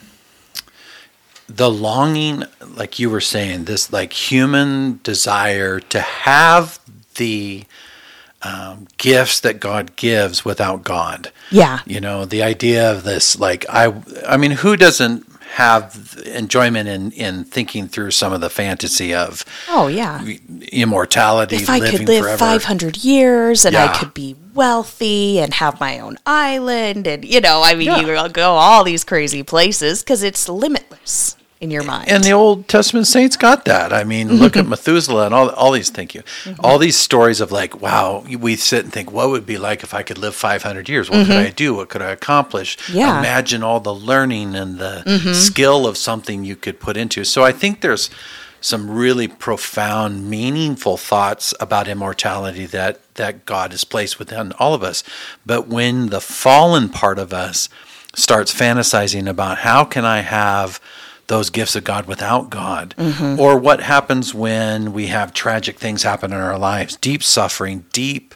the 1.48 1.70
longing, 1.70 2.44
like 2.76 2.98
you 2.98 3.10
were 3.10 3.20
saying, 3.20 3.64
this 3.64 3.92
like 3.92 4.12
human 4.12 5.00
desire 5.02 5.80
to 5.80 6.00
have 6.00 6.78
the 7.16 7.64
um, 8.42 8.86
gifts 8.96 9.40
that 9.40 9.60
God 9.60 9.96
gives 9.96 10.44
without 10.44 10.84
God. 10.84 11.32
yeah. 11.50 11.80
You 11.86 12.00
know, 12.00 12.24
the 12.24 12.42
idea 12.42 12.90
of 12.90 13.04
this, 13.04 13.38
like 13.38 13.64
I, 13.68 13.94
I 14.26 14.36
mean, 14.36 14.52
who 14.52 14.76
doesn't 14.76 15.33
have 15.54 16.18
enjoyment 16.26 16.88
in 16.88 17.12
in 17.12 17.44
thinking 17.44 17.86
through 17.86 18.10
some 18.10 18.32
of 18.32 18.40
the 18.40 18.50
fantasy 18.50 19.14
of 19.14 19.44
Oh, 19.68 19.86
yeah. 19.86 20.20
immortality, 20.72 21.56
If 21.56 21.70
I 21.70 21.78
could 21.78 22.08
live 22.08 22.38
500 22.38 22.96
years 22.98 23.64
and 23.64 23.72
Yeah. 23.74 23.84
I 23.86 23.96
could 23.98 24.12
be 24.14 24.34
wealthy 24.52 25.38
and 25.38 25.54
have 25.54 25.78
my 25.78 25.98
own 26.00 26.18
island, 26.26 27.06
and, 27.06 27.24
you 27.24 27.40
know, 27.40 27.62
I 27.62 27.74
mean, 27.74 27.86
Yeah. 27.86 28.00
you 28.00 28.28
go 28.30 28.52
all 28.54 28.82
these 28.84 29.04
crazy 29.04 29.42
places 29.42 30.02
because 30.02 30.22
it's 30.24 30.48
limitless 30.48 31.36
in 31.64 31.70
your 31.70 31.82
mind. 31.82 32.08
And 32.08 32.22
the 32.22 32.32
Old 32.32 32.68
Testament 32.68 33.06
saints 33.06 33.36
got 33.36 33.64
that. 33.64 33.92
I 33.92 34.04
mean, 34.04 34.34
look 34.34 34.56
at 34.56 34.66
Methuselah 34.74 35.26
and 35.26 35.34
all, 35.34 35.50
all 35.50 35.72
these, 35.72 35.90
thank 35.90 36.14
you, 36.14 36.22
mm-hmm. 36.22 36.60
all 36.60 36.78
these 36.78 36.96
stories 36.96 37.40
of 37.40 37.50
like, 37.50 37.80
wow, 37.80 38.24
we 38.38 38.54
sit 38.54 38.84
and 38.84 38.92
think, 38.92 39.10
what 39.10 39.30
would 39.30 39.42
it 39.42 39.46
be 39.46 39.58
like 39.58 39.82
if 39.82 39.94
I 39.94 40.02
could 40.02 40.18
live 40.18 40.34
500 40.34 40.88
years? 40.88 41.10
What 41.10 41.26
could 41.26 41.36
I 41.36 41.46
mm-hmm. 41.46 41.54
do? 41.54 41.74
What 41.74 41.88
could 41.88 42.02
I 42.02 42.10
accomplish? 42.10 42.76
Yeah. 42.88 43.18
Imagine 43.18 43.64
all 43.64 43.80
the 43.80 43.94
learning 43.94 44.54
and 44.54 44.78
the 44.78 45.02
mm-hmm. 45.04 45.32
skill 45.32 45.86
of 45.86 45.96
something 45.96 46.44
you 46.44 46.54
could 46.54 46.78
put 46.78 46.96
into. 46.96 47.24
So 47.24 47.42
I 47.42 47.50
think 47.50 47.80
there's 47.80 48.10
some 48.60 48.90
really 48.90 49.28
profound, 49.28 50.28
meaningful 50.28 50.96
thoughts 50.96 51.52
about 51.60 51.88
immortality 51.88 52.66
that, 52.66 53.00
that 53.14 53.44
God 53.44 53.72
has 53.72 53.84
placed 53.84 54.18
within 54.18 54.52
all 54.52 54.74
of 54.74 54.82
us. 54.82 55.02
But 55.44 55.68
when 55.68 56.08
the 56.08 56.20
fallen 56.20 56.88
part 56.88 57.18
of 57.18 57.32
us 57.34 57.68
starts 58.14 58.54
fantasizing 58.54 59.28
about 59.28 59.58
how 59.58 59.84
can 59.84 60.04
I 60.04 60.20
have 60.20 60.80
those 61.26 61.50
gifts 61.50 61.76
of 61.76 61.84
God 61.84 62.06
without 62.06 62.50
God, 62.50 62.94
mm-hmm. 62.98 63.40
or 63.40 63.58
what 63.58 63.80
happens 63.80 64.34
when 64.34 64.92
we 64.92 65.06
have 65.06 65.32
tragic 65.32 65.78
things 65.78 66.02
happen 66.02 66.32
in 66.32 66.38
our 66.38 66.58
lives, 66.58 66.96
deep 66.96 67.22
suffering, 67.22 67.84
deep, 67.92 68.34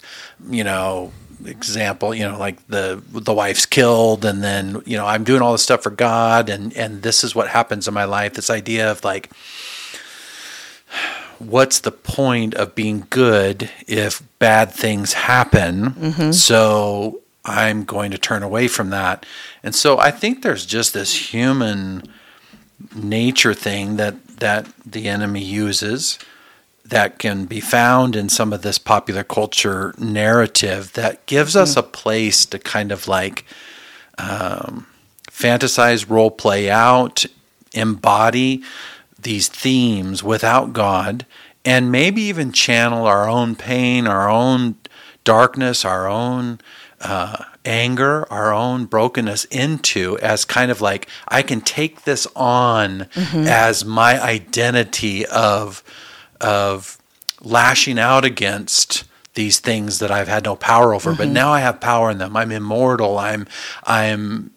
you 0.48 0.64
know, 0.64 1.12
example, 1.44 2.14
you 2.14 2.26
know, 2.26 2.38
like 2.38 2.66
the 2.68 3.02
the 3.10 3.34
wife's 3.34 3.66
killed, 3.66 4.24
and 4.24 4.42
then 4.42 4.82
you 4.86 4.96
know 4.96 5.06
I'm 5.06 5.24
doing 5.24 5.42
all 5.42 5.52
this 5.52 5.62
stuff 5.62 5.82
for 5.82 5.90
God, 5.90 6.48
and 6.48 6.74
and 6.76 7.02
this 7.02 7.22
is 7.24 7.34
what 7.34 7.48
happens 7.48 7.86
in 7.86 7.94
my 7.94 8.04
life. 8.04 8.34
This 8.34 8.50
idea 8.50 8.90
of 8.90 9.04
like, 9.04 9.30
what's 11.38 11.80
the 11.80 11.92
point 11.92 12.54
of 12.54 12.74
being 12.74 13.06
good 13.10 13.70
if 13.86 14.22
bad 14.38 14.72
things 14.72 15.12
happen? 15.12 15.90
Mm-hmm. 15.90 16.32
So 16.32 17.20
I'm 17.44 17.84
going 17.84 18.10
to 18.10 18.18
turn 18.18 18.42
away 18.42 18.68
from 18.68 18.90
that, 18.90 19.26
and 19.62 19.74
so 19.74 19.98
I 19.98 20.10
think 20.10 20.42
there's 20.42 20.66
just 20.66 20.94
this 20.94 21.32
human 21.32 22.02
nature 22.94 23.54
thing 23.54 23.96
that 23.96 24.26
that 24.38 24.68
the 24.86 25.08
enemy 25.08 25.42
uses 25.42 26.18
that 26.84 27.18
can 27.18 27.44
be 27.44 27.60
found 27.60 28.16
in 28.16 28.28
some 28.28 28.52
of 28.52 28.62
this 28.62 28.78
popular 28.78 29.24
culture 29.24 29.94
narrative 29.98 30.92
that 30.94 31.26
gives 31.26 31.54
us 31.54 31.76
a 31.76 31.82
place 31.82 32.46
to 32.46 32.58
kind 32.58 32.90
of 32.90 33.06
like 33.06 33.44
um, 34.16 34.86
fantasize, 35.30 36.08
role 36.08 36.30
play 36.30 36.70
out, 36.70 37.26
embody 37.74 38.62
these 39.20 39.48
themes 39.48 40.22
without 40.22 40.72
God, 40.72 41.26
and 41.64 41.92
maybe 41.92 42.22
even 42.22 42.52
channel 42.52 43.06
our 43.06 43.28
own 43.28 43.54
pain, 43.54 44.06
our 44.06 44.30
own 44.30 44.76
darkness, 45.24 45.84
our 45.84 46.08
own 46.08 46.58
uh, 47.00 47.44
anger, 47.64 48.26
our 48.32 48.52
own 48.52 48.86
brokenness 48.86 49.44
into 49.46 50.18
as 50.18 50.44
kind 50.44 50.70
of 50.70 50.80
like 50.80 51.08
I 51.28 51.42
can 51.42 51.60
take 51.60 52.02
this 52.04 52.26
on 52.34 53.08
as 53.14 53.84
my 53.84 54.20
identity 54.22 55.26
of 55.26 55.82
of 56.40 56.98
lashing 57.40 57.98
out 57.98 58.24
against 58.24 59.04
these 59.34 59.60
things 59.60 60.00
that 60.00 60.10
I've 60.10 60.26
had 60.26 60.44
no 60.44 60.56
power 60.56 60.92
over, 60.92 61.14
but 61.14 61.28
now 61.28 61.52
I 61.52 61.60
have 61.60 61.80
power 61.80 62.10
in 62.10 62.18
them. 62.18 62.36
I'm 62.36 62.50
immortal. 62.50 63.18
I'm 63.18 63.46
I'm 63.84 64.50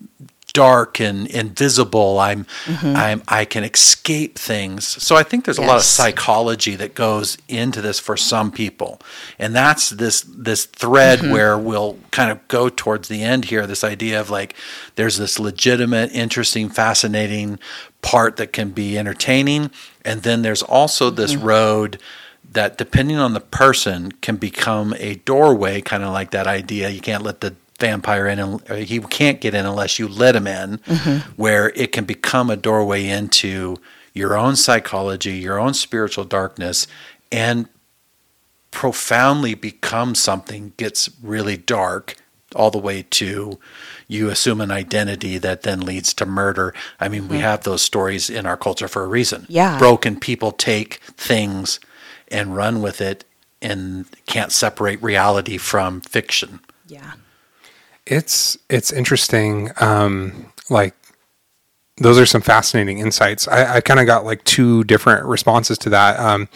dark 0.54 1.00
and 1.00 1.28
invisible. 1.28 2.20
I'm 2.20 2.46
mm-hmm. 2.66 2.94
I'm 2.96 3.24
I 3.28 3.46
can 3.46 3.64
escape 3.64 4.38
things. 4.38 4.86
So 4.86 5.16
I 5.16 5.24
think 5.24 5.46
there's 5.46 5.58
a 5.58 5.64
lot 5.64 5.78
of 5.78 5.84
psychology 5.84 6.76
that 6.76 6.96
goes 6.96 7.38
into 7.48 7.82
this 7.82 8.00
for 8.00 8.18
some 8.18 8.52
people. 8.52 9.00
And 9.40 9.56
that's 9.56 9.90
this 9.90 10.22
this 10.22 10.66
thread 10.66 11.20
mm-hmm. 11.20 11.32
where 11.32 11.58
we'll 11.58 11.98
kind 12.12 12.32
of 12.32 12.46
go 12.48 12.70
towards 12.70 13.08
the 13.08 13.24
end 13.24 13.46
here, 13.46 13.66
this 13.66 13.84
idea 13.84 14.20
of 14.20 14.30
like 14.30 14.56
there's 14.96 15.18
this 15.18 15.40
legitimate, 15.40 16.12
interesting, 16.14 16.70
fascinating 16.70 17.60
part 18.02 18.38
that 18.38 18.54
can 18.54 18.72
be 18.72 18.98
entertaining. 18.98 19.72
And 20.04 20.24
then 20.24 20.42
there's 20.42 20.64
also 20.64 21.10
this 21.10 21.34
mm-hmm. 21.34 21.46
road 21.46 22.00
that 22.52 22.78
depending 22.78 23.18
on 23.18 23.34
the 23.34 23.40
person 23.40 24.12
can 24.12 24.36
become 24.36 24.94
a 24.98 25.16
doorway, 25.16 25.80
kind 25.82 26.04
of 26.04 26.12
like 26.12 26.32
that 26.32 26.48
idea. 26.48 26.90
You 26.90 27.00
can't 27.00 27.24
let 27.24 27.40
the 27.42 27.56
vampire 27.82 28.28
in, 28.28 28.40
and 28.40 28.62
or 28.70 28.76
uh, 28.76 28.78
he 28.78 29.00
can't 29.00 29.42
get 29.42 29.54
in 29.54 29.66
unless 29.66 30.00
you 30.00 30.08
let 30.08 30.36
him 30.36 30.48
in, 30.48 30.78
mm-hmm. 30.78 31.32
where 31.36 31.70
it 31.76 31.92
can 31.92 32.06
become 32.06 32.50
a 32.50 32.56
doorway 32.56 33.06
into 33.06 33.76
your 34.14 34.38
own 34.38 34.56
psychology, 34.56 35.34
your 35.34 35.60
own 35.60 35.74
spiritual 35.74 36.24
darkness, 36.24 36.88
and 37.32 37.68
profoundly 38.72 39.54
become 39.54 40.16
something 40.16 40.72
gets 40.78 41.10
really 41.22 41.58
dark 41.58 42.16
all 42.56 42.72
the 42.72 42.78
way 42.78 43.04
to 43.04 43.60
you 44.08 44.30
assume 44.30 44.60
an 44.62 44.72
identity 44.72 45.38
that 45.38 45.64
then 45.64 45.80
leads 45.82 46.14
to 46.14 46.26
murder. 46.26 46.74
I 47.00 47.08
mean, 47.08 47.28
we 47.28 47.38
mm-hmm. 47.38 47.44
have 47.44 47.64
those 47.64 47.82
stories 47.82 48.30
in 48.30 48.46
our 48.46 48.58
culture 48.58 48.88
for 48.88 49.04
a 49.04 49.08
reason. 49.08 49.46
Yeah. 49.50 49.78
Broken 49.78 50.20
people 50.20 50.52
take 50.52 50.96
things 51.16 51.80
and 52.30 52.56
run 52.56 52.82
with 52.82 53.00
it 53.02 53.24
and 53.62 54.06
can't 54.26 54.52
separate 54.52 55.02
reality 55.02 55.58
from 55.58 56.02
fiction. 56.02 56.60
Yeah. 56.88 57.14
It's 58.12 58.58
it's 58.70 58.92
interesting. 58.92 59.72
Um, 59.80 60.52
like 60.70 60.94
those 61.96 62.20
are 62.20 62.26
some 62.26 62.42
fascinating 62.42 63.00
insights. 63.00 63.48
I, 63.48 63.76
I 63.76 63.82
kind 63.82 64.02
of 64.02 64.06
got 64.06 64.26
like 64.26 64.44
two 64.44 64.84
different 64.84 65.26
responses 65.26 65.78
to 65.78 65.90
that. 65.92 66.20
Um, 66.20 66.50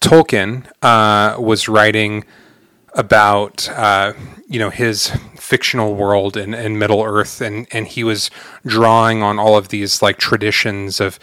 Tolkien 0.00 0.70
uh, 0.80 1.40
was 1.40 1.68
writing 1.68 2.24
about 2.94 3.68
uh, 3.70 4.12
you 4.46 4.60
know 4.60 4.70
his 4.70 5.08
fictional 5.34 5.96
world 5.96 6.36
in, 6.36 6.54
in 6.54 6.78
Middle 6.78 7.02
Earth, 7.02 7.40
and 7.40 7.66
and 7.72 7.88
he 7.88 8.04
was 8.04 8.30
drawing 8.64 9.20
on 9.20 9.40
all 9.40 9.58
of 9.58 9.70
these 9.70 10.00
like 10.00 10.18
traditions 10.18 11.00
of 11.00 11.18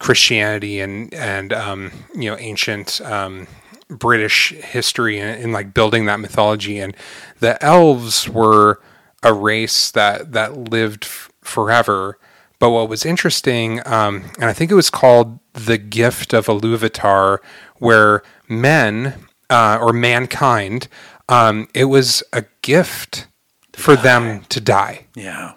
Christianity 0.00 0.80
and 0.80 1.14
and 1.14 1.52
um, 1.52 1.92
you 2.12 2.28
know 2.28 2.36
ancient 2.40 3.00
um, 3.02 3.46
British 3.88 4.52
history 4.52 5.20
and, 5.20 5.52
like 5.52 5.72
building 5.72 6.06
that 6.06 6.18
mythology. 6.18 6.80
And 6.80 6.96
the 7.38 7.62
elves 7.64 8.28
were 8.28 8.80
a 9.26 9.32
race 9.34 9.90
that 9.90 10.32
that 10.32 10.56
lived 10.56 11.04
f- 11.04 11.30
forever. 11.42 12.18
But 12.58 12.70
what 12.70 12.88
was 12.88 13.04
interesting, 13.04 13.80
um, 13.86 14.24
and 14.38 14.44
I 14.46 14.52
think 14.54 14.70
it 14.70 14.74
was 14.74 14.88
called 14.90 15.38
the 15.52 15.76
gift 15.78 16.32
of 16.32 16.46
Iluvatar, 16.46 17.38
where 17.76 18.22
men 18.48 19.14
uh, 19.50 19.78
or 19.80 19.92
mankind, 19.92 20.88
um, 21.28 21.68
it 21.74 21.84
was 21.86 22.22
a 22.32 22.44
gift 22.62 23.26
for 23.74 23.94
them 23.94 24.42
to 24.48 24.58
die 24.58 25.04
Yeah. 25.14 25.52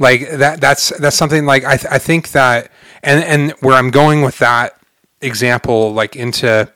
like 0.00 0.28
that 0.30 0.60
that's 0.60 0.88
that's 0.98 1.14
something 1.16 1.46
like 1.46 1.64
I, 1.64 1.76
th- 1.76 1.92
I 1.92 1.98
think 1.98 2.32
that 2.32 2.72
and 3.04 3.22
and 3.22 3.52
where 3.60 3.76
i'm 3.76 3.90
going 3.92 4.22
with 4.22 4.38
that 4.38 4.72
example 5.20 5.92
like 5.92 6.16
into 6.16 6.68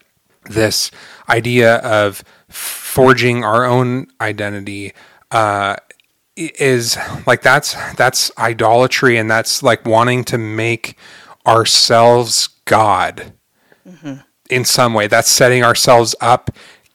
this 0.45 0.93
idea 1.29 1.79
of 1.79 2.23
forging 2.49 3.43
our 3.43 3.65
own 3.65 4.07
identity 4.21 4.93
uh 5.33 5.75
is 6.41 6.97
like 7.27 7.43
that's 7.43 7.75
that's 7.95 8.31
idolatry 8.39 9.17
and 9.17 9.31
that's 9.31 9.63
like 9.63 9.85
wanting 9.85 10.25
to 10.25 10.39
make 10.39 10.97
ourselves 11.47 12.49
god 12.65 13.33
mm-hmm. 13.87 14.15
in 14.49 14.65
some 14.65 14.95
way. 14.95 15.07
That's 15.07 15.29
setting 15.29 15.63
ourselves 15.63 16.15
up 16.21 16.51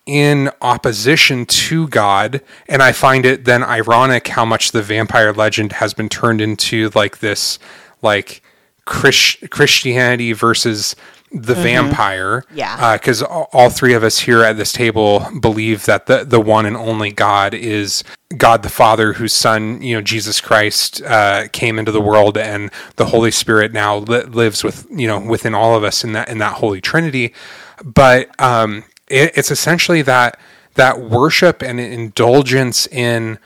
in 0.05 0.51
opposition 0.61 1.45
to 1.45 1.87
God. 1.87 2.41
And 2.67 2.81
I 2.81 2.91
find 2.91 3.25
it 3.25 3.45
then 3.45 3.63
ironic 3.63 4.27
how 4.27 4.45
much 4.45 4.71
the 4.71 4.83
vampire 4.83 5.33
legend 5.33 5.73
has 5.73 5.93
been 5.93 6.09
turned 6.09 6.41
into 6.41 6.91
like 6.93 7.19
this, 7.19 7.57
like 8.01 8.41
Chris- 8.85 9.37
Christianity 9.49 10.31
versus 10.33 10.95
the 11.35 11.53
vampire. 11.53 12.43
Yeah. 12.53 12.97
Because 12.97 13.21
all, 13.21 13.49
all 13.51 13.69
three 13.69 13.93
of 13.93 14.03
us 14.03 14.19
here 14.19 14.43
at 14.43 14.57
this 14.57 14.71
table 14.71 15.27
believe 15.39 15.85
that 15.85 16.05
the, 16.05 16.23
the 16.23 16.39
one 16.39 16.65
and 16.65 16.77
only 16.77 17.11
God 17.11 17.53
is 17.53 18.03
God 18.37 18.63
the 18.63 18.69
Father, 18.69 19.13
whose 19.13 19.33
Son, 19.33 19.81
you 19.81 19.95
know, 19.95 20.01
Jesus 20.01 20.41
Christ, 20.41 21.01
uh, 21.03 21.47
came 21.51 21.77
into 21.77 21.91
the 21.91 22.01
world, 22.01 22.37
and 22.37 22.71
the 22.95 23.05
Holy 23.05 23.31
Spirit 23.31 23.73
now 23.73 23.97
li- 23.97 24.23
lives 24.23 24.63
with, 24.63 24.87
you 24.89 25.07
know, 25.07 25.19
within 25.19 25.53
all 25.53 25.75
of 25.75 25.83
us 25.83 26.03
in 26.03 26.13
that 26.13 26.29
in 26.29 26.37
that 26.39 26.53
Holy 26.53 26.81
Trinity. 26.81 27.33
But 27.83 28.29
um, 28.41 28.83
it, 29.07 29.31
it's 29.35 29.51
essentially 29.51 30.01
that 30.03 30.39
that 30.75 31.01
worship 31.01 31.61
and 31.61 31.79
indulgence 31.79 32.87
in 32.87 33.39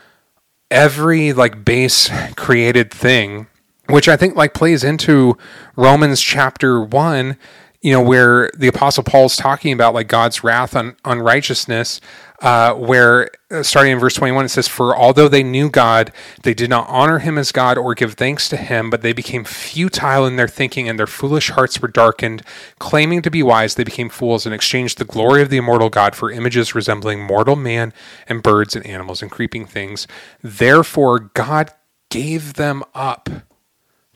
every 0.71 1.33
like 1.33 1.65
base 1.65 2.09
created 2.35 2.91
thing 2.91 3.47
which 3.87 4.07
i 4.07 4.15
think 4.15 4.35
like 4.35 4.53
plays 4.53 4.83
into 4.83 5.35
romans 5.75 6.21
chapter 6.21 6.79
1 6.79 7.35
you 7.81 7.93
know 7.93 8.01
where 8.01 8.51
the 8.57 8.67
apostle 8.67 9.03
paul's 9.03 9.35
talking 9.35 9.71
about 9.73 9.93
like 9.93 10.07
god's 10.07 10.43
wrath 10.43 10.75
on 10.75 10.95
unrighteousness 11.05 12.01
uh, 12.41 12.73
where 12.73 13.29
uh, 13.51 13.61
starting 13.61 13.91
in 13.91 13.99
verse 13.99 14.13
21 14.13 14.45
it 14.45 14.49
says 14.49 14.67
for 14.67 14.95
although 14.95 15.27
they 15.27 15.43
knew 15.43 15.69
god 15.69 16.11
they 16.43 16.53
did 16.53 16.69
not 16.69 16.87
honor 16.87 17.19
him 17.19 17.37
as 17.37 17.51
god 17.51 17.77
or 17.77 17.93
give 17.93 18.13
thanks 18.13 18.47
to 18.47 18.55
him 18.55 18.89
but 18.89 19.01
they 19.01 19.13
became 19.13 19.43
futile 19.43 20.25
in 20.25 20.35
their 20.35 20.47
thinking 20.47 20.89
and 20.89 20.97
their 20.97 21.07
foolish 21.07 21.49
hearts 21.51 21.81
were 21.81 21.87
darkened. 21.87 22.41
Claiming 22.79 23.21
to 23.21 23.31
be 23.31 23.43
wise 23.43 23.75
they 23.75 23.83
became 23.83 24.09
fools 24.09 24.45
and 24.45 24.55
exchanged 24.55 24.97
the 24.97 25.05
glory 25.05 25.41
of 25.41 25.49
the 25.49 25.57
immortal 25.57 25.89
god 25.89 26.15
for 26.15 26.31
images 26.31 26.75
resembling 26.75 27.21
mortal 27.21 27.55
man 27.55 27.93
and 28.27 28.43
birds 28.43 28.75
and 28.75 28.85
animals 28.85 29.21
and 29.21 29.31
creeping 29.31 29.65
things. 29.65 30.07
Therefore 30.41 31.19
god 31.19 31.71
gave 32.09 32.53
them 32.55 32.83
up 32.93 33.29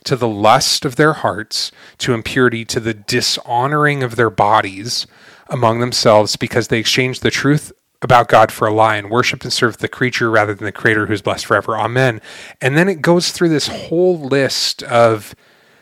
to 0.05 0.15
the 0.15 0.27
lust 0.27 0.85
of 0.85 0.95
their 0.95 1.13
hearts, 1.13 1.71
to 1.99 2.13
impurity, 2.13 2.65
to 2.65 2.79
the 2.79 2.93
dishonoring 2.93 4.03
of 4.03 4.15
their 4.15 4.29
bodies 4.29 5.07
among 5.47 5.79
themselves, 5.79 6.35
because 6.35 6.67
they 6.67 6.79
exchanged 6.79 7.23
the 7.23 7.31
truth 7.31 7.71
about 8.01 8.27
God 8.27 8.51
for 8.51 8.67
a 8.67 8.73
lie 8.73 8.97
and 8.97 9.09
worshiped 9.09 9.43
and 9.43 9.53
served 9.53 9.79
the 9.79 9.87
creature 9.87 10.29
rather 10.29 10.53
than 10.53 10.65
the 10.65 10.71
creator 10.71 11.05
who's 11.05 11.21
blessed 11.21 11.45
forever. 11.45 11.77
Amen. 11.77 12.21
And 12.61 12.77
then 12.77 12.89
it 12.89 13.01
goes 13.01 13.31
through 13.31 13.49
this 13.49 13.67
whole 13.67 14.19
list 14.19 14.83
of 14.83 15.33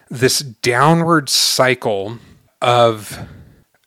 this 0.09 0.39
downward 0.39 1.30
cycle 1.30 2.19
of 2.61 3.28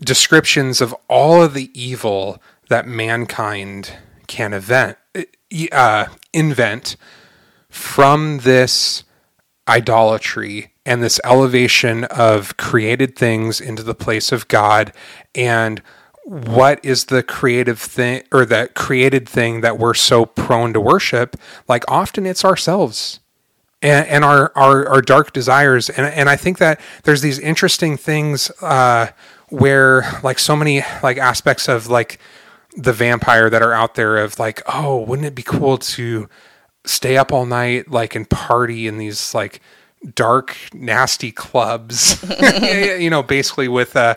descriptions 0.03 0.81
of 0.81 0.95
all 1.09 1.43
of 1.43 1.55
the 1.55 1.71
evil 1.81 2.43
that 2.69 2.87
mankind 2.87 3.93
can 4.27 4.53
event, 4.53 4.99
uh, 5.71 6.07
invent 6.33 6.97
from 7.69 8.39
this 8.39 9.05
idolatry 9.69 10.73
and 10.87 11.03
this 11.03 11.21
elevation 11.25 12.05
of 12.05 12.57
created 12.57 13.17
things 13.17 13.61
into 13.61 13.83
the 13.83 13.95
place 13.95 14.33
of 14.33 14.49
God. 14.49 14.93
And 15.35 15.83
what 16.25 16.83
is 16.85 17.07
the 17.07 17.23
creative 17.23 17.79
thing 17.79 18.23
or 18.33 18.45
the 18.45 18.71
created 18.75 19.29
thing 19.29 19.61
that 19.63 19.79
we're 19.79 19.95
so 19.95 20.27
prone 20.27 20.73
to 20.73 20.81
worship? 20.81 21.37
Like 21.69 21.85
often 21.89 22.27
it's 22.27 22.45
ourselves 22.45 23.21
and, 23.83 24.07
and 24.09 24.25
our, 24.25 24.53
our 24.55 24.89
our 24.89 25.03
dark 25.03 25.33
desires. 25.33 25.91
And 25.91 26.07
and 26.07 26.29
I 26.29 26.37
think 26.37 26.59
that 26.59 26.81
there's 27.05 27.21
these 27.21 27.39
interesting 27.39 27.97
things 27.97 28.51
uh 28.63 29.09
where 29.51 30.21
like 30.23 30.39
so 30.39 30.57
many 30.57 30.83
like 31.03 31.19
aspects 31.19 31.69
of 31.69 31.89
like 31.89 32.19
the 32.77 32.93
vampire 32.93 33.49
that 33.51 33.63
are 33.63 33.73
out 33.73 33.95
there 33.95 34.17
of 34.17 34.39
like 34.39 34.63
oh 34.67 34.97
wouldn't 34.97 35.27
it 35.27 35.35
be 35.35 35.43
cool 35.43 35.79
to 35.79 36.29
stay 36.85 37.17
up 37.17 37.33
all 37.33 37.47
night 37.47 37.91
like 37.91 38.15
and 38.15 38.29
party 38.29 38.87
in 38.87 38.99
these 38.99 39.35
like 39.35 39.61
dark 40.15 40.57
nasty 40.73 41.33
clubs. 41.33 42.23
You 43.01 43.11
know 43.11 43.23
basically 43.23 43.69
with 43.69 43.97
uh 43.97 44.17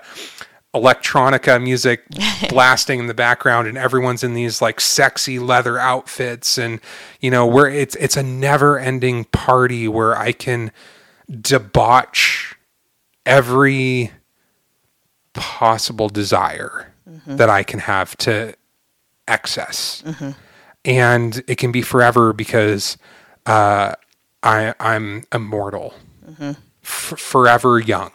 electronica 0.76 1.62
music 1.62 2.04
blasting 2.50 3.00
in 3.00 3.08
the 3.08 3.14
background 3.14 3.68
and 3.68 3.78
everyone's 3.78 4.24
in 4.24 4.34
these 4.34 4.62
like 4.62 4.80
sexy 4.80 5.40
leather 5.40 5.80
outfits 5.80 6.58
and 6.58 6.80
you 7.20 7.32
know 7.32 7.46
where 7.46 7.68
it's 7.68 7.96
it's 7.96 8.18
a 8.18 8.24
never 8.24 8.78
ending 8.78 9.24
party 9.26 9.88
where 9.88 10.16
i 10.18 10.32
can 10.32 10.72
debauch 11.32 12.56
every 13.26 14.12
possible 15.34 16.10
desire 16.10 16.94
that 17.26 17.50
i 17.50 17.64
can 17.64 17.80
have 17.80 18.16
to 18.18 18.54
excess 19.28 20.04
and 20.88 21.44
it 21.48 21.58
can 21.58 21.72
be 21.72 21.84
forever 21.84 22.34
because 22.34 22.98
uh, 23.46 23.94
I, 24.42 24.74
I'm 24.80 25.26
immortal, 25.34 25.94
mm-hmm. 26.26 26.52
F- 26.82 27.20
forever 27.20 27.78
young. 27.78 28.12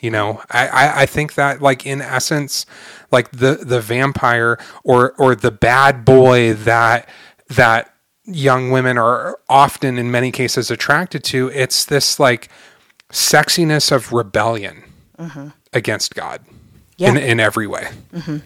You 0.00 0.10
know, 0.10 0.42
I, 0.50 0.66
I, 0.66 1.02
I 1.02 1.06
think 1.06 1.34
that 1.34 1.62
like 1.62 1.86
in 1.86 2.00
essence, 2.00 2.66
like 3.12 3.30
the 3.30 3.54
the 3.62 3.80
vampire 3.80 4.58
or 4.82 5.12
or 5.12 5.36
the 5.36 5.52
bad 5.52 6.04
boy 6.04 6.54
that 6.54 7.08
that 7.48 7.94
young 8.24 8.70
women 8.70 8.98
are 8.98 9.38
often 9.48 9.98
in 9.98 10.10
many 10.10 10.32
cases 10.32 10.72
attracted 10.72 11.22
to, 11.24 11.48
it's 11.50 11.84
this 11.84 12.18
like 12.18 12.48
sexiness 13.12 13.92
of 13.92 14.12
rebellion 14.12 14.82
mm-hmm. 15.18 15.48
against 15.72 16.14
God 16.16 16.40
Yeah. 16.96 17.10
in 17.10 17.16
in 17.18 17.38
every 17.38 17.68
way. 17.68 17.90
Mm-hmm. 18.12 18.38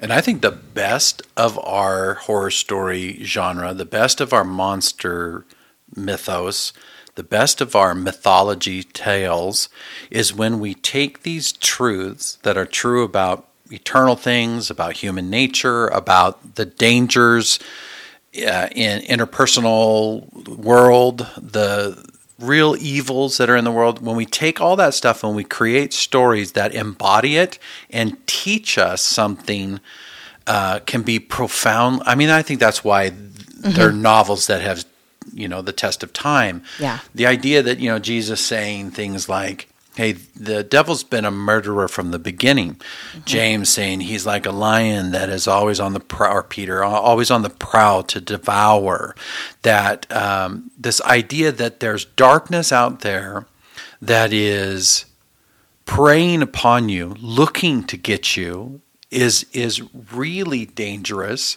And 0.00 0.12
I 0.12 0.20
think 0.20 0.42
the 0.42 0.50
best 0.50 1.22
of 1.36 1.58
our 1.64 2.14
horror 2.14 2.50
story 2.50 3.22
genre, 3.24 3.72
the 3.74 3.84
best 3.84 4.20
of 4.20 4.32
our 4.32 4.44
monster 4.44 5.46
mythos, 5.94 6.72
the 7.14 7.22
best 7.22 7.60
of 7.60 7.76
our 7.76 7.94
mythology 7.94 8.82
tales 8.82 9.68
is 10.10 10.34
when 10.34 10.58
we 10.58 10.74
take 10.74 11.22
these 11.22 11.52
truths 11.52 12.38
that 12.42 12.56
are 12.56 12.66
true 12.66 13.04
about 13.04 13.48
eternal 13.70 14.16
things, 14.16 14.68
about 14.68 14.96
human 14.96 15.30
nature, 15.30 15.86
about 15.88 16.56
the 16.56 16.64
dangers 16.66 17.58
uh, 18.36 18.68
in 18.72 19.00
interpersonal 19.02 20.32
world, 20.58 21.28
the 21.36 22.04
real 22.38 22.76
evils 22.78 23.36
that 23.38 23.48
are 23.48 23.56
in 23.56 23.64
the 23.64 23.70
world. 23.70 24.04
When 24.04 24.16
we 24.16 24.26
take 24.26 24.60
all 24.60 24.76
that 24.76 24.94
stuff 24.94 25.22
and 25.22 25.36
we 25.36 25.44
create 25.44 25.92
stories 25.92 26.52
that 26.52 26.74
embody 26.74 27.36
it 27.36 27.58
and 27.90 28.24
teach 28.26 28.78
us 28.78 29.02
something, 29.02 29.80
uh, 30.46 30.80
can 30.80 31.02
be 31.02 31.18
profound. 31.18 32.02
I 32.04 32.14
mean, 32.14 32.30
I 32.30 32.42
think 32.42 32.60
that's 32.60 32.84
why 32.84 33.10
mm-hmm. 33.10 33.70
they're 33.70 33.92
novels 33.92 34.46
that 34.46 34.60
have 34.60 34.84
you 35.32 35.48
know 35.48 35.62
the 35.62 35.72
test 35.72 36.02
of 36.02 36.12
time. 36.12 36.62
Yeah. 36.78 37.00
The 37.14 37.26
idea 37.26 37.62
that 37.62 37.78
you 37.78 37.88
know 37.88 37.98
Jesus 37.98 38.44
saying 38.44 38.90
things 38.90 39.28
like, 39.28 39.68
"Hey, 39.96 40.12
the 40.12 40.62
devil's 40.62 41.04
been 41.04 41.24
a 41.24 41.30
murderer 41.30 41.88
from 41.88 42.10
the 42.10 42.18
beginning." 42.18 42.74
Mm-hmm. 42.74 43.20
James 43.24 43.68
saying 43.68 44.00
he's 44.00 44.26
like 44.26 44.46
a 44.46 44.50
lion 44.50 45.12
that 45.12 45.28
is 45.28 45.46
always 45.48 45.80
on 45.80 45.92
the 45.92 46.00
prowl. 46.00 46.36
Or 46.36 46.42
Peter 46.42 46.82
always 46.84 47.30
on 47.30 47.42
the 47.42 47.50
prowl 47.50 48.02
to 48.04 48.20
devour. 48.20 49.14
That 49.62 50.10
um, 50.10 50.70
this 50.78 51.00
idea 51.02 51.52
that 51.52 51.80
there's 51.80 52.04
darkness 52.04 52.72
out 52.72 53.00
there 53.00 53.46
that 54.00 54.32
is 54.32 55.06
preying 55.84 56.42
upon 56.42 56.88
you, 56.88 57.14
looking 57.20 57.84
to 57.84 57.96
get 57.96 58.36
you, 58.36 58.80
is 59.10 59.46
is 59.52 59.82
really 60.12 60.66
dangerous 60.66 61.56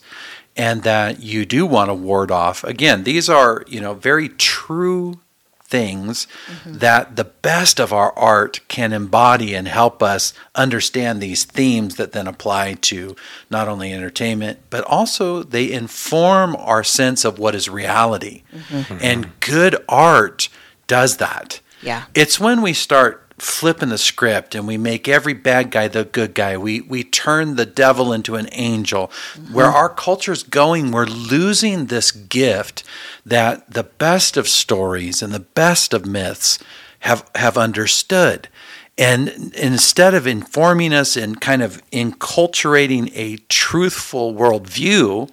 and 0.57 0.81
that 0.83 1.21
you 1.21 1.45
do 1.45 1.65
want 1.65 1.89
to 1.89 1.93
ward 1.93 2.31
off. 2.31 2.63
Again, 2.63 3.03
these 3.03 3.29
are, 3.29 3.63
you 3.67 3.79
know, 3.79 3.93
very 3.93 4.27
true 4.27 5.19
things 5.67 6.27
mm-hmm. 6.47 6.77
that 6.77 7.17
the 7.17 7.25
best 7.25 7.79
of 7.79 7.91
our 7.91 8.17
art 8.17 8.61
can 8.69 8.93
embody 8.93 9.53
and 9.53 9.67
help 9.67 10.01
us 10.01 10.33
understand 10.55 11.21
these 11.21 11.43
themes 11.43 11.95
that 11.95 12.13
then 12.13 12.25
apply 12.25 12.73
to 12.73 13.15
not 13.49 13.67
only 13.67 13.91
entertainment, 13.91 14.59
but 14.69 14.83
also 14.85 15.43
they 15.43 15.71
inform 15.71 16.55
our 16.55 16.83
sense 16.83 17.25
of 17.25 17.37
what 17.37 17.53
is 17.53 17.67
reality. 17.67 18.43
Mm-hmm. 18.53 18.97
And 19.01 19.39
good 19.41 19.83
art 19.89 20.47
does 20.87 21.17
that. 21.17 21.59
Yeah. 21.81 22.05
It's 22.15 22.39
when 22.39 22.61
we 22.61 22.73
start 22.73 23.26
flipping 23.37 23.89
the 23.89 23.97
script 23.97 24.55
and 24.55 24.67
we 24.67 24.77
make 24.77 25.07
every 25.07 25.33
bad 25.33 25.69
guy 25.69 25.87
the 25.87 26.05
good 26.05 26.33
guy. 26.33 26.57
We 26.57 26.81
we 26.81 27.03
turn 27.03 27.55
the 27.55 27.65
devil 27.65 28.11
into 28.11 28.35
an 28.35 28.49
angel. 28.51 29.07
Mm-hmm. 29.07 29.53
Where 29.53 29.67
our 29.67 29.89
culture's 29.89 30.43
going, 30.43 30.91
we're 30.91 31.05
losing 31.05 31.85
this 31.85 32.11
gift 32.11 32.83
that 33.25 33.71
the 33.71 33.83
best 33.83 34.37
of 34.37 34.47
stories 34.47 35.21
and 35.21 35.33
the 35.33 35.39
best 35.39 35.93
of 35.93 36.05
myths 36.05 36.59
have 36.99 37.29
have 37.35 37.57
understood. 37.57 38.49
And 38.97 39.53
instead 39.55 40.15
of 40.15 40.25
informing 40.25 40.91
us 40.91 41.15
and 41.15 41.39
kind 41.39 41.61
of 41.61 41.83
enculturating 41.91 43.11
a 43.13 43.37
truthful 43.47 44.33
worldview 44.33 45.29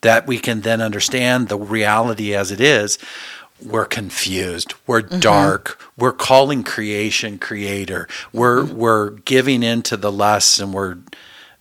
that 0.00 0.26
we 0.26 0.38
can 0.38 0.62
then 0.62 0.80
understand 0.80 1.48
the 1.48 1.58
reality 1.58 2.34
as 2.34 2.50
it 2.50 2.60
is, 2.60 2.98
we're 3.64 3.86
confused 3.86 4.74
we're 4.86 5.02
mm-hmm. 5.02 5.20
dark 5.20 5.80
we're 5.96 6.12
calling 6.12 6.62
creation 6.62 7.38
creator 7.38 8.06
we're 8.32 8.62
mm-hmm. 8.62 8.76
we're 8.76 9.10
giving 9.10 9.62
into 9.62 9.96
the 9.96 10.12
lusts 10.12 10.58
and 10.58 10.74
we're 10.74 10.98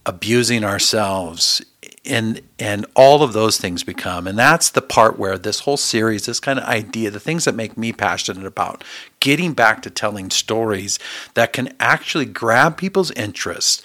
abusing 0.05 0.63
ourselves 0.63 1.61
and 2.05 2.41
and 2.59 2.85
all 2.95 3.23
of 3.23 3.33
those 3.33 3.57
things 3.57 3.83
become 3.83 4.27
and 4.27 4.37
that's 4.37 4.69
the 4.69 4.81
part 4.81 5.17
where 5.17 5.37
this 5.37 5.61
whole 5.61 5.77
series 5.77 6.25
this 6.25 6.39
kind 6.39 6.59
of 6.59 6.65
idea 6.65 7.09
the 7.09 7.19
things 7.19 7.45
that 7.45 7.55
make 7.55 7.77
me 7.77 7.91
passionate 7.91 8.45
about 8.45 8.83
getting 9.19 9.53
back 9.53 9.81
to 9.81 9.89
telling 9.89 10.29
stories 10.29 10.99
that 11.33 11.53
can 11.53 11.73
actually 11.79 12.25
grab 12.25 12.77
people's 12.77 13.11
interest 13.11 13.83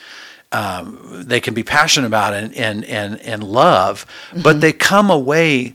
um, 0.52 0.98
they 1.26 1.40
can 1.40 1.54
be 1.54 1.62
passionate 1.62 2.08
about 2.08 2.34
and 2.34 2.54
and 2.56 2.84
and, 2.84 3.20
and 3.20 3.42
love 3.42 4.04
mm-hmm. 4.30 4.42
but 4.42 4.60
they 4.60 4.72
come 4.72 5.10
away 5.10 5.74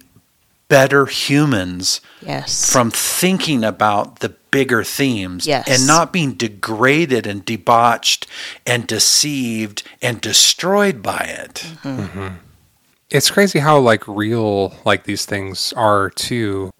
better 0.67 1.05
humans 1.05 2.01
yes. 2.21 2.71
from 2.71 2.91
thinking 2.91 3.63
about 3.63 4.19
the 4.19 4.29
bigger 4.51 4.83
themes 4.83 5.45
yes. 5.45 5.67
and 5.67 5.85
not 5.85 6.13
being 6.13 6.33
degraded 6.33 7.27
and 7.27 7.43
debauched 7.45 8.25
and 8.65 8.87
deceived 8.87 9.83
and 10.01 10.21
destroyed 10.21 11.03
by 11.03 11.19
it. 11.19 11.55
Mm-hmm. 11.55 11.99
Mm-hmm. 12.01 12.35
It's 13.09 13.29
crazy 13.29 13.59
how 13.59 13.79
like 13.79 14.07
real 14.07 14.73
like 14.85 15.03
these 15.03 15.25
things 15.25 15.73
are 15.73 16.09
too. 16.09 16.71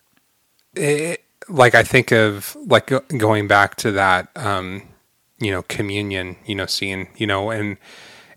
It, 0.76 1.24
like 1.48 1.76
I 1.76 1.84
think 1.84 2.12
of 2.12 2.58
like 2.66 2.92
going 3.18 3.48
back 3.48 3.76
to 3.76 3.92
that 3.92 4.30
um 4.36 4.84
you 5.40 5.52
know 5.52 5.62
communion, 5.64 6.38
you 6.46 6.56
know 6.56 6.66
scene, 6.66 7.08
you 7.18 7.28
know 7.28 7.52
and 7.52 7.78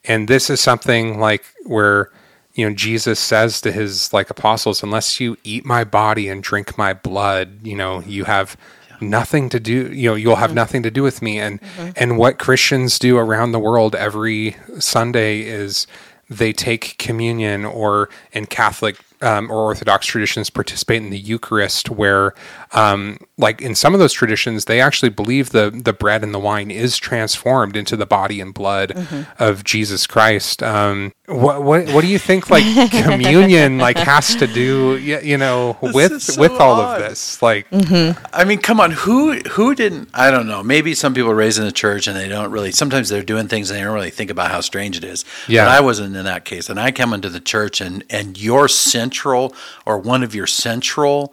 and 0.04 0.28
this 0.28 0.50
is 0.50 0.60
something 0.60 1.18
like 1.18 1.44
where 1.64 2.10
you 2.58 2.68
know 2.68 2.74
jesus 2.74 3.20
says 3.20 3.60
to 3.60 3.70
his 3.70 4.12
like 4.12 4.28
apostles 4.28 4.82
unless 4.82 5.20
you 5.20 5.36
eat 5.44 5.64
my 5.64 5.84
body 5.84 6.28
and 6.28 6.42
drink 6.42 6.76
my 6.76 6.92
blood 6.92 7.64
you 7.64 7.76
know 7.76 8.00
you 8.00 8.24
have 8.24 8.56
nothing 9.00 9.48
to 9.48 9.60
do 9.60 9.92
you 9.92 10.10
know 10.10 10.16
you'll 10.16 10.36
have 10.36 10.50
mm-hmm. 10.50 10.56
nothing 10.56 10.82
to 10.82 10.90
do 10.90 11.02
with 11.02 11.22
me 11.22 11.38
and 11.38 11.62
mm-hmm. 11.62 11.90
and 11.96 12.18
what 12.18 12.38
christians 12.38 12.98
do 12.98 13.16
around 13.16 13.52
the 13.52 13.60
world 13.60 13.94
every 13.94 14.56
sunday 14.80 15.40
is 15.40 15.86
they 16.28 16.52
take 16.52 16.98
communion 16.98 17.64
or 17.64 18.10
in 18.32 18.44
catholic 18.44 18.96
um, 19.20 19.50
or 19.50 19.56
Orthodox 19.64 20.06
traditions 20.06 20.50
participate 20.50 21.02
in 21.02 21.10
the 21.10 21.18
Eucharist, 21.18 21.90
where, 21.90 22.34
um, 22.72 23.18
like 23.36 23.60
in 23.60 23.74
some 23.74 23.94
of 23.94 24.00
those 24.00 24.12
traditions, 24.12 24.66
they 24.66 24.80
actually 24.80 25.08
believe 25.08 25.50
the 25.50 25.70
the 25.70 25.92
bread 25.92 26.22
and 26.22 26.34
the 26.34 26.38
wine 26.38 26.70
is 26.70 26.96
transformed 26.96 27.76
into 27.76 27.96
the 27.96 28.06
body 28.06 28.40
and 28.40 28.54
blood 28.54 28.90
mm-hmm. 28.90 29.42
of 29.42 29.64
Jesus 29.64 30.06
Christ. 30.06 30.62
Um, 30.62 31.12
what, 31.26 31.62
what 31.62 31.88
what 31.90 32.00
do 32.02 32.06
you 32.06 32.18
think? 32.18 32.50
Like 32.50 32.64
communion, 32.90 33.78
like 33.78 33.98
has 33.98 34.34
to 34.36 34.46
do, 34.46 34.98
you 34.98 35.36
know, 35.36 35.76
with 35.82 36.22
so 36.22 36.40
with 36.40 36.52
all 36.52 36.80
odd. 36.80 37.00
of 37.00 37.08
this. 37.08 37.42
Like, 37.42 37.68
mm-hmm. 37.70 38.24
I 38.32 38.44
mean, 38.44 38.58
come 38.58 38.80
on, 38.80 38.92
who 38.92 39.34
who 39.40 39.74
didn't? 39.74 40.08
I 40.14 40.30
don't 40.30 40.46
know. 40.46 40.62
Maybe 40.62 40.94
some 40.94 41.14
people 41.14 41.30
are 41.30 41.36
raised 41.36 41.58
in 41.58 41.64
the 41.64 41.72
church 41.72 42.06
and 42.06 42.16
they 42.16 42.28
don't 42.28 42.50
really. 42.50 42.72
Sometimes 42.72 43.08
they're 43.08 43.22
doing 43.22 43.48
things 43.48 43.70
and 43.70 43.78
they 43.78 43.84
don't 43.84 43.94
really 43.94 44.10
think 44.10 44.30
about 44.30 44.50
how 44.50 44.60
strange 44.60 44.96
it 44.96 45.04
is. 45.04 45.24
Yeah. 45.46 45.64
But 45.64 45.72
I 45.72 45.80
wasn't 45.80 46.16
in 46.16 46.24
that 46.24 46.44
case, 46.44 46.68
and 46.68 46.78
I 46.78 46.90
come 46.92 47.12
into 47.12 47.28
the 47.28 47.40
church 47.40 47.80
and 47.80 48.04
and 48.10 48.40
your 48.40 48.68
sin 48.68 49.07
central 49.08 49.54
or 49.86 49.98
one 49.98 50.22
of 50.22 50.34
your 50.34 50.46
central 50.46 51.32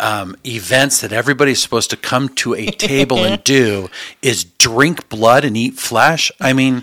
um, 0.00 0.34
events 0.46 1.00
that 1.02 1.12
everybody's 1.12 1.60
supposed 1.60 1.90
to 1.90 1.96
come 1.96 2.28
to 2.30 2.54
a 2.54 2.66
table 2.88 3.18
and 3.18 3.42
do 3.44 3.88
is 4.22 4.44
drink 4.44 5.08
blood 5.08 5.44
and 5.44 5.56
eat 5.56 5.74
flesh. 5.74 6.32
I 6.40 6.52
mean, 6.54 6.82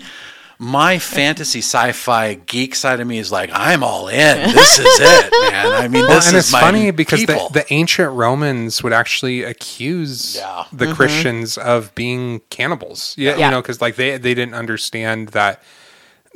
my 0.58 0.98
fantasy 1.00 1.58
sci-fi 1.58 2.34
geek 2.34 2.76
side 2.76 3.00
of 3.00 3.06
me 3.08 3.18
is 3.18 3.32
like, 3.32 3.50
I'm 3.52 3.82
all 3.82 4.06
in. 4.06 4.54
This 4.54 4.78
is 4.78 4.86
it, 5.00 5.32
man. 5.50 5.72
I 5.72 5.88
mean, 5.88 6.06
well, 6.06 6.22
and 6.24 6.36
it's 6.36 6.50
funny 6.50 6.92
because 6.92 7.26
the, 7.26 7.48
the, 7.52 7.64
ancient 7.70 8.12
Romans 8.12 8.82
would 8.82 8.92
actually 8.92 9.42
accuse 9.42 10.36
yeah. 10.36 10.64
the 10.72 10.86
mm-hmm. 10.86 10.94
Christians 10.94 11.58
of 11.58 11.92
being 11.96 12.40
cannibals. 12.50 13.16
Yeah, 13.18 13.36
yeah. 13.36 13.46
you 13.46 13.50
know, 13.50 13.62
because 13.62 13.80
like 13.80 13.96
they 13.96 14.16
they 14.16 14.32
didn't 14.32 14.54
understand 14.54 15.30
that 15.30 15.60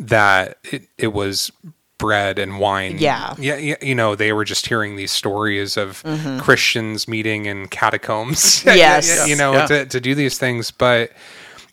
that 0.01 0.59
it, 0.65 0.89
it 0.99 1.13
was 1.13 1.53
bread 1.99 2.39
and 2.39 2.59
wine. 2.59 2.97
Yeah. 2.99 3.35
Yeah. 3.39 3.77
You 3.83 3.95
know, 3.95 4.15
they 4.15 4.33
were 4.33 4.45
just 4.45 4.67
hearing 4.67 4.97
these 4.97 5.13
stories 5.13 5.77
of 5.77 6.03
mm-hmm. 6.05 6.39
Christians 6.39 7.07
meeting 7.09 7.47
in 7.47 7.69
catacombs. 7.69 8.65
yes. 8.67 9.29
you 9.29 9.37
know, 9.37 9.53
yeah. 9.53 9.67
to, 9.67 9.87
to 9.87 10.01
do 10.01 10.15
these 10.15 10.39
things. 10.39 10.71
But 10.71 11.11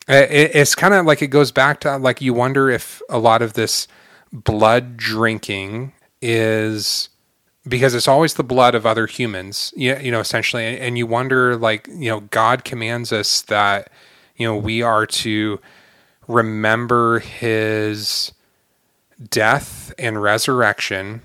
it, 0.07 0.51
it's 0.55 0.75
kind 0.75 0.93
of 0.93 1.05
like 1.05 1.21
it 1.21 1.27
goes 1.27 1.51
back 1.51 1.79
to 1.81 1.97
like 1.97 2.21
you 2.21 2.33
wonder 2.33 2.69
if 2.69 3.01
a 3.09 3.19
lot 3.19 3.41
of 3.41 3.53
this 3.53 3.87
blood 4.33 4.97
drinking 4.97 5.93
is 6.21 7.09
because 7.67 7.95
it's 7.95 8.07
always 8.07 8.33
the 8.33 8.43
blood 8.43 8.75
of 8.75 8.85
other 8.85 9.07
humans. 9.07 9.73
Yeah. 9.75 9.99
You 9.99 10.11
know, 10.11 10.19
essentially. 10.19 10.65
And, 10.65 10.77
and 10.79 10.97
you 10.97 11.07
wonder, 11.07 11.55
like, 11.55 11.87
you 11.87 12.09
know, 12.09 12.21
God 12.21 12.63
commands 12.65 13.13
us 13.13 13.41
that, 13.43 13.91
you 14.35 14.45
know, 14.47 14.57
we 14.57 14.81
are 14.81 15.05
to 15.05 15.59
remember 16.27 17.19
his 17.19 18.31
death 19.29 19.93
and 19.97 20.21
resurrection 20.21 21.21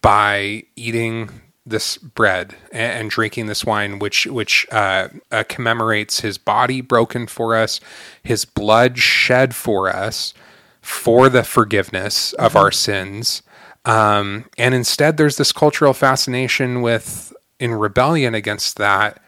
by 0.00 0.64
eating 0.76 1.30
this 1.66 1.98
bread 1.98 2.54
and, 2.70 3.00
and 3.00 3.10
drinking 3.10 3.46
this 3.46 3.64
wine, 3.64 3.98
which 3.98 4.26
which 4.26 4.66
uh, 4.70 5.08
uh, 5.32 5.44
commemorates 5.48 6.20
his 6.20 6.38
body 6.38 6.80
broken 6.80 7.26
for 7.26 7.56
us, 7.56 7.80
his 8.22 8.44
blood 8.44 8.98
shed 8.98 9.54
for 9.54 9.88
us, 9.88 10.32
for 10.80 11.28
the 11.28 11.42
forgiveness 11.42 12.32
of 12.34 12.52
mm-hmm. 12.52 12.58
our 12.58 12.70
sins. 12.70 13.42
Um, 13.84 14.46
and 14.56 14.74
instead, 14.74 15.16
there's 15.16 15.36
this 15.36 15.52
cultural 15.52 15.92
fascination 15.92 16.82
with 16.82 17.32
in 17.58 17.72
rebellion 17.72 18.34
against 18.34 18.76
that, 18.78 19.20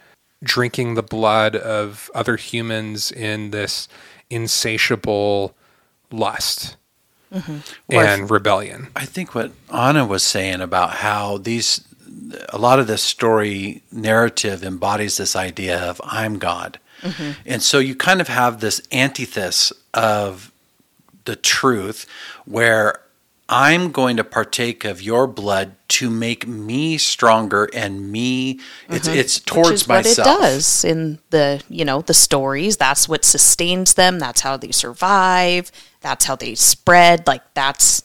drinking 0.42 0.94
the 0.94 1.02
blood 1.02 1.56
of 1.56 2.10
other 2.14 2.36
humans 2.36 3.10
in 3.10 3.50
this 3.50 3.88
insatiable 4.30 5.54
lust 6.10 6.76
mm-hmm. 7.32 7.58
and 7.88 8.30
rebellion. 8.30 8.88
I 8.96 9.04
think 9.04 9.34
what 9.34 9.52
Anah 9.70 10.06
was 10.06 10.22
saying 10.22 10.60
about 10.60 10.90
how 10.90 11.38
these 11.38 11.84
a 12.50 12.58
lot 12.58 12.78
of 12.78 12.86
this 12.86 13.02
story 13.02 13.82
narrative 13.92 14.62
embodies 14.62 15.16
this 15.16 15.34
idea 15.36 15.80
of 15.80 16.00
I'm 16.04 16.38
God. 16.38 16.78
And 17.46 17.62
so 17.62 17.78
you 17.78 17.94
kind 17.94 18.20
of 18.20 18.26
have 18.28 18.60
this 18.60 18.82
antithesis 18.90 19.72
of 19.94 20.50
the 21.26 21.36
truth 21.36 22.06
where 22.44 23.00
I'm 23.48 23.92
going 23.92 24.18
to 24.18 24.24
partake 24.24 24.84
of 24.84 25.00
your 25.00 25.26
blood 25.26 25.74
to 25.88 26.10
make 26.10 26.46
me 26.46 26.98
stronger 26.98 27.68
and 27.72 28.12
me 28.12 28.60
it's 28.90 29.08
mm-hmm. 29.08 29.18
it's 29.18 29.40
towards 29.40 29.70
Which 29.70 29.80
is 29.80 29.88
myself. 29.88 30.26
what 30.26 30.36
it 30.36 30.52
does 30.52 30.84
in 30.84 31.18
the 31.30 31.62
you 31.70 31.84
know 31.84 32.02
the 32.02 32.14
stories. 32.14 32.76
That's 32.76 33.08
what 33.08 33.24
sustains 33.24 33.94
them. 33.94 34.18
That's 34.18 34.42
how 34.42 34.58
they 34.58 34.70
survive. 34.70 35.72
That's 36.00 36.26
how 36.26 36.36
they 36.36 36.54
spread. 36.54 37.26
Like 37.26 37.42
that's 37.54 38.02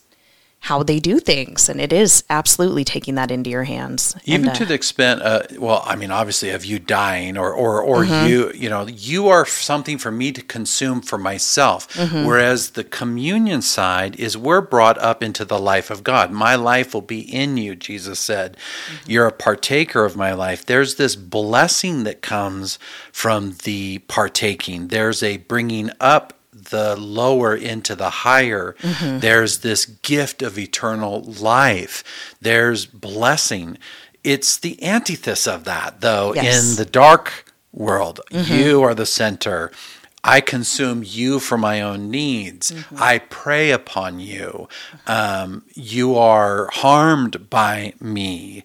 how 0.70 0.82
they 0.82 0.98
do 1.00 1.20
things, 1.20 1.68
and 1.70 1.82
it 1.82 1.92
is 1.92 2.24
absolutely 2.30 2.86
taking 2.86 3.16
that 3.16 3.30
into 3.32 3.50
your 3.50 3.66
hands. 3.66 4.16
even 4.24 4.48
And, 4.48 4.56
to 4.58 4.64
uh, 4.64 4.68
the 4.68 4.74
extent 4.74 5.22
uh, 5.22 5.42
well 5.60 5.84
i 5.86 5.96
mean 5.96 6.10
obviously 6.12 6.50
of 6.52 6.64
you 6.64 6.80
dying 6.80 7.38
or 7.38 7.52
or, 7.54 7.82
or 7.82 8.04
Mm-hmm. 8.04 8.28
you 8.30 8.52
you 8.64 8.70
know 8.70 8.88
you 8.88 9.28
are 9.28 9.46
something 9.46 9.98
for 9.98 10.12
me 10.12 10.32
to 10.32 10.42
consume 10.42 11.02
for 11.02 11.18
myself 11.18 11.88
Mm-hmm. 11.94 12.26
whereas 12.26 12.72
the 12.72 12.84
communion 12.86 13.62
side 13.62 14.16
is 14.16 14.38
we're 14.38 14.62
brought 14.62 14.98
up 15.10 15.22
into 15.22 15.44
the 15.46 15.60
life 15.60 15.90
of 15.92 16.02
god 16.04 16.32
my 16.32 16.56
life 16.56 16.94
will 16.94 17.08
be 17.18 17.22
in 17.22 17.58
you 17.58 17.76
jesus 17.76 18.20
said 18.20 18.56
Mm-hmm. 18.56 19.12
you're 19.12 19.28
a 19.28 19.32
partaker 19.48 20.06
of 20.06 20.16
my 20.16 20.34
life 20.34 20.66
there's 20.66 20.96
this 20.96 21.16
blessing 21.18 22.04
that 22.06 22.22
comes 22.22 22.80
from 23.12 23.56
the 23.66 24.00
partaking 24.08 24.88
there's 24.88 25.22
a 25.22 25.38
bringing 25.38 25.90
up 26.00 26.34
the 26.74 26.96
lower 26.98 27.56
into 27.56 27.94
the 27.96 28.10
higher. 28.26 28.76
Mm-hmm. 28.82 29.20
There's 29.20 29.60
this 29.60 29.86
gift 29.86 30.42
of 30.42 30.58
eternal 30.58 31.22
life. 31.22 32.04
There's 32.42 32.86
blessing. 32.88 33.78
It's 34.24 34.58
the 34.58 34.76
antithesis 34.84 35.48
of 35.48 35.64
that, 35.66 36.02
though, 36.02 36.34
Yes. 36.34 36.72
in 36.72 36.76
the 36.78 36.90
dark 36.90 37.46
world. 37.72 38.20
You 38.32 38.82
are 38.82 38.96
the 38.96 39.06
center. 39.06 39.72
I 40.26 40.40
consume 40.40 41.04
you 41.06 41.40
for 41.40 41.58
my 41.58 41.82
own 41.82 42.10
needs. 42.10 42.72
I 42.96 43.20
prey 43.20 43.72
upon 43.72 44.22
you. 44.22 44.70
Um, 45.06 45.64
you 45.76 46.16
are 46.16 46.70
harmed 46.72 47.50
by 47.50 47.94
me. 48.00 48.64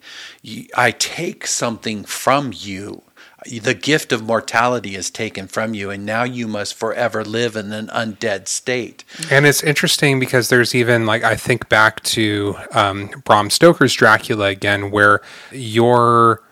I 0.76 0.92
take 0.92 1.46
something 1.48 2.04
from 2.04 2.52
you. 2.54 3.02
The 3.46 3.74
gift 3.74 4.12
of 4.12 4.22
mortality 4.22 4.96
is 4.96 5.10
taken 5.10 5.46
from 5.46 5.72
you, 5.72 5.90
and 5.90 6.04
now 6.04 6.24
you 6.24 6.48
must 6.48 6.74
forever 6.74 7.24
live 7.24 7.54
in 7.54 7.72
an 7.72 7.86
undead 7.88 8.48
state. 8.48 9.04
And 9.30 9.46
it's 9.46 9.62
interesting 9.62 10.18
because 10.18 10.48
there's 10.48 10.74
even 10.74 11.06
like 11.06 11.22
I 11.22 11.36
think 11.36 11.68
back 11.68 12.02
to 12.04 12.56
um, 12.72 13.10
Bram 13.24 13.50
Stoker's 13.50 13.94
Dracula 13.94 14.46
again, 14.46 14.90
where 14.90 15.20
you're 15.52 16.42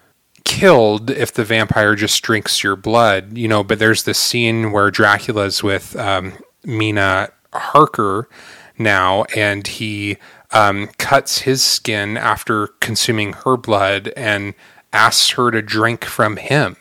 killed 0.45 1.11
if 1.11 1.33
the 1.33 1.45
vampire 1.45 1.97
just 1.97 2.23
drinks 2.23 2.63
your 2.63 2.77
blood, 2.77 3.37
you 3.37 3.49
know. 3.49 3.65
But 3.65 3.81
there's 3.81 4.05
this 4.05 4.19
scene 4.19 4.71
where 4.71 4.91
Dracula's 4.93 5.65
with 5.65 5.97
um, 5.97 6.35
Mina 6.65 7.31
Harker 7.53 8.29
now, 8.79 9.25
and 9.35 9.67
he 9.67 10.19
um, 10.53 10.89
cuts 10.99 11.41
his 11.41 11.63
skin 11.63 12.17
after 12.17 12.69
consuming 12.81 13.33
her 13.33 13.57
blood 13.57 14.13
and 14.17 14.55
asks 14.93 15.31
her 15.31 15.51
to 15.51 15.63
drink 15.63 16.05
from 16.05 16.37
him 16.37 16.77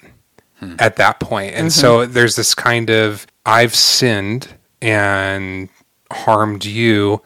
hmm. 0.59 0.75
at 0.79 0.95
that 0.97 1.19
point. 1.19 1.53
And 1.53 1.71
so 1.71 1.99
mm-hmm. 1.99 2.13
there's 2.13 2.35
this 2.35 2.55
kind 2.55 2.89
of 2.89 3.27
I've 3.45 3.75
sinned 3.75 4.55
and 4.81 5.69
harmed 6.11 6.65
you. 6.65 7.21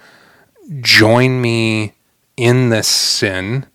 Join 0.82 1.42
me 1.42 1.94
in 2.38 2.70
this 2.70 2.88
sin 2.88 3.66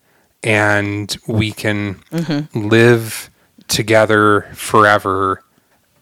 and 0.42 1.16
we 1.26 1.52
can 1.52 1.96
mm-hmm. 2.10 2.68
live 2.68 3.30
together 3.68 4.42
forever 4.54 5.42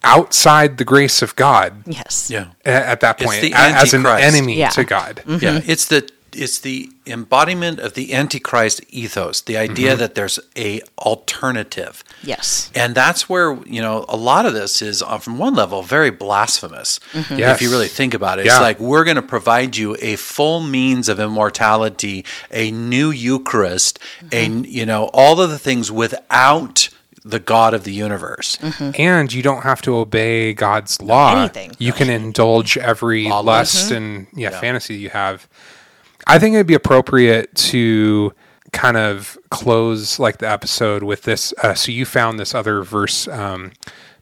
outside 0.05 0.79
the 0.79 0.85
grace 0.85 1.23
of 1.23 1.37
God 1.37 1.85
yes, 1.87 2.29
Yeah. 2.29 2.49
at 2.65 3.01
that 3.01 3.20
It's 3.20 3.31
point 3.31 3.41
the 3.41 3.53
as 3.55 3.95
an 3.95 4.05
enemy 4.05 4.59
Yeah. 4.59 4.70
to 4.70 4.85
God. 4.85 5.23
Mm-hmm. 5.24 5.45
Yeah, 5.45 5.61
it's 5.65 5.87
the 5.87 6.09
it's 6.35 6.61
the 6.61 6.91
embodiment 7.07 7.81
of 7.81 7.95
the 7.95 8.15
antichrist 8.15 8.81
ethos, 8.89 9.41
the 9.41 9.57
idea 9.57 9.91
mm-hmm. 9.91 9.99
that 10.01 10.15
there's 10.15 10.39
a 10.57 10.81
alternative. 10.99 12.03
yes, 12.23 12.71
And 12.75 12.95
that's 12.95 13.29
where, 13.29 13.55
you 13.65 13.83
know, 13.83 14.05
a 14.09 14.17
lot 14.17 14.47
of 14.47 14.53
this 14.55 14.83
is 14.83 15.03
uh, 15.03 15.19
from 15.19 15.39
one 15.39 15.55
level 15.55 15.83
very 15.83 16.11
blasphemous. 16.11 17.01
Yes. 17.15 17.57
If 17.57 17.63
you 17.63 17.71
really 17.71 17.89
think 17.89 18.15
about 18.15 18.39
it. 18.39 18.47
Yeah. 18.47 18.53
It's 18.53 18.61
like 18.61 18.81
we're 18.81 19.05
going 19.05 19.17
to 19.17 19.23
provide 19.23 19.77
you 19.77 19.97
a 20.01 20.17
full 20.17 20.61
means 20.61 21.09
of 21.09 21.19
immortality, 21.19 22.25
a 22.51 22.71
new 22.71 23.11
Eucharist, 23.11 23.99
a 24.31 24.49
mm-hmm. 24.49 24.65
you 24.65 24.87
know, 24.87 25.11
all 25.13 25.41
of 25.41 25.51
the 25.51 25.59
things 25.59 25.91
without 25.91 26.89
the 27.25 27.39
God 27.39 27.75
of 27.75 27.85
the 27.85 27.93
universe. 27.93 28.59
And 28.99 29.33
you 29.33 29.43
don't 29.43 29.63
have 29.63 29.83
to 29.83 29.97
obey 29.97 30.55
God's 30.55 31.01
law. 31.01 31.37
Anything. 31.37 31.73
You 31.79 31.93
can 31.93 32.11
indulge 32.11 32.77
every 32.77 33.29
Lawless. 33.29 33.75
lust 33.75 33.91
and 33.93 34.27
yeah, 34.35 34.59
fantasy 34.61 34.95
you 34.95 35.11
have. 35.11 35.49
I 36.27 36.39
think 36.39 36.55
it'd 36.55 36.66
be 36.66 36.74
appropriate 36.74 37.55
to 37.55 38.32
kind 38.73 38.97
of 38.97 39.39
close 39.51 40.19
like 40.19 40.39
the 40.39 40.49
episode 40.49 41.03
with 41.03 41.23
this. 41.23 41.53
Uh, 41.62 41.74
so 41.74 41.93
you 41.93 42.05
found 42.05 42.39
this 42.39 42.55
other 42.55 42.82
verse, 42.82 43.28
um, 43.28 43.73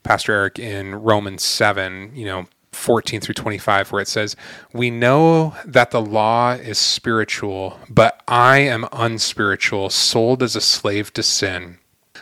Pastor 0.03 0.33
Eric, 0.33 0.59
in 0.59 0.95
Romans 0.95 1.43
seven. 1.43 2.11
You 2.15 2.25
know. 2.25 2.47
14 2.73 3.19
through 3.19 3.33
25 3.33 3.91
where 3.91 4.01
it 4.01 4.07
says 4.07 4.37
we 4.71 4.89
know 4.89 5.53
that 5.65 5.91
the 5.91 6.01
law 6.01 6.53
is 6.53 6.77
spiritual 6.77 7.77
but 7.89 8.23
i 8.29 8.59
am 8.59 8.87
unspiritual 8.93 9.89
sold 9.89 10.41
as 10.41 10.55
a 10.55 10.61
slave 10.61 11.11
to 11.11 11.21
sin 11.21 11.77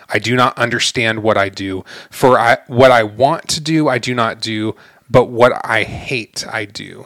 I 0.09 0.19
do 0.19 0.35
not 0.35 0.57
understand 0.57 1.21
what 1.21 1.37
I 1.37 1.49
do. 1.49 1.83
For 2.09 2.39
I, 2.39 2.57
what 2.67 2.91
I 2.91 3.03
want 3.03 3.47
to 3.49 3.61
do, 3.61 3.87
I 3.87 3.99
do 3.99 4.15
not 4.15 4.41
do, 4.41 4.75
but 5.09 5.25
what 5.25 5.53
I 5.63 5.83
hate, 5.83 6.45
I 6.47 6.65
do. 6.65 7.05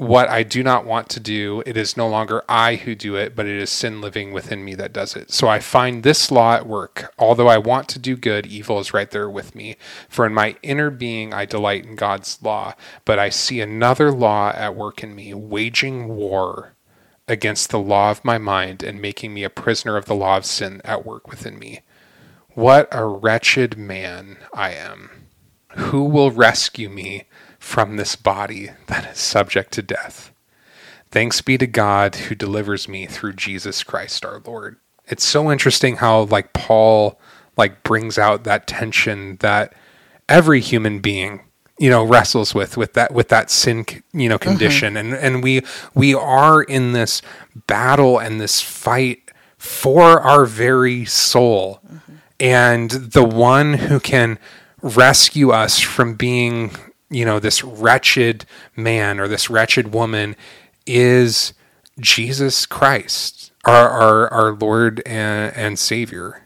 what 0.00 0.30
I 0.30 0.44
do 0.44 0.62
not 0.62 0.86
want 0.86 1.10
to 1.10 1.20
do, 1.20 1.62
it 1.66 1.76
is 1.76 1.94
no 1.94 2.08
longer 2.08 2.42
I 2.48 2.76
who 2.76 2.94
do 2.94 3.16
it, 3.16 3.36
but 3.36 3.44
it 3.44 3.60
is 3.60 3.68
sin 3.68 4.00
living 4.00 4.32
within 4.32 4.64
me 4.64 4.74
that 4.76 4.94
does 4.94 5.14
it. 5.14 5.30
So 5.30 5.46
I 5.46 5.58
find 5.58 6.02
this 6.02 6.30
law 6.30 6.54
at 6.54 6.66
work. 6.66 7.12
Although 7.18 7.48
I 7.48 7.58
want 7.58 7.86
to 7.88 7.98
do 7.98 8.16
good, 8.16 8.46
evil 8.46 8.80
is 8.80 8.94
right 8.94 9.10
there 9.10 9.28
with 9.28 9.54
me. 9.54 9.76
For 10.08 10.24
in 10.24 10.32
my 10.32 10.56
inner 10.62 10.88
being, 10.88 11.34
I 11.34 11.44
delight 11.44 11.84
in 11.84 11.96
God's 11.96 12.38
law, 12.40 12.72
but 13.04 13.18
I 13.18 13.28
see 13.28 13.60
another 13.60 14.10
law 14.10 14.52
at 14.56 14.74
work 14.74 15.02
in 15.02 15.14
me, 15.14 15.34
waging 15.34 16.08
war 16.08 16.72
against 17.28 17.68
the 17.68 17.78
law 17.78 18.10
of 18.10 18.24
my 18.24 18.38
mind 18.38 18.82
and 18.82 19.02
making 19.02 19.34
me 19.34 19.44
a 19.44 19.50
prisoner 19.50 19.98
of 19.98 20.06
the 20.06 20.14
law 20.14 20.38
of 20.38 20.46
sin 20.46 20.80
at 20.82 21.04
work 21.04 21.28
within 21.28 21.58
me. 21.58 21.82
What 22.54 22.88
a 22.90 23.04
wretched 23.04 23.76
man 23.76 24.38
I 24.54 24.72
am. 24.72 25.10
Who 25.76 26.04
will 26.04 26.30
rescue 26.30 26.88
me 26.88 27.26
from 27.60 27.96
this 27.96 28.16
body 28.16 28.70
that 28.88 29.12
is 29.12 29.18
subject 29.18 29.72
to 29.74 29.82
death? 29.82 30.32
Thanks 31.12 31.40
be 31.40 31.56
to 31.58 31.66
God 31.68 32.16
who 32.16 32.34
delivers 32.34 32.88
me 32.88 33.06
through 33.06 33.34
Jesus 33.34 33.84
Christ 33.84 34.24
our 34.24 34.40
Lord. 34.44 34.76
It's 35.06 35.24
so 35.24 35.50
interesting 35.52 35.96
how 35.96 36.22
like 36.22 36.52
Paul 36.52 37.20
like 37.56 37.82
brings 37.82 38.18
out 38.18 38.44
that 38.44 38.66
tension 38.66 39.36
that 39.36 39.74
every 40.28 40.60
human 40.60 41.00
being 41.00 41.42
you 41.78 41.90
know 41.90 42.04
wrestles 42.04 42.54
with 42.54 42.76
with 42.76 42.92
that 42.92 43.12
with 43.12 43.28
that 43.28 43.50
sin 43.50 43.84
you 44.12 44.28
know 44.28 44.38
mm-hmm. 44.38 44.50
condition 44.50 44.96
and 44.96 45.14
and 45.14 45.42
we 45.42 45.62
we 45.94 46.14
are 46.14 46.62
in 46.62 46.92
this 46.92 47.22
battle 47.66 48.18
and 48.18 48.40
this 48.40 48.60
fight 48.60 49.30
for 49.56 50.20
our 50.20 50.46
very 50.46 51.04
soul 51.04 51.80
mm-hmm. 51.86 52.14
and 52.38 52.90
the 52.90 53.24
one 53.24 53.74
who 53.74 53.98
can 53.98 54.38
rescue 54.82 55.50
us 55.50 55.80
from 55.80 56.14
being 56.14 56.70
you 57.10 57.24
know 57.24 57.38
this 57.38 57.64
wretched 57.64 58.44
man 58.76 59.20
or 59.20 59.28
this 59.28 59.50
wretched 59.50 59.92
woman 59.92 60.36
is 60.86 61.52
jesus 61.98 62.66
christ 62.66 63.52
our 63.64 63.88
our, 63.88 64.28
our 64.28 64.52
lord 64.52 65.02
and, 65.06 65.54
and 65.56 65.78
savior 65.78 66.42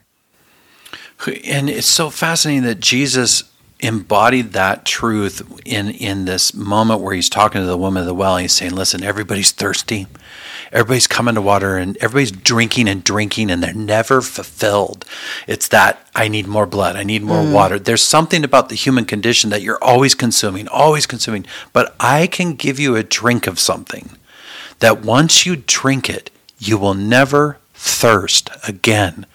And 1.47 1.69
it's 1.69 1.87
so 1.87 2.09
fascinating 2.09 2.63
that 2.63 2.79
Jesus 2.79 3.43
embodied 3.79 4.53
that 4.53 4.85
truth 4.85 5.41
in 5.65 5.89
in 5.89 6.25
this 6.25 6.53
moment 6.53 7.01
where 7.01 7.13
he's 7.15 7.29
talking 7.29 7.61
to 7.61 7.67
the 7.67 7.77
woman 7.77 8.01
of 8.01 8.07
the 8.07 8.13
well. 8.13 8.37
He's 8.37 8.53
saying, 8.53 8.75
"Listen, 8.75 9.03
everybody's 9.03 9.51
thirsty. 9.51 10.07
Everybody's 10.75 11.07
coming 11.07 11.35
to 11.35 11.41
water 11.41 11.77
and 11.77 11.95
everybody's 11.97 12.31
drinking 12.31 12.89
and 12.89 13.01
drinking 13.01 13.49
and 13.49 13.63
they're 13.63 13.73
never 13.73 14.21
fulfilled. 14.21 15.05
It's 15.47 15.69
that 15.69 16.05
I 16.13 16.27
need 16.27 16.47
more 16.47 16.65
blood, 16.65 16.97
I 16.97 17.03
need 17.03 17.23
more 17.23 17.43
mm. 17.43 17.53
water. 17.53 17.79
There's 17.79 18.01
something 18.03 18.43
about 18.43 18.67
the 18.67 18.75
human 18.75 19.05
condition 19.05 19.49
that 19.51 19.61
you're 19.61 19.81
always 19.81 20.13
consuming, 20.13 20.67
always 20.67 21.07
consuming. 21.07 21.45
But 21.71 21.95
I 21.97 22.27
can 22.27 22.55
give 22.55 22.77
you 22.77 22.97
a 22.97 23.03
drink 23.03 23.47
of 23.47 23.57
something 23.57 24.17
that 24.79 25.01
once 25.01 25.45
you 25.45 25.55
drink 25.55 26.09
it, 26.09 26.29
you 26.59 26.77
will 26.77 26.93
never 26.93 27.57
thirst 27.73 28.49
again. 28.67 29.25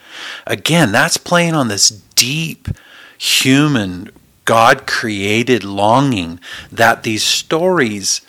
Again, 0.46 0.92
that's 0.92 1.16
playing 1.16 1.54
on 1.54 1.68
this 1.68 1.88
deep 1.88 2.68
human 3.16 4.10
God 4.44 4.86
created 4.86 5.64
longing 5.64 6.40
that 6.72 7.02
these 7.02 7.22
stories 7.22 8.20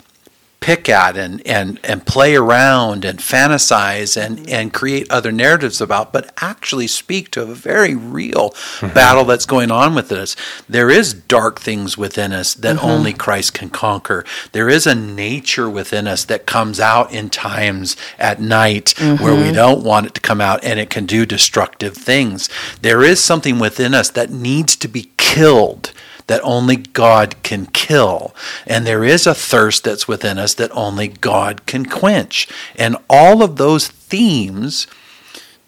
pick 0.62 0.88
at 0.88 1.16
and, 1.16 1.46
and, 1.46 1.78
and 1.84 2.06
play 2.06 2.34
around 2.34 3.04
and 3.04 3.18
fantasize 3.18 4.16
and, 4.16 4.48
and 4.48 4.72
create 4.72 5.10
other 5.10 5.32
narratives 5.32 5.80
about, 5.80 6.12
but 6.12 6.32
actually 6.40 6.86
speak 6.86 7.30
to 7.32 7.42
a 7.42 7.54
very 7.54 7.94
real 7.94 8.50
mm-hmm. 8.50 8.94
battle 8.94 9.24
that's 9.24 9.44
going 9.44 9.70
on 9.70 9.94
within 9.94 10.18
us. 10.18 10.36
There 10.68 10.90
is 10.90 11.12
dark 11.12 11.60
things 11.60 11.98
within 11.98 12.32
us 12.32 12.54
that 12.54 12.76
mm-hmm. 12.76 12.86
only 12.86 13.12
Christ 13.12 13.54
can 13.54 13.68
conquer. 13.68 14.24
There 14.52 14.68
is 14.68 14.86
a 14.86 14.94
nature 14.94 15.68
within 15.68 16.06
us 16.06 16.24
that 16.26 16.46
comes 16.46 16.80
out 16.80 17.12
in 17.12 17.28
times 17.28 17.96
at 18.18 18.40
night 18.40 18.94
mm-hmm. 18.96 19.22
where 19.22 19.34
we 19.34 19.42
mm-hmm. 19.44 19.54
don't 19.54 19.84
want 19.84 20.06
it 20.06 20.14
to 20.14 20.20
come 20.20 20.40
out 20.40 20.62
and 20.64 20.78
it 20.78 20.90
can 20.90 21.06
do 21.06 21.26
destructive 21.26 21.96
things. 21.96 22.48
There 22.80 23.02
is 23.02 23.22
something 23.22 23.58
within 23.58 23.94
us 23.94 24.10
that 24.10 24.30
needs 24.30 24.76
to 24.76 24.88
be 24.88 25.10
killed 25.16 25.92
that 26.26 26.40
only 26.42 26.76
God 26.76 27.42
can 27.42 27.66
kill. 27.66 28.34
And 28.66 28.86
there 28.86 29.04
is 29.04 29.26
a 29.26 29.34
thirst 29.34 29.84
that's 29.84 30.08
within 30.08 30.38
us 30.38 30.54
that 30.54 30.70
only 30.72 31.08
God 31.08 31.66
can 31.66 31.86
quench. 31.86 32.48
And 32.76 32.96
all 33.08 33.42
of 33.42 33.56
those 33.56 33.88
themes 33.88 34.86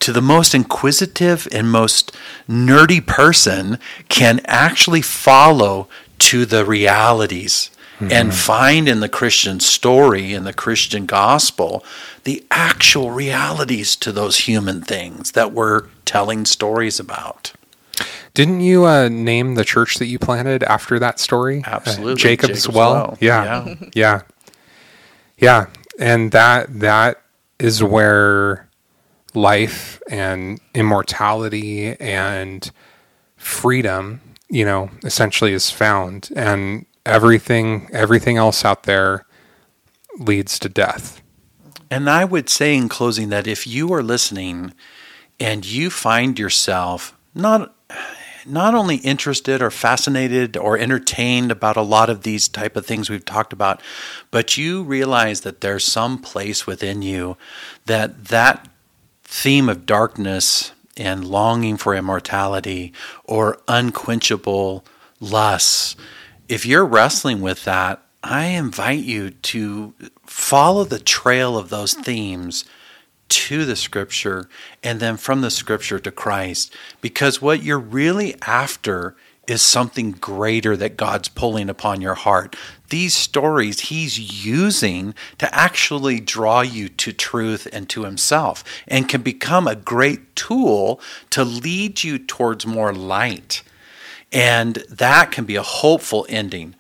to 0.01 0.12
the 0.12 0.20
most 0.20 0.55
inquisitive 0.55 1.48
and 1.51 1.70
most 1.70 2.14
nerdy 2.48 3.05
person 3.05 3.78
can 4.09 4.40
actually 4.44 5.01
follow 5.01 5.89
to 6.18 6.44
the 6.44 6.64
realities 6.64 7.70
mm-hmm. 7.97 8.12
and 8.12 8.35
find 8.35 8.89
in 8.89 9.01
the 9.01 9.09
Christian 9.09 9.60
story 9.60 10.35
in 10.35 10.44
the 10.44 10.52
Christian 10.52 11.06
gospel 11.06 11.85
the 12.24 12.44
actual 12.51 13.10
realities 13.10 13.97
to 13.97 14.12
those 14.12 14.40
human 14.40 14.82
things 14.82 15.32
that 15.32 15.52
we're 15.52 15.86
telling 16.05 16.44
stories 16.44 17.01
about. 17.01 17.52
Didn't 18.35 18.61
you 18.61 18.85
uh, 18.85 19.09
name 19.09 19.55
the 19.55 19.65
church 19.65 19.97
that 19.97 20.06
you 20.06 20.19
planted 20.19 20.65
after 20.65 20.98
that 20.98 21.20
story? 21.20 21.62
Absolutely, 21.65 22.12
uh, 22.12 22.16
Jacob's, 22.16 22.48
Jacob's 22.48 22.69
well. 22.69 22.93
well. 22.93 23.19
Yeah. 23.20 23.44
yeah, 23.65 23.74
yeah, 23.94 24.20
yeah, 25.39 25.66
and 25.98 26.32
that 26.32 26.81
that 26.81 27.23
is 27.61 27.82
where 27.82 28.69
life 29.35 30.02
and 30.11 30.61
immortality 30.74 31.94
and 32.01 32.70
freedom, 33.36 34.20
you 34.48 34.65
know, 34.65 34.90
essentially 35.05 35.52
is 35.52 35.70
found, 35.70 36.31
and 36.35 36.86
everything 37.06 37.89
everything 37.93 38.36
else 38.36 38.65
out 38.65 38.82
there 38.82 39.27
leads 40.19 40.59
to 40.59 40.69
death. 40.69 41.23
And 41.90 42.11
I 42.11 42.24
would 42.24 42.48
say 42.48 42.74
in 42.74 42.89
closing 42.89 43.28
that 43.28 43.47
if 43.47 43.66
you 43.66 43.93
are 43.93 44.02
listening 44.02 44.74
and 45.39 45.65
you 45.65 45.90
find 45.90 46.36
yourself 46.39 47.16
not 47.35 47.74
not 48.46 48.74
only 48.74 48.96
interested 48.96 49.62
or 49.62 49.70
fascinated 49.70 50.56
or 50.56 50.78
entertained 50.78 51.50
about 51.50 51.76
a 51.76 51.82
lot 51.82 52.10
of 52.10 52.22
these 52.22 52.48
type 52.48 52.76
of 52.76 52.86
things 52.86 53.08
we've 53.08 53.24
talked 53.24 53.52
about, 53.52 53.80
but 54.30 54.56
you 54.56 54.82
realize 54.82 55.42
that 55.42 55.60
there's 55.60 55.84
some 55.84 56.18
place 56.18 56.66
within 56.66 57.02
you 57.02 57.36
that 57.86 58.26
that 58.26 58.68
theme 59.24 59.68
of 59.68 59.86
darkness 59.86 60.72
and 60.96 61.24
longing 61.24 61.76
for 61.76 61.94
immortality 61.94 62.92
or 63.24 63.58
unquenchable 63.66 64.84
lusts, 65.20 65.96
if 66.48 66.66
you're 66.66 66.84
wrestling 66.84 67.40
with 67.40 67.64
that, 67.64 68.00
I 68.22 68.46
invite 68.46 69.04
you 69.04 69.30
to 69.30 69.94
follow 70.24 70.84
the 70.84 70.98
trail 70.98 71.58
of 71.58 71.68
those 71.68 71.94
themes 71.94 72.64
to 73.28 73.64
the 73.64 73.76
scripture 73.76 74.48
and 74.82 75.01
then 75.01 75.16
from 75.16 75.40
the 75.40 75.51
scripture 75.51 75.98
to 75.98 76.10
Christ. 76.10 76.74
Because 77.01 77.42
what 77.42 77.62
you're 77.62 77.78
really 77.78 78.34
after 78.42 79.16
is 79.46 79.62
something 79.62 80.12
greater 80.12 80.76
that 80.76 80.96
God's 80.96 81.28
pulling 81.28 81.68
upon 81.68 82.01
your 82.01 82.14
heart. 82.14 82.56
These 82.88 83.14
stories 83.14 83.80
He's 83.80 84.44
using 84.44 85.14
to 85.38 85.55
actually 85.55 86.20
draw 86.20 86.62
you 86.62 86.88
to 86.88 87.12
truth 87.12 87.68
and 87.72 87.88
to 87.90 88.05
Himself 88.05 88.64
and 88.88 89.09
can 89.09 89.22
become 89.22 89.66
a 89.66 89.76
great 89.76 90.34
tool 90.36 91.01
to 91.30 91.44
lead 91.44 92.05
you 92.05 92.18
towards 92.18 92.66
more 92.66 92.92
light. 92.92 93.62
And 94.32 94.76
that 94.88 95.30
can 95.30 95.44
be 95.44 95.56
a 95.56 95.62
hopeful 95.62 96.26
ending. 96.28 96.74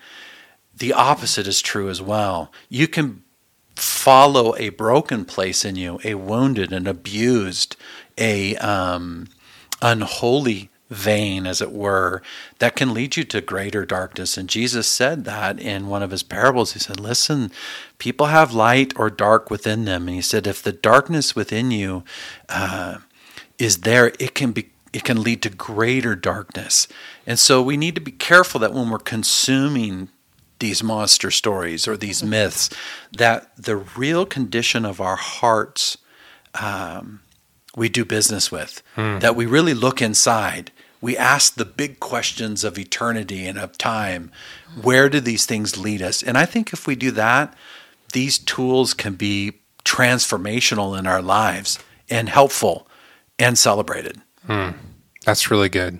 The 0.76 0.92
opposite 0.92 1.46
is 1.46 1.60
true 1.60 1.88
as 1.88 2.02
well. 2.02 2.50
You 2.68 2.88
can 2.88 3.23
follow 3.76 4.54
a 4.56 4.68
broken 4.70 5.24
place 5.24 5.64
in 5.64 5.76
you, 5.76 6.00
a 6.04 6.14
wounded 6.14 6.72
and 6.72 6.86
abused, 6.86 7.76
a 8.18 8.56
um, 8.56 9.28
unholy 9.82 10.70
vein, 10.90 11.46
as 11.46 11.60
it 11.60 11.72
were, 11.72 12.22
that 12.58 12.76
can 12.76 12.94
lead 12.94 13.16
you 13.16 13.24
to 13.24 13.40
greater 13.40 13.84
darkness. 13.84 14.36
And 14.36 14.48
Jesus 14.48 14.86
said 14.86 15.24
that 15.24 15.58
in 15.58 15.88
one 15.88 16.02
of 16.02 16.10
his 16.10 16.22
parables. 16.22 16.72
He 16.72 16.78
said, 16.78 17.00
Listen, 17.00 17.50
people 17.98 18.26
have 18.26 18.54
light 18.54 18.92
or 18.96 19.10
dark 19.10 19.50
within 19.50 19.84
them. 19.84 20.08
And 20.08 20.16
he 20.16 20.22
said, 20.22 20.46
If 20.46 20.62
the 20.62 20.72
darkness 20.72 21.34
within 21.34 21.70
you 21.70 22.04
uh, 22.48 22.98
is 23.58 23.78
there, 23.78 24.12
it 24.18 24.34
can 24.34 24.52
be. 24.52 24.70
It 24.92 25.02
can 25.02 25.24
lead 25.24 25.42
to 25.42 25.50
greater 25.50 26.14
darkness. 26.14 26.86
And 27.26 27.36
so 27.36 27.60
we 27.60 27.76
need 27.76 27.96
to 27.96 28.00
be 28.00 28.12
careful 28.12 28.60
that 28.60 28.72
when 28.72 28.90
we're 28.90 28.98
consuming 28.98 30.08
these 30.58 30.82
monster 30.82 31.30
stories 31.30 31.86
or 31.88 31.96
these 31.96 32.22
myths, 32.22 32.70
that 33.16 33.54
the 33.56 33.76
real 33.76 34.24
condition 34.24 34.84
of 34.84 35.00
our 35.00 35.16
hearts 35.16 35.98
um, 36.60 37.20
we 37.76 37.88
do 37.88 38.04
business 38.04 38.52
with, 38.52 38.82
hmm. 38.94 39.18
that 39.18 39.36
we 39.36 39.46
really 39.46 39.74
look 39.74 40.00
inside. 40.00 40.70
We 41.00 41.16
ask 41.16 41.54
the 41.54 41.64
big 41.64 42.00
questions 42.00 42.64
of 42.64 42.78
eternity 42.78 43.46
and 43.46 43.58
of 43.58 43.76
time. 43.76 44.30
Where 44.80 45.08
do 45.08 45.20
these 45.20 45.44
things 45.44 45.76
lead 45.76 46.00
us? 46.00 46.22
And 46.22 46.38
I 46.38 46.46
think 46.46 46.72
if 46.72 46.86
we 46.86 46.94
do 46.94 47.10
that, 47.12 47.54
these 48.12 48.38
tools 48.38 48.94
can 48.94 49.14
be 49.14 49.60
transformational 49.84 50.98
in 50.98 51.06
our 51.06 51.20
lives 51.20 51.78
and 52.08 52.28
helpful 52.28 52.88
and 53.38 53.58
celebrated. 53.58 54.20
Hmm. 54.46 54.70
That's 55.24 55.50
really 55.50 55.68
good 55.68 55.98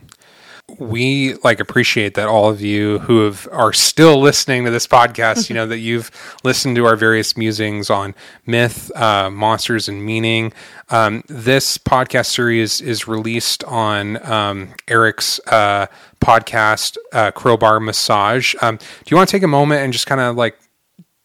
we 0.79 1.35
like 1.45 1.61
appreciate 1.61 2.15
that 2.15 2.27
all 2.27 2.49
of 2.49 2.61
you 2.61 2.99
who 3.01 3.25
have, 3.25 3.47
are 3.53 3.73
still 3.73 4.21
listening 4.21 4.65
to 4.65 4.71
this 4.71 4.87
podcast, 4.87 5.49
you 5.49 5.55
know, 5.55 5.67
that 5.67 5.79
you've 5.79 6.11
listened 6.43 6.77
to 6.77 6.87
our 6.87 6.97
various 6.97 7.37
musings 7.37 7.91
on 7.91 8.15
myth, 8.47 8.91
uh, 8.97 9.31
monsters, 9.31 9.89
and 9.89 10.05
meaning. 10.05 10.53
Um, 10.91 11.23
this 11.29 11.79
podcast 11.79 12.27
series 12.27 12.81
is 12.81 13.07
released 13.07 13.63
on 13.65 14.25
um, 14.31 14.75
Eric's 14.89 15.39
uh, 15.49 15.87
podcast, 16.21 16.97
uh, 17.13 17.31
Crowbar 17.31 17.81
Massage. 17.81 18.55
Um, 18.63 18.77
do 18.77 18.85
you 19.09 19.17
want 19.17 19.29
to 19.29 19.37
take 19.37 19.43
a 19.43 19.49
moment 19.49 19.83
and 19.83 19.93
just 19.93 20.07
kind 20.07 20.21
of 20.21 20.37
like 20.37 20.59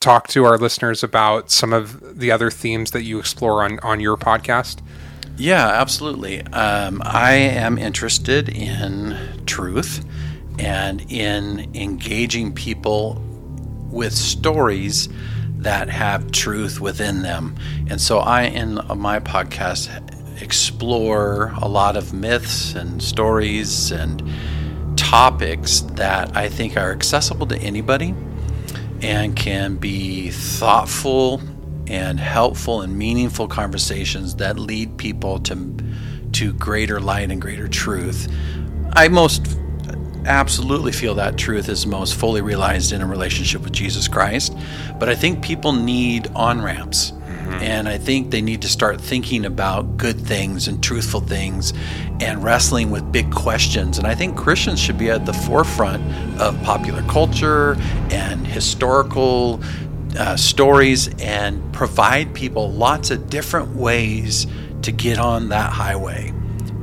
talk 0.02 0.28
to 0.30 0.46
our 0.46 0.58
listeners 0.58 1.04
about 1.04 1.50
some 1.52 1.74
of 1.74 2.20
the 2.20 2.32
other 2.32 2.52
themes 2.52 2.92
that 2.92 3.04
you 3.04 3.20
explore 3.20 3.64
on, 3.64 3.80
on 3.80 4.00
your 4.00 4.18
podcast? 4.18 4.82
Yeah, 5.40 5.68
absolutely. 5.68 6.42
Um, 6.42 7.02
I 7.06 7.32
am 7.32 7.78
interested 7.78 8.50
in 8.50 9.18
truth 9.46 10.04
and 10.60 11.00
in 11.10 11.74
engaging 11.74 12.54
people 12.54 13.24
with 13.90 14.12
stories 14.12 15.08
that 15.60 15.90
have 15.90 16.32
truth 16.32 16.82
within 16.82 17.22
them. 17.22 17.56
And 17.90 18.02
so 18.02 18.20
I, 18.20 18.44
in 18.44 18.82
my 18.98 19.22
podcast, 19.22 20.42
explore 20.42 21.54
a 21.62 21.70
lot 21.70 21.96
of 21.96 22.12
myths 22.14 22.76
and 22.76 23.02
stories 23.02 23.92
and 23.92 24.22
topics 24.98 25.80
that 25.94 26.36
I 26.36 26.50
think 26.50 26.76
are 26.76 26.92
accessible 26.92 27.48
to 27.48 27.58
anybody 27.60 28.14
and 29.02 29.38
can 29.38 29.78
be 29.78 30.32
thoughtful 30.32 31.42
and 31.90 32.20
helpful 32.20 32.82
and 32.82 32.98
meaningful 32.98 33.48
conversations 33.48 34.36
that 34.36 34.58
lead 34.58 34.98
people 34.98 35.40
to 35.40 35.76
to 36.32 36.54
greater 36.54 37.00
light 37.00 37.32
and 37.32 37.42
greater 37.42 37.68
truth. 37.68 38.32
I 38.94 39.08
most 39.08 39.58
absolutely 40.26 40.92
feel 40.92 41.16
that 41.16 41.38
truth 41.38 41.70
is 41.70 41.88
most 41.88 42.16
fully 42.16 42.42
realized 42.42 42.92
in 42.92 43.02
a 43.02 43.08
relationship 43.08 43.62
with 43.64 43.74
Jesus 43.74 44.08
Christ, 44.08 44.56
but 45.00 45.10
I 45.10 45.16
think 45.16 45.44
people 45.44 45.74
need 45.74 46.28
on 46.36 46.62
ramps. 46.62 47.12
Mm-hmm. 47.12 47.64
And 47.64 47.90
I 47.90 47.98
think 47.98 48.30
they 48.30 48.42
need 48.42 48.62
to 48.62 48.68
start 48.68 49.02
thinking 49.02 49.46
about 49.46 49.98
good 49.98 50.20
things 50.20 50.68
and 50.68 50.84
truthful 50.84 51.22
things 51.22 51.74
and 52.20 52.44
wrestling 52.44 52.92
with 52.92 53.12
big 53.12 53.32
questions. 53.32 53.98
And 53.98 54.06
I 54.06 54.14
think 54.14 54.38
Christians 54.38 54.80
should 54.80 55.00
be 55.00 55.10
at 55.10 55.26
the 55.26 55.34
forefront 55.34 56.04
of 56.40 56.62
popular 56.62 57.02
culture 57.04 57.76
and 58.12 58.46
historical 58.46 59.64
uh, 60.18 60.36
stories 60.36 61.10
and 61.22 61.72
provide 61.74 62.34
people 62.34 62.72
lots 62.72 63.12
of 63.12 63.30
different 63.30 63.76
ways 63.76 64.48
to 64.82 64.92
get 64.92 65.20
on 65.20 65.50
that 65.50 65.72
highway. 65.72 66.34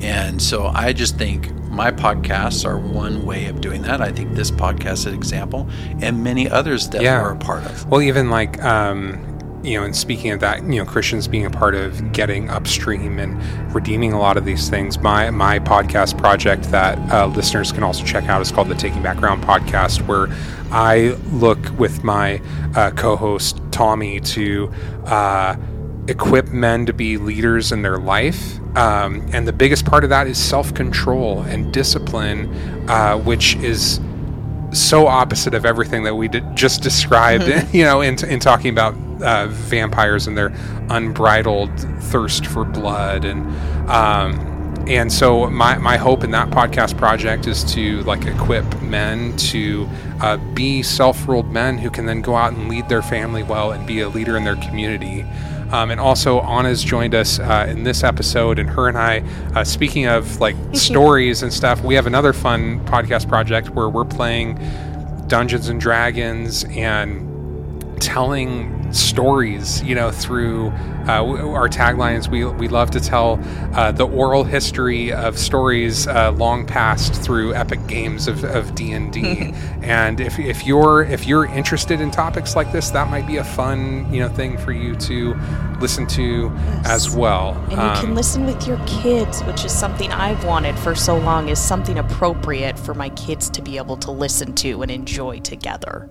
And 0.00 0.40
so 0.40 0.66
I 0.66 0.92
just 0.92 1.16
think 1.16 1.52
my 1.70 1.90
podcasts 1.90 2.64
are 2.66 2.78
one 2.78 3.24
way 3.24 3.46
of 3.46 3.60
doing 3.60 3.82
that. 3.82 4.00
I 4.00 4.12
think 4.12 4.34
this 4.34 4.50
podcast 4.50 4.92
is 4.92 5.06
an 5.06 5.14
example, 5.14 5.68
and 6.00 6.22
many 6.22 6.48
others 6.48 6.88
that 6.90 7.02
Yeah. 7.02 7.20
we're 7.22 7.32
a 7.32 7.36
part 7.36 7.64
of. 7.64 7.86
Well, 7.88 8.02
even 8.02 8.30
like, 8.30 8.62
um, 8.62 9.18
you 9.62 9.78
know, 9.78 9.84
and 9.84 9.96
speaking 9.96 10.30
of 10.30 10.40
that, 10.40 10.62
you 10.62 10.76
know, 10.76 10.84
Christians 10.84 11.26
being 11.26 11.46
a 11.46 11.50
part 11.50 11.74
of 11.74 12.12
getting 12.12 12.50
upstream 12.50 13.18
and 13.18 13.40
redeeming 13.74 14.12
a 14.12 14.18
lot 14.18 14.36
of 14.36 14.44
these 14.44 14.68
things. 14.68 14.98
My 14.98 15.30
my 15.30 15.58
podcast 15.58 16.18
project 16.18 16.64
that 16.70 16.98
uh, 17.12 17.26
listeners 17.26 17.72
can 17.72 17.82
also 17.82 18.04
check 18.04 18.24
out 18.24 18.40
is 18.42 18.52
called 18.52 18.68
the 18.68 18.74
Taking 18.74 19.02
Background 19.02 19.42
podcast, 19.42 20.06
where 20.06 20.28
I 20.70 21.16
look 21.32 21.58
with 21.78 22.04
my 22.04 22.40
uh, 22.74 22.90
co-host 22.92 23.60
Tommy 23.70 24.20
to. 24.20 24.72
Uh, 25.04 25.56
equip 26.08 26.46
men 26.50 26.86
to 26.86 26.92
be 26.92 27.16
leaders 27.16 27.72
in 27.72 27.82
their 27.82 27.98
life. 27.98 28.60
Um, 28.76 29.28
and 29.32 29.48
the 29.48 29.52
biggest 29.52 29.84
part 29.84 30.04
of 30.04 30.10
that 30.10 30.28
is 30.28 30.38
self 30.38 30.72
control 30.74 31.42
and 31.42 31.72
discipline, 31.72 32.48
uh, 32.88 33.18
which 33.18 33.56
is 33.56 34.00
so 34.72 35.06
opposite 35.06 35.54
of 35.54 35.64
everything 35.64 36.04
that 36.04 36.14
we 36.14 36.28
did, 36.28 36.54
just 36.54 36.82
described, 36.82 37.44
you 37.74 37.84
know, 37.84 38.02
in, 38.02 38.22
in 38.24 38.38
talking 38.38 38.70
about 38.70 38.94
uh, 39.22 39.46
vampires 39.48 40.26
and 40.26 40.36
their 40.36 40.52
unbridled 40.90 41.70
thirst 42.04 42.46
for 42.46 42.64
blood. 42.64 43.24
And, 43.24 43.46
um, 43.90 44.74
and 44.88 45.12
so 45.12 45.50
my, 45.50 45.78
my 45.78 45.96
hope 45.96 46.22
in 46.22 46.30
that 46.30 46.50
podcast 46.50 46.96
project 46.96 47.46
is 47.46 47.64
to 47.74 48.02
like 48.02 48.24
equip 48.26 48.82
men 48.82 49.36
to 49.36 49.88
uh, 50.20 50.36
be 50.54 50.82
self-ruled 50.82 51.50
men 51.50 51.78
who 51.78 51.90
can 51.90 52.06
then 52.06 52.22
go 52.22 52.36
out 52.36 52.52
and 52.52 52.68
lead 52.68 52.88
their 52.88 53.02
family 53.02 53.42
well 53.42 53.72
and 53.72 53.86
be 53.86 54.00
a 54.00 54.08
leader 54.08 54.36
in 54.36 54.44
their 54.44 54.56
community. 54.56 55.24
Um, 55.72 55.90
and 55.90 55.98
also, 55.98 56.38
Anah's 56.40 56.84
joined 56.84 57.14
us 57.14 57.40
uh, 57.40 57.66
in 57.68 57.82
this 57.82 58.04
episode, 58.04 58.60
and 58.60 58.70
her 58.70 58.86
and 58.86 58.96
I, 58.96 59.24
uh, 59.56 59.64
speaking 59.64 60.06
of 60.06 60.40
like 60.40 60.54
stories 60.72 61.42
and 61.42 61.52
stuff, 61.52 61.82
we 61.82 61.94
have 61.96 62.06
another 62.06 62.32
fun 62.32 62.84
podcast 62.86 63.28
project 63.28 63.70
where 63.70 63.88
we're 63.88 64.04
playing 64.04 64.60
Dungeons 65.26 65.68
and 65.68 65.80
Dragons 65.80 66.62
and 66.64 68.00
telling 68.00 68.75
stories, 68.92 69.82
you 69.82 69.94
know, 69.94 70.10
through 70.10 70.68
uh, 71.08 71.22
our 71.52 71.68
taglines. 71.68 72.28
We, 72.28 72.44
we 72.44 72.68
love 72.68 72.90
to 72.92 73.00
tell 73.00 73.40
uh, 73.74 73.92
the 73.92 74.06
oral 74.06 74.44
history 74.44 75.12
of 75.12 75.38
stories 75.38 76.06
uh, 76.06 76.32
long 76.32 76.66
past 76.66 77.14
through 77.14 77.54
epic 77.54 77.86
games 77.86 78.28
of, 78.28 78.44
of 78.44 78.74
D&D. 78.74 79.52
and 79.82 80.20
if, 80.20 80.38
if 80.38 80.66
you're 80.66 81.04
if 81.04 81.26
you're 81.26 81.46
interested 81.46 82.00
in 82.00 82.10
topics 82.10 82.56
like 82.56 82.72
this, 82.72 82.90
that 82.90 83.10
might 83.10 83.26
be 83.26 83.36
a 83.36 83.44
fun, 83.44 84.12
you 84.12 84.20
know, 84.20 84.28
thing 84.28 84.58
for 84.58 84.72
you 84.72 84.94
to 84.96 85.34
listen 85.80 86.06
to 86.06 86.50
as 86.84 87.10
well. 87.14 87.52
And 87.64 87.72
you 87.72 87.78
Um, 87.78 87.96
can 87.96 88.14
listen 88.14 88.46
with 88.46 88.66
your 88.66 88.80
kids, 88.86 89.42
which 89.44 89.64
is 89.64 89.72
something 89.72 90.10
I've 90.12 90.44
wanted 90.44 90.78
for 90.78 90.94
so 90.94 91.16
long, 91.18 91.48
is 91.48 91.58
something 91.58 91.98
appropriate 91.98 92.78
for 92.78 92.94
my 92.94 93.10
kids 93.10 93.50
to 93.50 93.62
be 93.62 93.76
able 93.76 93.96
to 93.98 94.10
listen 94.10 94.54
to 94.54 94.82
and 94.82 94.90
enjoy 94.90 95.40
together. 95.40 96.08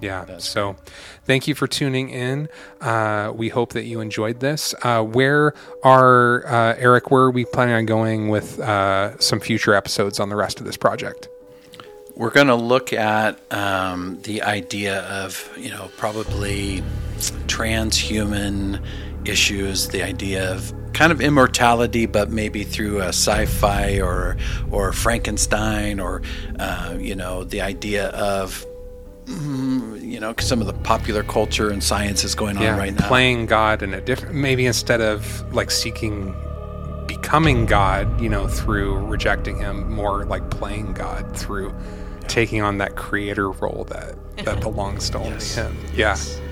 Yeah. 0.00 0.38
so 0.38 0.76
thank 1.24 1.48
you 1.48 1.54
for 1.54 1.66
tuning 1.66 2.10
in. 2.10 2.48
Uh, 2.80 3.32
we 3.34 3.48
hope 3.48 3.72
that 3.72 3.84
you 3.84 4.00
enjoyed 4.00 4.40
this. 4.40 4.74
Uh, 4.82 5.02
where 5.02 5.54
are, 5.82 6.46
uh, 6.46 6.74
Eric, 6.78 7.10
where 7.10 7.22
are 7.22 7.30
we 7.30 7.44
planning 7.44 7.74
on 7.74 7.86
going 7.86 8.28
with 8.28 8.58
uh, 8.60 9.18
some 9.18 9.40
future 9.40 9.74
episodes 9.74 10.20
on 10.20 10.28
the 10.28 10.36
rest 10.36 10.60
of 10.60 10.66
this 10.66 10.76
project? 10.76 11.28
We're 12.14 12.30
going 12.30 12.48
to 12.48 12.56
look 12.56 12.92
at 12.92 13.38
um, 13.52 14.20
the 14.22 14.42
idea 14.42 15.02
of, 15.02 15.52
you 15.56 15.70
know, 15.70 15.88
probably 15.96 16.82
transhuman 17.46 18.84
issues, 19.24 19.88
the 19.88 20.02
idea 20.02 20.52
of 20.52 20.72
kind 20.94 21.12
of 21.12 21.20
immortality, 21.20 22.06
but 22.06 22.30
maybe 22.30 22.64
through 22.64 23.00
a 23.00 23.08
sci-fi 23.08 24.00
or 24.00 24.36
or 24.70 24.92
Frankenstein, 24.92 26.00
or 26.00 26.22
uh, 26.58 26.96
you 26.98 27.14
know, 27.14 27.44
the 27.44 27.60
idea 27.60 28.08
of 28.08 28.66
Mm-hmm. 29.28 29.96
you 29.96 30.18
know 30.20 30.34
some 30.38 30.60
of 30.60 30.66
the 30.66 30.72
popular 30.72 31.22
culture 31.22 31.68
and 31.70 31.84
science 31.84 32.24
is 32.24 32.34
going 32.34 32.56
on 32.56 32.62
yeah. 32.62 32.78
right 32.78 32.98
now. 32.98 33.06
Playing 33.08 33.46
God 33.46 33.82
in 33.82 33.92
a 33.92 34.00
different, 34.00 34.34
maybe 34.34 34.64
instead 34.66 35.00
of 35.00 35.42
like 35.54 35.70
seeking 35.70 36.34
becoming 37.06 37.66
God, 37.66 38.20
you 38.20 38.28
know, 38.28 38.46
through 38.48 38.98
rejecting 39.06 39.58
Him, 39.58 39.90
more 39.92 40.24
like 40.24 40.48
playing 40.50 40.92
God 40.92 41.36
through 41.36 41.74
taking 42.28 42.62
on 42.62 42.78
that 42.78 42.96
creator 42.96 43.50
role 43.50 43.84
that, 43.88 44.14
that 44.44 44.60
belongs 44.60 45.10
to 45.10 45.18
only 45.18 45.30
Yes. 45.30 45.54
Him. 45.56 45.76
Yes. 45.94 46.38
Yeah. 46.40 46.47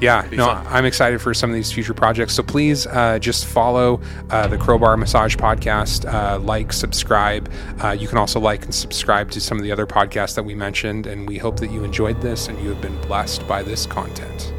Yeah, 0.00 0.28
no, 0.32 0.46
fun. 0.46 0.66
I'm 0.68 0.84
excited 0.84 1.20
for 1.22 1.32
some 1.32 1.50
of 1.50 1.54
these 1.54 1.72
future 1.72 1.94
projects. 1.94 2.34
So 2.34 2.42
please 2.42 2.86
uh, 2.86 3.18
just 3.18 3.46
follow 3.46 4.00
uh, 4.30 4.46
the 4.46 4.58
Crowbar 4.58 4.96
Massage 4.96 5.36
Podcast, 5.36 6.10
uh, 6.12 6.38
like, 6.38 6.72
subscribe. 6.72 7.50
Uh, 7.82 7.90
you 7.90 8.06
can 8.08 8.18
also 8.18 8.38
like 8.38 8.64
and 8.64 8.74
subscribe 8.74 9.30
to 9.30 9.40
some 9.40 9.56
of 9.56 9.62
the 9.62 9.72
other 9.72 9.86
podcasts 9.86 10.34
that 10.34 10.42
we 10.42 10.54
mentioned. 10.54 11.06
And 11.06 11.28
we 11.28 11.38
hope 11.38 11.58
that 11.60 11.70
you 11.70 11.84
enjoyed 11.84 12.20
this 12.20 12.48
and 12.48 12.60
you 12.60 12.68
have 12.68 12.80
been 12.80 13.00
blessed 13.02 13.46
by 13.48 13.62
this 13.62 13.86
content. 13.86 14.52